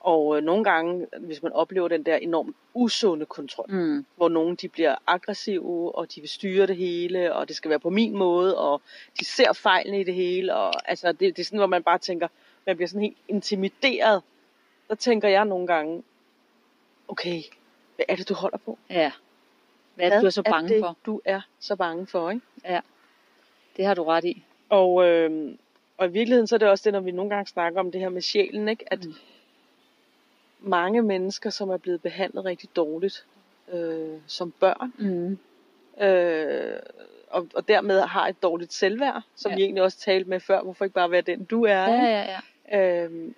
Og 0.00 0.36
øh, 0.36 0.42
nogle 0.42 0.64
gange, 0.64 1.06
hvis 1.20 1.42
man 1.42 1.52
oplever 1.52 1.88
den 1.88 2.02
der 2.02 2.16
enormt 2.16 2.56
usunde 2.74 3.26
kontrol, 3.26 3.66
Mm. 3.70 4.06
hvor 4.16 4.28
nogen 4.28 4.54
de 4.56 4.68
bliver 4.68 4.94
aggressive, 5.06 5.94
og 5.94 6.14
de 6.14 6.20
vil 6.20 6.28
styre 6.30 6.66
det 6.66 6.76
hele, 6.76 7.34
og 7.34 7.48
det 7.48 7.56
skal 7.56 7.68
være 7.68 7.80
på 7.80 7.90
min 7.90 8.16
måde, 8.16 8.58
og 8.58 8.82
de 9.20 9.24
ser 9.24 9.52
fejlene 9.52 10.00
i 10.00 10.04
det 10.04 10.14
hele, 10.14 10.54
og 10.54 10.90
altså, 10.90 11.12
det, 11.12 11.20
det 11.20 11.38
er 11.38 11.44
sådan, 11.44 11.58
hvor 11.58 11.66
man 11.66 11.82
bare 11.82 11.98
tænker, 11.98 12.28
man 12.66 12.76
bliver 12.76 12.88
sådan 12.88 13.02
helt 13.02 13.16
intimideret. 13.28 14.22
Der 14.92 14.96
tænker 14.96 15.28
jeg 15.28 15.44
nogle 15.44 15.66
gange, 15.66 16.02
okay, 17.08 17.42
hvad 17.96 18.04
er 18.08 18.16
det, 18.16 18.28
du 18.28 18.34
holder 18.34 18.58
på? 18.58 18.78
Ja. 18.90 19.12
Hvad 19.94 20.06
er 20.06 20.10
det, 20.10 20.20
du 20.22 20.26
er 20.26 20.30
så 20.30 20.42
bange 20.42 20.68
det, 20.68 20.80
for? 20.80 20.96
du 21.06 21.20
er 21.24 21.40
så 21.60 21.76
bange 21.76 22.06
for, 22.06 22.30
ikke? 22.30 22.46
Ja. 22.64 22.80
Det 23.76 23.84
har 23.86 23.94
du 23.94 24.04
ret 24.04 24.24
i. 24.24 24.44
Og, 24.68 25.04
øh, 25.08 25.54
og 25.98 26.06
i 26.06 26.10
virkeligheden 26.10 26.46
så 26.46 26.54
er 26.54 26.58
det 26.58 26.68
også 26.68 26.82
det, 26.84 26.92
når 26.92 27.00
vi 27.00 27.10
nogle 27.10 27.30
gange 27.30 27.46
snakker 27.48 27.80
om 27.80 27.92
det 27.92 28.00
her 28.00 28.08
med 28.08 28.22
sjælen, 28.22 28.68
ikke? 28.68 28.92
at 28.92 29.04
Mm. 29.04 29.14
mange 30.60 31.02
mennesker, 31.02 31.50
som 31.50 31.70
er 31.70 31.76
blevet 31.76 32.02
behandlet 32.02 32.44
rigtig 32.44 32.76
dårligt 32.76 33.24
øh, 33.72 34.18
som 34.26 34.50
børn, 34.60 34.92
Mm. 34.98 35.38
øh, 36.04 36.78
og, 37.30 37.48
og 37.54 37.68
dermed 37.68 38.00
har 38.00 38.28
et 38.28 38.42
dårligt 38.42 38.72
selvværd, 38.72 39.22
som 39.36 39.50
Ja. 39.50 39.56
vi 39.56 39.62
egentlig 39.62 39.82
også 39.82 39.98
talte 39.98 40.30
med 40.30 40.40
før, 40.40 40.62
hvorfor 40.62 40.84
ikke 40.84 40.94
bare 40.94 41.10
være 41.10 41.20
den, 41.20 41.44
du 41.44 41.64
er? 41.64 41.72
Ja, 41.82 42.04
ja, 42.04 42.22
ja. 42.22 42.38
Øhm, 42.72 43.34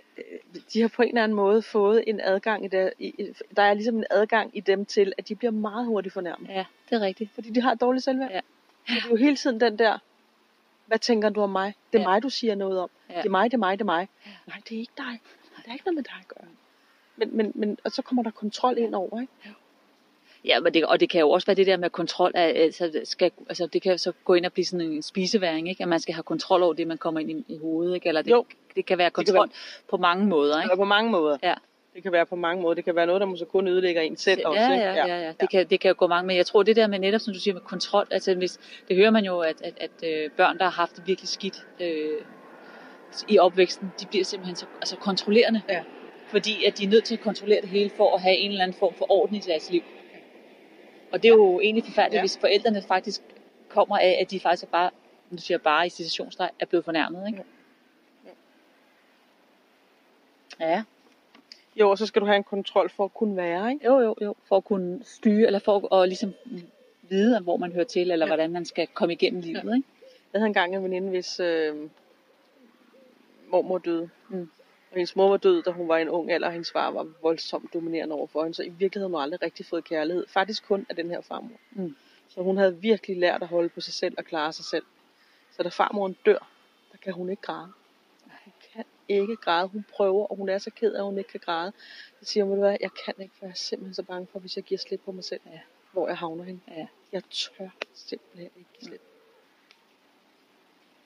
de 0.72 0.80
har 0.80 0.88
på 0.88 1.02
en 1.02 1.08
eller 1.08 1.22
anden 1.22 1.36
måde 1.36 1.62
fået 1.62 2.04
en 2.06 2.20
adgang 2.20 2.64
i 2.64 2.68
der, 2.68 2.90
i, 2.98 3.34
der 3.56 3.62
er 3.62 3.74
ligesom 3.74 3.96
en 3.96 4.04
adgang 4.10 4.56
i 4.56 4.60
dem 4.60 4.84
til, 4.86 5.12
at 5.18 5.28
de 5.28 5.34
bliver 5.34 5.50
meget 5.50 5.86
hurtigt 5.86 6.12
fornærmet. 6.12 6.48
Ja, 6.48 6.64
det 6.90 6.96
er 6.96 7.00
rigtigt. 7.00 7.30
Fordi 7.34 7.50
de 7.50 7.60
har 7.62 7.72
et 7.72 7.80
dårligt 7.80 8.04
selvværd. 8.04 8.30
Ja. 8.30 8.40
Så 8.88 8.94
det 8.94 9.04
er 9.04 9.08
jo 9.10 9.16
hele 9.16 9.36
tiden 9.36 9.60
den 9.60 9.78
der, 9.78 9.98
hvad 10.86 10.98
tænker 10.98 11.28
du 11.28 11.40
om 11.40 11.50
mig? 11.50 11.74
Det 11.92 11.98
er 11.98 12.02
Ja. 12.02 12.08
mig, 12.08 12.22
du 12.22 12.28
siger 12.30 12.54
noget 12.54 12.78
om. 12.80 12.90
Ja. 13.10 13.16
Det 13.18 13.26
er 13.26 13.30
mig, 13.30 13.50
det 13.50 13.54
er 13.54 13.58
mig, 13.58 13.78
det 13.78 13.82
er 13.82 13.86
mig. 13.86 14.08
Nej, 14.46 14.56
det 14.68 14.74
er 14.76 14.80
ikke 14.80 14.92
dig. 14.96 15.20
Det 15.56 15.68
er 15.68 15.72
ikke 15.72 15.84
noget 15.84 15.96
med 15.96 16.04
dig 16.04 16.14
at 16.20 16.28
gøre. 16.28 16.48
Men, 17.16 17.36
men, 17.36 17.52
men, 17.54 17.78
og 17.84 17.90
så 17.90 18.02
kommer 18.02 18.22
der 18.22 18.30
kontrol 18.30 18.78
ind 18.78 18.94
over, 18.94 19.20
ikke? 19.20 19.32
Ja, 19.44 19.50
men 20.62 20.74
det, 20.74 20.84
og 20.84 21.00
det 21.00 21.10
kan 21.10 21.20
jo 21.20 21.30
også 21.30 21.46
være 21.46 21.56
det 21.56 21.66
der 21.66 21.76
med 21.76 21.90
kontrol 21.90 22.32
af, 22.34 22.52
altså, 22.56 22.86
det 22.86 23.08
skal, 23.08 23.30
altså 23.48 23.66
det 23.66 23.82
kan 23.82 23.98
så 23.98 24.12
gå 24.24 24.34
ind 24.34 24.46
og 24.46 24.52
blive 24.52 24.64
sådan 24.64 24.86
en 24.86 25.02
spiseværing, 25.02 25.68
ikke? 25.68 25.82
At 25.82 25.88
man 25.88 26.00
skal 26.00 26.14
have 26.14 26.22
kontrol 26.22 26.62
over 26.62 26.72
det, 26.72 26.86
man 26.86 26.98
kommer 26.98 27.20
ind 27.20 27.30
i, 27.30 27.44
i 27.48 27.58
hovedet, 27.58 27.94
ikke? 27.94 28.08
Eller 28.08 28.22
det, 28.22 28.30
Jo. 28.30 28.44
det 28.76 28.86
kan 28.86 28.98
være 28.98 29.10
kan 29.10 29.24
kontrol 29.24 29.50
på 29.90 29.96
mange 29.96 30.26
måder, 30.26 30.60
ikke? 30.60 30.68
være 30.68 30.76
på 30.76 30.84
mange 30.84 31.10
måder. 31.10 31.36
Ja. 31.42 31.54
Det 31.94 32.02
kan 32.02 32.12
være 32.12 32.26
på 32.26 32.36
mange 32.36 32.62
måder. 32.62 32.74
Det 32.74 32.84
kan 32.84 32.96
være 32.96 33.06
noget, 33.06 33.20
der 33.20 33.26
måske 33.26 33.44
kun 33.44 33.68
ødelægger 33.68 34.02
en 34.02 34.16
selv 34.16 34.40
Ja, 34.40 34.48
også. 34.48 34.60
ja, 34.60 34.94
ja, 34.94 35.06
ja, 35.06 35.20
ja. 35.20 35.32
Det, 35.40 35.50
kan, 35.50 35.66
det 35.70 35.80
kan 35.80 35.88
jo 35.88 35.94
gå 35.98 36.06
mange, 36.06 36.26
men 36.26 36.36
jeg 36.36 36.46
tror 36.46 36.62
det 36.62 36.76
der 36.76 36.86
med 36.86 36.98
netop, 36.98 37.20
som 37.20 37.34
du 37.34 37.40
siger, 37.40 37.54
med 37.54 37.62
kontrol, 37.62 38.06
altså 38.10 38.34
hvis, 38.34 38.58
det 38.88 38.96
hører 38.96 39.10
man 39.10 39.24
jo, 39.24 39.38
at, 39.38 39.62
at, 39.62 39.74
at 39.76 40.24
øh, 40.24 40.30
børn, 40.30 40.58
der 40.58 40.64
har 40.64 40.70
haft 40.70 40.96
det 40.96 41.06
virkelig 41.06 41.28
skidt 41.28 41.66
øh, 41.80 42.20
i 43.28 43.38
opvæksten, 43.38 43.92
de 44.00 44.06
bliver 44.06 44.24
simpelthen 44.24 44.56
så 44.56 44.66
altså, 44.80 44.96
kontrollerende. 44.96 45.62
Ja. 45.68 45.82
Fordi 46.26 46.64
at 46.64 46.78
de 46.78 46.84
er 46.84 46.88
nødt 46.88 47.04
til 47.04 47.14
at 47.14 47.20
kontrollere 47.20 47.60
det 47.60 47.68
hele 47.68 47.90
for 47.96 48.14
at 48.14 48.22
have 48.22 48.36
en 48.36 48.50
eller 48.50 48.62
anden 48.62 48.76
form 48.78 48.94
for 48.94 49.12
orden 49.12 49.36
i 49.36 49.40
deres 49.40 49.70
liv. 49.70 49.82
Og 51.14 51.22
det 51.22 51.28
er 51.28 51.32
jo 51.32 51.60
egentlig 51.60 51.84
forfærdeligt, 51.84 52.14
ja. 52.14 52.18
Ja. 52.18 52.22
hvis 52.22 52.38
forældrene 52.38 52.82
faktisk 52.82 53.20
kommer 53.68 53.98
af, 53.98 54.18
at 54.20 54.30
de 54.30 54.40
faktisk 54.40 54.64
er 54.64 54.68
bare, 54.68 54.90
nu 55.30 55.38
siger 55.38 55.58
bare 55.58 55.86
i 55.86 55.88
situationsstreg, 55.88 56.50
er 56.60 56.66
blevet 56.66 56.84
fornærmet. 56.84 57.26
Ikke? 57.26 57.44
Ja. 60.60 60.82
Jo, 61.76 61.90
og 61.90 61.98
så 61.98 62.06
skal 62.06 62.22
du 62.22 62.26
have 62.26 62.36
en 62.36 62.44
kontrol 62.44 62.90
for 62.90 63.04
at 63.04 63.14
kunne 63.14 63.36
være, 63.36 63.72
ikke? 63.72 63.86
Jo, 63.86 64.00
jo, 64.00 64.16
jo. 64.22 64.34
For 64.48 64.56
at 64.56 64.64
kunne 64.64 65.00
styre, 65.04 65.46
eller 65.46 65.58
for 65.58 65.94
at 65.94 66.08
ligesom 66.08 66.34
vide, 67.02 67.40
hvor 67.40 67.56
man 67.56 67.72
hører 67.72 67.84
til, 67.84 68.10
eller 68.10 68.26
Ja. 68.26 68.30
hvordan 68.30 68.52
man 68.52 68.64
skal 68.64 68.86
komme 68.86 69.12
igennem 69.12 69.40
livet. 69.40 69.76
Ikke? 69.76 69.88
Jeg 70.32 70.40
havde 70.40 70.46
engang 70.46 70.74
en 70.74 70.82
veninde, 70.84 71.08
hvis 71.08 71.40
øh, 71.40 71.76
mormor 73.48 73.78
døde. 73.78 74.08
Mm. 74.28 74.50
Og 74.94 74.98
hendes 74.98 75.16
mor 75.16 75.28
var 75.28 75.36
død, 75.36 75.62
da 75.62 75.70
hun 75.70 75.88
var 75.88 75.98
en 75.98 76.08
ung 76.08 76.30
alder, 76.32 76.46
og 76.46 76.52
hendes 76.52 76.72
far 76.72 76.90
var 76.90 77.06
voldsomt 77.22 77.74
dominerende 77.74 78.14
over 78.14 78.26
for 78.26 78.42
hende. 78.42 78.54
Så 78.54 78.62
i 78.62 78.68
virkeligheden 78.68 79.00
havde 79.00 79.08
hun 79.10 79.22
aldrig 79.22 79.42
rigtig 79.42 79.66
fået 79.66 79.84
kærlighed. 79.84 80.26
Faktisk 80.28 80.66
kun 80.66 80.86
af 80.88 80.96
den 80.96 81.10
her 81.10 81.20
farmor. 81.20 81.56
Mm. 81.70 81.96
Så 82.28 82.42
hun 82.42 82.56
havde 82.56 82.76
virkelig 82.80 83.16
lært 83.16 83.42
at 83.42 83.48
holde 83.48 83.68
på 83.68 83.80
sig 83.80 83.94
selv 83.94 84.14
og 84.18 84.24
klare 84.24 84.52
sig 84.52 84.64
selv. 84.64 84.84
Så 85.56 85.62
da 85.62 85.68
farmoren 85.68 86.16
dør, 86.26 86.48
der 86.92 86.98
kan 86.98 87.12
hun 87.12 87.30
ikke 87.30 87.42
græde. 87.42 87.72
Hun 88.44 88.52
kan 88.72 88.84
ikke 89.08 89.36
græde. 89.36 89.68
Hun 89.68 89.84
prøver, 89.92 90.26
og 90.26 90.36
hun 90.36 90.48
er 90.48 90.58
så 90.58 90.70
ked 90.70 90.92
af, 90.92 90.98
at 90.98 91.04
hun 91.04 91.18
ikke 91.18 91.30
kan 91.30 91.40
græde. 91.40 91.72
Så 92.20 92.24
siger 92.24 92.44
hun, 92.44 92.58
hvad, 92.58 92.76
jeg 92.80 92.90
kan 93.04 93.14
ikke, 93.18 93.34
for 93.38 93.46
jeg 93.46 93.50
er 93.50 93.56
simpelthen 93.56 93.94
så 93.94 94.02
bange 94.02 94.26
for, 94.32 94.38
hvis 94.38 94.56
jeg 94.56 94.64
giver 94.64 94.78
slip 94.78 95.00
på 95.04 95.12
mig 95.12 95.24
selv, 95.24 95.40
Ja. 95.52 95.60
hvor 95.92 96.08
jeg 96.08 96.16
havner 96.18 96.44
hende. 96.44 96.60
Ja. 96.68 96.86
Jeg 97.12 97.22
tør 97.30 97.68
simpelthen 97.94 98.50
ikke 98.56 98.70
give 98.80 98.88
slip. 98.88 99.02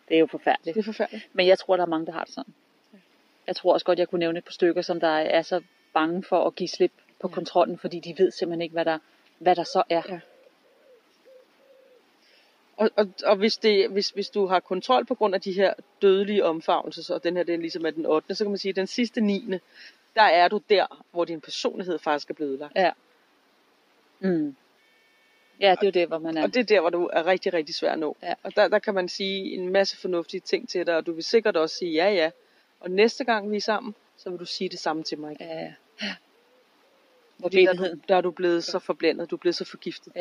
Det 0.09 0.15
er 0.15 0.19
jo 0.21 0.27
forfærdeligt. 0.27 0.75
Det 0.75 0.81
er 0.81 0.85
forfærdeligt. 0.85 1.29
Men 1.33 1.47
jeg 1.47 1.59
tror, 1.59 1.77
der 1.77 1.83
er 1.85 1.89
mange, 1.89 2.07
der 2.07 2.13
har 2.13 2.25
det 2.25 2.35
sådan. 2.35 2.55
Jeg 3.49 3.57
tror 3.57 3.73
også 3.73 3.87
godt, 3.87 3.99
jeg 3.99 4.09
kunne 4.09 4.19
nævne 4.19 4.39
et 4.39 4.45
par 4.45 4.53
stykker, 4.53 4.83
som 4.83 5.01
der 5.01 5.09
er 5.09 5.43
så 5.43 5.63
bange 5.95 6.23
for 6.23 6.45
at 6.45 6.55
give 6.55 6.69
slip 6.69 6.93
på 7.21 7.29
Ja. 7.29 7.35
kontrollen, 7.35 7.79
fordi 7.79 8.01
de 8.01 8.15
ved 8.19 8.31
simpelthen 8.31 8.63
ikke, 8.63 8.73
hvad 8.73 8.85
der, 8.85 8.99
hvad 9.39 9.57
der 9.57 9.65
så 9.65 9.83
er. 9.91 10.03
Ja. 10.09 10.21
Og, 12.77 12.91
og, 12.97 13.09
og 13.25 13.37
hvis, 13.37 13.57
det, 13.57 13.91
hvis, 13.91 14.11
hvis 14.11 14.31
du 14.31 14.47
har 14.47 14.61
kontrol 14.61 15.05
på 15.05 15.15
grund 15.15 15.35
af 15.35 15.41
de 15.41 15.53
her 15.53 15.75
dødelige 16.03 16.45
omfavnelser, 16.45 17.15
og 17.15 17.25
den 17.25 17.37
her 17.37 17.45
er 17.49 17.57
ligesom 17.57 17.87
er 17.87 17.91
den 17.91 18.07
8., 18.07 18.35
så 18.35 18.45
kan 18.45 18.51
man 18.51 18.59
sige, 18.59 18.71
at 18.71 18.77
den 18.77 18.87
sidste 18.87 19.21
9., 19.21 19.45
der 20.15 20.23
er 20.23 20.49
du 20.49 20.61
der, 20.71 21.05
hvor 21.11 21.25
din 21.25 21.41
personlighed 21.41 21.99
faktisk 21.99 22.31
er 22.31 22.35
blevet 22.35 22.51
ødelagt. 22.51 22.73
Ja. 22.77 22.91
Mm. 24.21 24.57
Ja, 25.61 25.71
det 25.71 25.83
er 25.83 25.87
jo 25.87 25.91
det, 25.91 26.09
hvor 26.09 26.19
man 26.19 26.37
er. 26.37 26.43
Og 26.43 26.55
det 26.55 26.61
er 26.61 26.65
der, 26.65 26.81
hvor 26.81 26.91
du 26.91 27.11
er 27.13 27.27
rigtig, 27.27 27.53
rigtig 27.53 27.75
svær 27.75 27.93
at 27.93 27.99
nå. 27.99 28.17
Ja. 28.23 28.35
Og 28.43 28.57
der, 28.57 28.69
der 28.69 28.79
kan 28.79 28.95
man 28.95 29.09
sige 29.09 29.55
en 29.55 29.69
masse 29.69 29.97
fornuftige 29.97 30.41
ting 30.41 30.69
til 30.69 30.87
dig, 30.87 30.97
og 30.97 31.07
du 31.07 31.13
vil 31.13 31.25
sikkert 31.25 31.57
også 31.57 31.77
sige 31.77 31.93
ja, 31.93 32.11
ja. 32.11 32.31
Og 32.81 32.91
næste 32.91 33.25
gang 33.25 33.51
vi 33.51 33.57
er 33.57 33.61
sammen, 33.61 33.95
så 34.17 34.31
vil 34.31 34.39
du 34.39 34.45
sige 34.45 34.69
det 34.69 34.79
samme 34.79 35.03
til 35.03 35.19
mig. 35.19 35.33
igen. 35.33 35.49
Ja. 35.49 35.75
Hvor 37.37 37.49
Fordi 37.49 37.57
der, 37.57 37.63
er 37.69 37.73
bitterheden, 37.73 37.99
du, 37.99 38.05
der 38.09 38.17
er 38.17 38.21
du 38.21 38.31
blevet 38.31 38.65
så 38.65 38.79
forblændet, 38.79 39.31
du 39.31 39.37
er 39.37 39.41
blevet 39.41 39.55
så 39.55 39.65
forgiftet. 39.65 40.13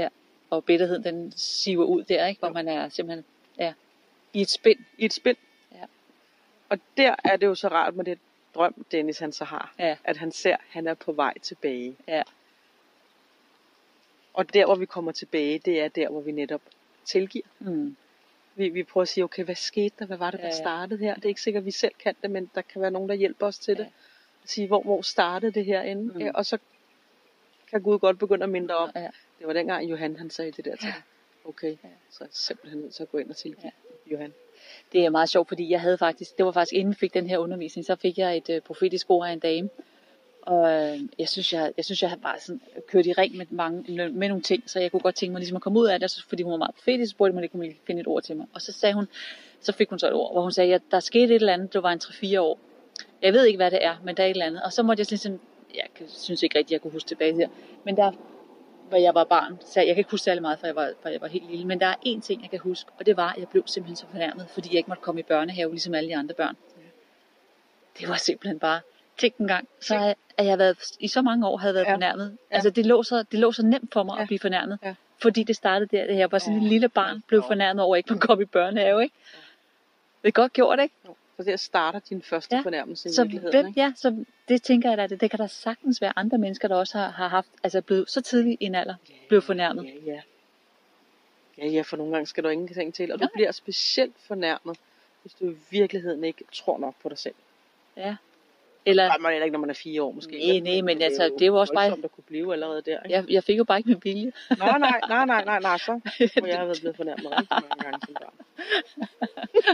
og 0.50 0.64
bitterheden, 0.66 1.04
den 1.04 1.32
siver 1.36 1.86
ud 1.86 2.04
der, 2.04 2.28
ikke? 2.28 2.40
hvor 2.40 2.48
Jo. 2.48 2.54
man 2.54 2.68
er 2.68 2.90
simpelthen 2.90 3.26
ja, 3.58 3.74
i 4.34 4.42
et 4.42 4.50
spind. 4.50 4.80
I 4.98 5.06
et 5.06 5.14
spind. 5.14 5.38
Ja. 5.72 5.86
Og 6.70 6.80
der 6.98 7.16
er 7.24 7.38
det 7.38 7.48
jo 7.48 7.56
så 7.56 7.68
rart 7.68 7.96
med 7.96 8.06
det 8.06 8.20
drøm, 8.56 8.86
Dennis 8.92 9.20
han 9.20 9.32
så 9.32 9.44
har. 9.46 9.74
Ja. 9.80 9.98
At 10.04 10.18
han 10.18 10.32
ser, 10.32 10.54
at 10.54 10.64
han 10.70 10.88
er 10.88 10.94
på 10.94 11.12
vej 11.12 11.34
tilbage. 11.42 11.96
Ja. 12.08 12.24
Og 14.34 14.54
der, 14.54 14.66
hvor 14.66 14.76
vi 14.76 14.86
kommer 14.86 15.12
tilbage, 15.12 15.60
det 15.60 15.82
er 15.82 15.88
der, 15.88 16.10
hvor 16.10 16.22
vi 16.22 16.32
netop 16.32 16.62
tilgiver. 17.06 17.46
Mm. 17.60 17.96
Vi, 18.58 18.70
vi 18.70 18.84
prøver 18.84 19.02
at 19.02 19.08
sige, 19.08 19.24
okay, 19.24 19.44
hvad 19.44 19.56
skete 19.56 19.96
der? 20.00 20.06
Hvad 20.06 20.18
var 20.18 20.32
det, 20.32 20.40
der 20.40 20.46
Ja, 20.46 20.54
ja. 20.54 20.58
startede 20.58 21.00
her? 21.00 21.16
Det 21.16 21.26
er 21.26 21.30
ikke 21.30 21.42
sikkert, 21.42 21.62
at 21.62 21.66
vi 21.66 21.72
selv 21.72 21.94
kan 22.04 22.16
det, 22.22 22.32
men 22.32 22.52
der 22.56 22.62
kan 22.62 22.82
være 22.82 22.92
nogen, 22.92 23.10
der 23.10 23.16
hjælper 23.16 23.46
os 23.48 23.60
til 23.60 23.76
Ja. 23.78 23.84
det. 23.84 23.90
At 24.44 24.50
sige, 24.50 24.68
hvor, 24.68 24.82
hvor 24.82 25.02
startede 25.02 25.52
det 25.52 25.66
her 25.66 25.82
inde? 25.82 26.04
Mm. 26.04 26.20
Mm. 26.24 26.32
Og 26.34 26.46
så 26.46 26.58
kan 27.72 27.82
Gud 27.82 28.00
godt 28.00 28.20
begynde 28.20 28.44
at 28.44 28.50
minde 28.50 28.78
om. 28.78 28.92
Ja. 28.96 29.10
Det 29.40 29.48
var 29.48 29.54
dengang 29.54 29.90
Johan, 29.90 30.16
han 30.16 30.30
sagde 30.30 30.52
det 30.52 30.66
der 30.66 30.76
til 30.76 30.88
Ja. 30.88 30.94
Okay, 31.46 31.72
Ja. 31.84 31.90
så 32.10 32.24
er 32.24 32.28
jeg 32.28 32.34
simpelthen 32.34 32.82
nødt 32.82 32.94
til 32.94 33.04
at 33.04 33.12
gå 33.12 33.18
ind 33.18 33.30
og 33.30 33.36
tilgive 33.36 33.72
Johan. 34.12 34.34
Det 34.92 35.06
er 35.06 35.10
meget 35.10 35.30
sjovt, 35.30 35.48
fordi 35.48 35.70
jeg 35.70 35.82
havde 35.82 35.98
faktisk, 35.98 36.38
det 36.38 36.46
var 36.46 36.52
faktisk 36.52 36.74
inden 36.74 36.92
vi 36.92 36.96
fik 36.96 37.14
den 37.14 37.28
her 37.30 37.38
undervisning, 37.38 37.86
så 37.86 37.96
fik 37.96 38.18
jeg 38.18 38.38
et 38.38 38.50
øh, 38.50 38.62
profetisk 38.62 39.10
ord 39.10 39.28
af 39.28 39.32
en 39.34 39.40
dame. 39.40 39.70
Og 40.48 40.72
øh, 40.72 41.00
jeg 41.20 41.30
synes, 41.30 41.54
jeg, 41.54 41.74
jeg 41.78 41.86
synes, 41.86 42.02
jeg 42.02 42.10
har 42.10 42.18
bare 42.18 42.40
sådan 42.40 42.62
kørt 42.88 43.06
i 43.06 43.14
ring 43.14 43.38
med, 43.38 43.46
mange, 43.50 44.10
med 44.10 44.28
nogle 44.28 44.44
ting, 44.44 44.64
så 44.70 44.80
jeg 44.80 44.92
kunne 44.92 45.00
godt 45.00 45.16
tænke 45.16 45.32
mig 45.32 45.40
ligesom 45.40 45.56
at 45.56 45.62
komme 45.62 45.80
ud 45.80 45.88
af 45.88 46.00
det, 46.00 46.24
fordi 46.28 46.44
hun 46.44 46.52
var 46.52 46.58
meget 46.58 46.76
profetisk, 46.76 47.10
så 47.10 47.16
spurgte 47.16 47.34
mig, 47.34 47.44
om 47.44 47.50
hun 47.54 47.64
ikke 47.64 47.80
finde 47.88 48.02
et 48.02 48.08
ord 48.08 48.24
til 48.24 48.36
mig. 48.36 48.46
Og 48.54 48.62
så 48.62 48.72
sagde 48.72 48.94
hun, 48.94 49.08
så 49.62 49.72
fik 49.72 49.90
hun 49.90 50.00
så 50.00 50.08
et 50.08 50.14
ord, 50.14 50.34
hvor 50.34 50.42
hun 50.42 50.52
sagde, 50.52 50.76
at 50.76 50.82
der 50.92 51.00
skete 51.00 51.26
et 51.26 51.36
eller 51.36 51.54
andet, 51.54 51.74
det 51.74 51.84
var 51.84 51.92
en 51.92 52.00
3-4 52.04 52.40
år. 52.40 52.60
Jeg 53.22 53.34
ved 53.34 53.46
ikke, 53.46 53.58
hvad 53.58 53.72
det 53.72 53.86
er, 53.86 53.96
men 54.04 54.18
der 54.18 54.24
er 54.24 54.28
et 54.28 54.32
eller 54.32 54.46
andet. 54.46 54.64
Og 54.64 54.74
så 54.74 54.84
måtte 54.84 55.02
jeg 55.02 55.08
ligesom, 55.10 55.40
jeg 55.76 55.86
synes 56.08 56.44
ikke 56.44 56.58
rigtigt, 56.58 56.72
jeg 56.72 56.82
kunne 56.82 56.92
huske 56.92 57.08
tilbage 57.08 57.36
her, 57.36 57.48
men 57.84 57.98
der, 57.98 58.12
hvor 58.90 58.98
jeg 58.98 59.16
var 59.16 59.24
barn, 59.24 59.58
så 59.66 59.80
jeg 59.80 59.88
kan 59.88 59.98
ikke 59.98 60.12
huske 60.12 60.24
særlig 60.24 60.42
meget, 60.42 60.60
for 60.60 60.68
jeg 60.68 60.76
var, 60.76 60.92
for 61.02 61.10
jeg 61.10 61.22
var 61.22 61.28
helt 61.28 61.50
lille, 61.50 61.66
men 61.66 61.80
der 61.80 61.86
er 61.86 61.96
én 62.06 62.22
ting, 62.22 62.42
jeg 62.42 62.50
kan 62.50 62.60
huske, 62.60 62.92
og 63.00 63.06
det 63.06 63.18
var, 63.18 63.34
at 63.34 63.38
jeg 63.40 63.48
blev 63.48 63.64
simpelthen 63.66 63.96
så 63.96 64.06
fornærmet, 64.12 64.48
fordi 64.50 64.70
jeg 64.70 64.78
ikke 64.78 64.90
måtte 64.90 65.04
komme 65.04 65.22
i 65.22 65.24
børnehave, 65.24 65.72
ligesom 65.72 65.94
alle 65.94 66.10
de 66.10 66.16
andre 66.16 66.36
børn. 66.36 66.56
Det 68.00 68.10
var 68.10 68.16
simpelthen 68.16 68.60
bare, 68.60 68.80
tænk 69.18 69.36
en 69.38 69.48
gang, 69.48 69.68
så 69.82 69.96
har 69.98 70.06
jeg, 70.06 70.16
at 70.38 70.46
jeg 70.46 70.52
har 70.52 70.58
været, 70.58 70.78
i 71.00 71.08
så 71.08 71.22
mange 71.22 71.48
år 71.48 71.58
havde 71.58 71.74
været 71.74 71.84
Ja. 71.86 71.90
ja. 71.90 71.96
fornærmet. 71.96 72.38
Ja. 72.52 72.56
Altså 72.56 72.70
det 72.70 72.86
lå, 72.86 73.04
så, 73.04 73.24
det 73.32 73.40
lå 73.40 73.52
så 73.52 73.66
nemt 73.66 73.94
for 73.94 74.04
mig 74.04 74.16
Ja. 74.16 74.22
at 74.22 74.28
blive 74.28 74.40
fornærmet, 74.40 74.80
Ja. 74.84 74.96
fordi 75.22 75.44
det 75.44 75.56
startede 75.56 75.98
der, 75.98 76.08
da 76.08 76.16
jeg 76.16 76.32
var 76.32 76.38
sådan 76.40 76.54
Ja. 76.58 76.62
en 76.64 76.68
lille 76.70 76.90
barn, 76.90 77.24
blev 77.28 77.40
Ja. 77.42 77.48
fornærmet 77.50 77.84
over, 77.86 77.96
at 77.96 77.98
jeg 77.98 78.00
ikke 78.00 78.14
måtte 78.14 78.28
komme 78.28 78.42
i 78.44 78.46
børnehave, 78.46 79.04
ikke? 79.04 79.16
Det 80.22 80.28
er 80.28 80.32
godt 80.32 80.54
gjort, 80.54 80.80
ikke? 80.80 80.96
Jo. 81.08 81.16
Så 81.38 81.44
der 81.44 81.56
starter 81.56 82.00
din 82.00 82.22
første 82.22 82.56
Ja. 82.56 82.62
fornærmelse 82.62 83.10
i 83.10 83.12
Så, 83.12 83.24
virkeligheden. 83.24 83.56
hvem, 83.56 83.68
Ikke? 83.68 83.80
ja, 83.80 83.94
så 83.96 84.26
det 84.48 84.64
tænker 84.64 84.90
jeg 84.90 84.98
da, 84.98 85.08
det, 85.08 85.22
det 85.22 85.30
kan 85.30 85.40
der 85.40 85.48
sagtens 85.48 86.02
være 86.02 86.14
andre 86.16 86.38
mennesker, 86.38 86.68
der 86.68 86.76
også 86.76 86.98
har, 86.98 87.10
har 87.10 87.28
haft, 87.28 87.48
altså 87.64 87.82
blevet 87.82 88.10
så 88.10 88.22
tidligt 88.22 88.62
i 88.62 88.66
en 88.66 88.76
alder, 88.76 88.96
blev 89.28 89.42
fornærmet. 89.42 89.86
Ja, 89.86 90.12
ja. 90.14 90.22
Ja, 91.58 91.68
ja, 91.68 91.82
for 91.82 91.98
nogle 91.98 92.14
gange 92.14 92.28
skal 92.28 92.44
du 92.44 92.50
ingenting 92.50 92.94
til. 92.94 93.12
Og 93.12 93.20
du 93.20 93.24
Nej. 93.24 93.30
bliver 93.34 93.52
specielt 93.52 94.16
fornærmet, 94.28 94.78
hvis 95.22 95.34
du 95.34 95.50
i 95.52 95.56
virkeligheden 95.70 96.24
ikke 96.24 96.44
tror 96.54 96.78
nok 96.78 96.96
på 97.04 97.10
dig 97.10 97.18
selv. 97.18 97.36
Ja. 97.98 98.16
Eller, 98.90 99.08
Nej, 99.08 99.18
man 99.18 99.34
er 99.34 99.44
ikke, 99.44 99.52
når 99.54 99.60
man 99.60 99.70
er 99.70 99.74
fire 99.74 100.04
år 100.04 100.12
måske. 100.12 100.32
Nej, 100.48 100.60
nej, 100.60 100.82
men 100.82 101.02
altså, 101.02 101.24
det 101.24 101.42
er 101.42 101.46
jo 101.46 101.56
også 101.56 101.74
bare- 101.74 101.86
at 102.04 102.12
kunne 102.12 102.24
blive 102.28 102.54
allerede 102.54 102.82
der. 102.86 103.04
Ikke? 103.04 103.16
jeg, 103.16 103.26
jeg 103.30 103.44
fik 103.44 103.58
jo 103.58 103.64
bare 103.64 103.78
ikke 103.78 103.90
min 103.90 104.02
vilje. 104.04 104.32
Nej, 104.58 104.78
nej, 104.80 105.00
nej, 105.10 105.26
nej, 105.26 105.44
nej, 105.46 105.60
nej, 105.60 105.78
så. 105.78 105.92
Og 106.42 106.48
jeg 106.48 106.58
har 106.58 106.66
været 106.66 106.78
blevet 106.82 106.96
fornærmet 106.96 107.26
rigtig 107.32 107.48
mange 107.52 107.84
gange 107.84 108.00
som 108.06 108.14
barn. 108.22 108.34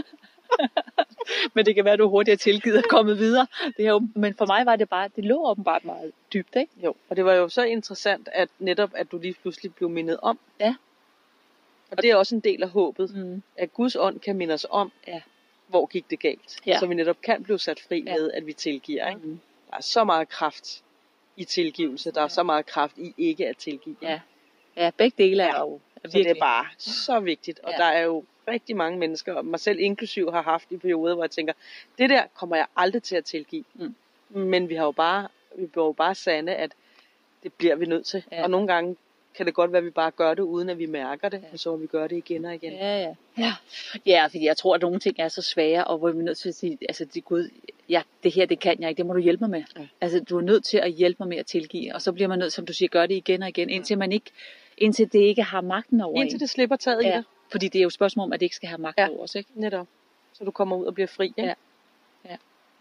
Men 1.54 1.66
det 1.66 1.74
kan 1.74 1.84
være, 1.84 1.92
at 1.92 1.98
du 1.98 2.08
hurtigt 2.08 2.32
er 2.32 2.36
tilgivet 2.38 2.78
og 2.78 2.84
kommet 2.88 3.18
videre. 3.18 3.46
Det 3.76 3.86
er 3.86 3.90
jo, 3.90 4.08
men 4.14 4.34
for 4.34 4.46
mig 4.46 4.66
var 4.66 4.76
det 4.76 4.88
bare, 4.88 5.08
det 5.16 5.24
lå 5.24 5.50
åbenbart 5.50 5.84
meget 5.84 6.12
dybt, 6.32 6.56
ikke? 6.56 6.72
Jo, 6.84 6.94
og 7.08 7.16
det 7.16 7.24
var 7.24 7.32
jo 7.34 7.48
så 7.48 7.62
interessant, 7.62 8.28
at 8.32 8.48
netop, 8.58 8.90
at 8.94 9.12
du 9.12 9.18
lige 9.18 9.34
pludselig 9.42 9.74
blev 9.74 9.88
mindet 9.90 10.18
om. 10.22 10.38
Ja. 10.60 10.74
Og 11.90 12.02
det 12.02 12.10
er 12.10 12.16
også 12.16 12.34
en 12.34 12.40
del 12.40 12.62
af 12.62 12.68
håbet, 12.68 13.14
Mm. 13.16 13.42
at 13.56 13.72
Guds 13.74 13.96
ånd 13.96 14.20
kan 14.20 14.36
minde 14.36 14.54
os 14.54 14.66
om, 14.70 14.92
Ja. 15.06 15.20
Hvor 15.66 15.86
gik 15.86 16.10
det 16.10 16.20
galt. 16.20 16.60
Ja. 16.66 16.78
Så 16.78 16.86
vi 16.86 16.94
netop 16.94 17.20
kan 17.22 17.42
blive 17.42 17.58
sat 17.58 17.80
fri 17.80 18.02
Ja. 18.06 18.14
med, 18.14 18.30
at 18.32 18.46
vi 18.46 18.52
tilgiver. 18.52 19.08
Ikke? 19.08 19.20
Mm. 19.20 19.40
Der 19.70 19.76
er 19.76 19.80
så 19.82 20.04
meget 20.04 20.28
kraft 20.28 20.82
i 21.36 21.44
tilgivelse. 21.44 22.10
Der 22.10 22.22
er 22.22 22.28
så 22.28 22.42
meget 22.42 22.66
kraft 22.66 22.98
i 22.98 23.14
ikke 23.18 23.48
at 23.48 23.56
tilgive. 23.56 23.96
Ja. 24.02 24.20
Ja, 24.76 24.90
begge 24.96 25.24
dele 25.24 25.42
er 25.42 25.46
Ja. 25.46 25.60
jo 25.60 25.80
Så 26.04 26.18
det 26.18 26.26
er 26.30 26.34
bare 26.40 26.66
så 26.78 27.20
vigtigt. 27.20 27.60
Og 27.62 27.72
Ja. 27.72 27.76
der 27.76 27.84
er 27.84 28.00
jo 28.02 28.24
rigtig 28.48 28.76
mange 28.76 28.98
mennesker, 28.98 29.34
og 29.34 29.46
mig 29.46 29.60
selv 29.60 29.78
inklusiv, 29.80 30.32
har 30.32 30.42
haft 30.42 30.72
i 30.72 30.76
perioder, 30.76 31.14
hvor 31.14 31.24
jeg 31.24 31.30
tænker, 31.30 31.52
det 31.98 32.10
der 32.10 32.22
kommer 32.34 32.56
jeg 32.56 32.66
aldrig 32.76 33.02
til 33.02 33.16
at 33.16 33.24
tilgive. 33.24 33.64
Mm. 33.74 33.94
Men 34.28 34.68
vi 34.68 34.74
har 34.74 34.84
jo 34.84 34.90
bare, 34.92 35.28
vi 35.56 35.66
bliver 35.66 35.86
jo 35.86 35.92
bare 35.92 36.14
sande, 36.14 36.54
at 36.54 36.72
det 37.42 37.52
bliver 37.52 37.74
vi 37.76 37.86
nødt 37.86 38.06
til. 38.06 38.24
Ja. 38.32 38.42
Og 38.42 38.50
nogle 38.50 38.66
gange 38.66 38.96
kan 39.36 39.46
det 39.46 39.54
godt 39.54 39.72
være, 39.72 39.78
at 39.78 39.84
vi 39.84 39.90
bare 39.90 40.10
gør 40.10 40.34
det, 40.34 40.42
uden 40.42 40.68
at 40.68 40.78
vi 40.78 40.86
mærker 40.86 41.28
det. 41.28 41.40
Ja. 41.42 41.46
Og 41.52 41.58
så 41.58 41.70
må 41.70 41.76
vi 41.76 41.86
gøre 41.86 42.08
det 42.08 42.16
igen 42.16 42.44
og 42.44 42.54
igen. 42.54 42.72
Ja, 42.72 43.02
ja. 43.02 43.14
Ja, 43.38 43.52
ja 44.06 44.26
fordi 44.26 44.44
jeg 44.44 44.56
tror, 44.56 44.74
at 44.74 44.80
nogle 44.82 45.00
ting 45.00 45.16
er 45.18 45.28
så 45.28 45.42
svære, 45.42 45.84
og 45.84 45.98
hvor 45.98 46.10
vi 46.10 46.18
er 46.18 46.22
nødt 46.22 46.38
til 46.38 46.48
at 46.48 46.54
sige, 46.54 46.78
altså 46.82 47.04
det 47.04 47.24
Gud, 47.24 47.48
ja, 47.88 48.02
det 48.22 48.32
her, 48.32 48.46
det 48.46 48.60
kan 48.60 48.80
jeg 48.80 48.88
ikke, 48.88 48.98
det 48.98 49.06
må 49.06 49.12
du 49.12 49.18
hjælpe 49.20 49.40
mig 49.42 49.50
med. 49.50 49.62
Ja. 49.78 49.86
Altså 50.00 50.20
du 50.20 50.36
er 50.38 50.42
nødt 50.42 50.64
til 50.64 50.78
at 50.78 50.92
hjælpe 50.92 51.16
mig 51.20 51.28
med 51.28 51.36
at 51.36 51.46
tilgive, 51.46 51.94
og 51.94 52.02
så 52.02 52.12
bliver 52.12 52.28
man 52.28 52.38
nødt, 52.38 52.52
som 52.52 52.66
du 52.66 52.72
siger, 52.72 52.88
gøre 52.88 53.06
det 53.06 53.14
igen 53.14 53.42
og 53.42 53.48
igen, 53.48 53.70
indtil 53.70 53.98
man 53.98 54.12
ikke, 54.12 54.30
indtil 54.78 55.12
det 55.12 55.18
ikke 55.20 55.42
har 55.42 55.60
magten 55.60 56.00
over 56.00 56.20
Indtil 56.20 56.36
en. 56.36 56.40
det 56.40 56.50
slipper 56.50 56.76
taget 56.76 57.02
i 57.02 57.06
Ja, 57.06 57.12
dig. 57.14 57.22
fordi 57.50 57.68
det 57.68 57.78
er 57.78 57.82
jo 57.82 57.86
et 57.88 57.92
spørgsmål 57.92 58.24
om, 58.24 58.32
at 58.32 58.40
det 58.40 58.46
ikke 58.46 58.56
skal 58.56 58.68
have 58.68 58.78
magt 58.80 58.98
Ja. 58.98 59.02
ja. 59.02 59.10
over 59.10 59.22
os, 59.22 59.34
ikke? 59.34 59.50
Netop. 59.54 59.86
Så 60.32 60.44
du 60.44 60.50
kommer 60.50 60.76
ud 60.76 60.86
og 60.86 60.94
bliver 60.94 61.06
fri. 61.06 61.26
Ikke? 61.26 61.54
Ja. 62.24 62.36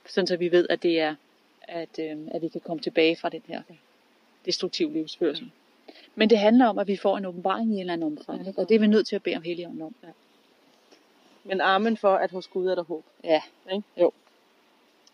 Sådan 0.08 0.28
så 0.28 0.38
vi 0.38 0.52
ved, 0.52 0.68
at 0.70 0.84
det 0.84 1.00
er, 1.00 1.16
at, 1.62 2.00
øh, 2.00 2.18
at 2.32 2.42
vi 2.42 2.48
kan 2.48 2.62
komme 2.62 2.82
tilbage 2.84 3.16
fra 3.16 3.30
den 3.30 3.42
her 3.48 3.62
destruktive 4.46 4.94
livsførsel. 4.94 5.52
Men 6.16 6.30
det 6.30 6.38
handler 6.40 6.66
om, 6.68 6.80
at 6.80 6.88
vi 6.88 6.98
får 6.98 7.18
en 7.18 7.26
åbenbaring 7.26 7.72
i 7.72 7.74
en 7.74 7.80
eller 7.80 7.94
anden 7.94 8.18
omfang, 8.18 8.48
ikke? 8.48 8.62
og 8.62 8.70
det 8.70 8.76
er 8.76 8.80
vi 8.80 8.88
nødt 8.88 9.08
til 9.08 9.16
at 9.16 9.24
bede 9.24 9.36
om 9.36 9.42
Helligånden 9.42 9.82
om. 9.82 9.96
Ja. 10.04 10.08
Men 11.44 11.62
armen 11.62 11.98
for, 11.98 12.16
at 12.16 12.32
hos 12.32 12.48
Gud 12.48 12.68
er 12.68 12.76
der 12.76 12.84
håb. 12.84 13.04
Ja. 13.24 13.42
Ikke? 13.72 13.84
Jo. 13.98 14.12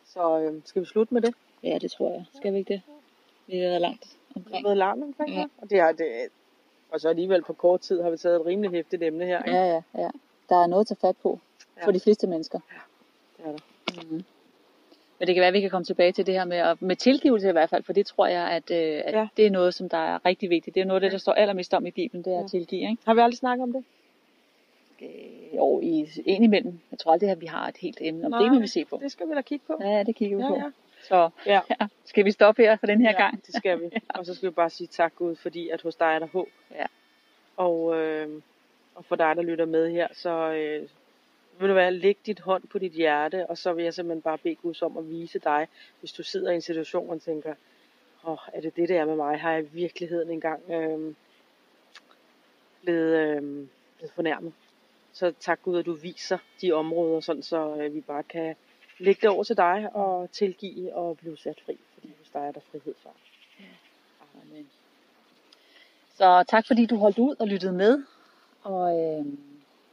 Så 0.05 0.39
øh, 0.39 0.61
skal 0.65 0.81
vi 0.81 0.85
slutte 0.87 1.13
med 1.13 1.21
det? 1.21 1.33
ja, 1.63 1.77
det 1.81 1.91
tror 1.91 2.11
jeg. 2.11 2.25
Skal 2.35 2.53
vi 2.53 2.57
ikke 2.57 2.73
det? 2.73 2.81
Vi 3.47 3.57
har 3.57 3.67
været 3.69 3.81
langt 3.81 4.05
Vi 4.05 4.33
har 4.35 4.41
omkring. 4.45 4.63
været 4.65 4.77
larm 4.77 5.01
omkring 5.03 5.29
Ja. 5.33 5.39
ja. 5.39 5.45
Og, 5.57 5.69
det 5.69 5.79
er, 5.79 5.91
det, 5.91 6.05
og 6.91 6.99
så 7.01 7.09
alligevel 7.09 7.41
på 7.43 7.53
kort 7.53 7.81
tid 7.81 8.01
har 8.01 8.09
vi 8.09 8.17
taget 8.17 8.35
et 8.39 8.45
rimelig 8.45 8.71
hæftigt 8.71 9.03
emne 9.03 9.25
her. 9.25 9.43
Ikke? 9.43 9.57
Ja, 9.57 9.65
ja, 9.65 9.81
ja. 10.01 10.09
Der 10.49 10.55
er 10.63 10.67
noget 10.67 10.81
at 10.81 10.87
tage 10.87 10.97
fat 11.07 11.17
på 11.23 11.39
Ja. 11.77 11.85
for 11.85 11.91
de 11.91 11.99
fleste 11.99 12.27
mennesker. 12.27 12.59
Det 13.37 13.45
er 13.45 13.51
der. 13.51 13.57
Mm-hmm. 14.03 14.23
Men 15.19 15.27
det 15.27 15.35
kan 15.35 15.41
være, 15.41 15.47
at 15.47 15.53
vi 15.53 15.61
kan 15.61 15.69
komme 15.69 15.85
tilbage 15.85 16.11
til 16.11 16.25
det 16.25 16.33
her 16.33 16.45
med, 16.45 16.75
med 16.79 16.95
tilgivelse 16.95 17.49
i 17.49 17.51
hvert 17.51 17.69
fald, 17.69 17.83
for 17.83 17.93
det 17.93 18.05
tror 18.05 18.27
jeg, 18.27 18.47
at, 18.51 18.71
øh, 18.71 18.77
at 19.05 19.13
Ja. 19.13 19.19
ja. 19.19 19.27
det 19.37 19.45
er 19.45 19.49
noget, 19.51 19.73
som 19.73 19.89
der 19.89 19.97
er 19.97 20.25
rigtig 20.25 20.49
vigtigt. 20.49 20.75
Det 20.75 20.81
er 20.81 20.85
noget 20.85 20.97
af 20.97 21.01
det, 21.01 21.11
der 21.11 21.17
står 21.17 21.33
allermest 21.33 21.73
om 21.73 21.85
i 21.85 21.91
Bibelen, 21.91 22.23
det 22.23 22.33
er 22.33 22.37
Ja. 22.37 22.43
at 22.43 22.49
tilgive. 22.49 22.81
Ikke? 22.89 22.97
Har 23.05 23.13
vi 23.13 23.19
aldrig 23.21 23.37
snakket 23.37 23.63
om 23.63 23.73
det? 23.73 23.83
Øh, 25.01 25.55
jo, 25.55 25.79
i, 25.83 26.07
indimellem. 26.25 26.79
Jeg 26.91 26.99
tror 26.99 27.11
aldrig, 27.11 27.29
at 27.29 27.41
vi 27.41 27.45
har 27.45 27.67
et 27.67 27.77
helt 27.77 27.97
emne 28.01 28.25
om 28.25 28.31
Nej. 28.31 28.41
det, 28.43 28.51
må 28.53 28.59
vi 28.59 28.67
se 28.67 28.85
på. 28.85 28.99
Det 29.01 29.11
skal 29.11 29.29
vi 29.29 29.33
da 29.33 29.41
kigge 29.41 29.65
på. 29.67 29.77
Ja, 29.81 29.89
ja, 29.89 30.03
det 30.03 30.15
kigger 30.15 30.37
vi 30.37 30.43
Ja, 30.43 30.49
på. 30.49 30.55
ja. 30.55 30.71
Så 31.03 31.29
Ja. 31.45 31.59
ja. 31.81 31.87
skal 32.05 32.25
vi 32.25 32.31
stoppe 32.31 32.61
her 32.61 32.75
for 32.75 32.87
den 32.87 33.01
her 33.01 33.11
ja, 33.11 33.21
gang? 33.21 33.45
det 33.45 33.55
skal 33.55 33.79
vi. 33.81 33.85
Og 34.15 34.25
så 34.25 34.33
skal 34.35 34.49
vi 34.49 34.53
bare 34.53 34.69
sige 34.69 34.87
tak 34.87 35.15
Gud, 35.15 35.35
fordi 35.35 35.69
at 35.69 35.81
hos 35.81 35.95
dig 35.95 36.05
er 36.05 36.19
der 36.19 36.27
håb. 36.27 36.47
Ja. 36.75 36.85
Og, 37.57 37.95
øh, 38.01 38.41
og 38.95 39.05
for 39.05 39.15
dig, 39.15 39.35
der 39.35 39.41
lytter 39.41 39.65
med 39.65 39.91
her, 39.91 40.07
så 40.13 40.51
øh, 40.51 40.87
vil 41.59 41.69
du 41.69 41.73
være, 41.73 41.93
læg 41.93 42.17
dit 42.25 42.39
hånd 42.39 42.63
på 42.67 42.79
dit 42.79 42.91
hjerte, 42.91 43.47
og 43.47 43.57
så 43.57 43.73
vil 43.73 43.83
jeg 43.83 43.93
simpelthen 43.93 44.21
bare 44.21 44.37
bede 44.37 44.55
Gud 44.55 44.81
om 44.81 44.97
at 44.97 45.09
vise 45.09 45.39
dig, 45.39 45.67
hvis 45.99 46.11
du 46.11 46.23
sidder 46.23 46.51
i 46.51 46.55
en 46.55 46.61
situation 46.61 47.09
og 47.09 47.21
tænker, 47.21 47.53
åh, 48.23 48.31
oh, 48.31 48.37
er 48.53 48.61
det 48.61 48.75
det, 48.75 48.89
der 48.89 49.01
er 49.01 49.05
med 49.05 49.15
mig? 49.15 49.39
Har 49.39 49.51
jeg 49.51 49.63
i 49.63 49.67
virkeligheden 49.71 50.29
engang 50.29 50.71
øh, 50.71 51.15
blevet, 52.81 53.17
øh, 53.17 53.41
blevet 53.97 54.11
fornærmet? 54.15 54.53
Så 55.13 55.33
tak 55.39 55.61
Gud, 55.63 55.77
at 55.77 55.85
du 55.85 55.93
viser 55.93 56.37
de 56.61 56.71
områder, 56.71 57.19
sådan 57.19 57.43
så 57.43 57.75
øh, 57.75 57.93
vi 57.93 58.01
bare 58.01 58.23
kan 58.23 58.55
lægge 58.97 59.21
det 59.21 59.29
over 59.29 59.43
til 59.43 59.57
dig 59.57 59.89
og 59.93 60.31
tilgive 60.31 60.95
og 60.95 61.17
blive 61.17 61.37
sat 61.37 61.61
fri. 61.65 61.77
Fordi 61.93 62.13
hos 62.19 62.29
dig 62.29 62.39
er 62.39 62.51
der 62.51 62.59
frihed, 62.71 62.93
far. 63.03 63.15
Ja. 63.59 63.65
Amen. 64.41 64.69
Så 66.15 66.43
tak 66.47 66.67
fordi 66.67 66.85
du 66.85 66.95
holdt 66.97 67.19
ud 67.19 67.35
og 67.39 67.47
lyttede 67.47 67.73
med. 67.73 68.03
Og 68.63 68.99
øh, 68.99 69.25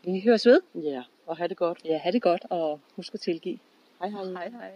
vi 0.04 0.20
høres 0.20 0.46
ved. 0.46 0.60
Ja. 0.74 0.90
Yeah 0.90 1.04
og 1.26 1.36
have 1.36 1.48
det 1.48 1.56
godt. 1.56 1.78
Ja, 1.84 1.98
have 1.98 2.12
det 2.12 2.22
godt, 2.22 2.46
og 2.50 2.80
husk 2.96 3.14
at 3.14 3.20
tilgive. 3.20 3.58
Hej 3.98 4.08
hej. 4.08 4.24
Hej 4.24 4.48
hej. 4.48 4.72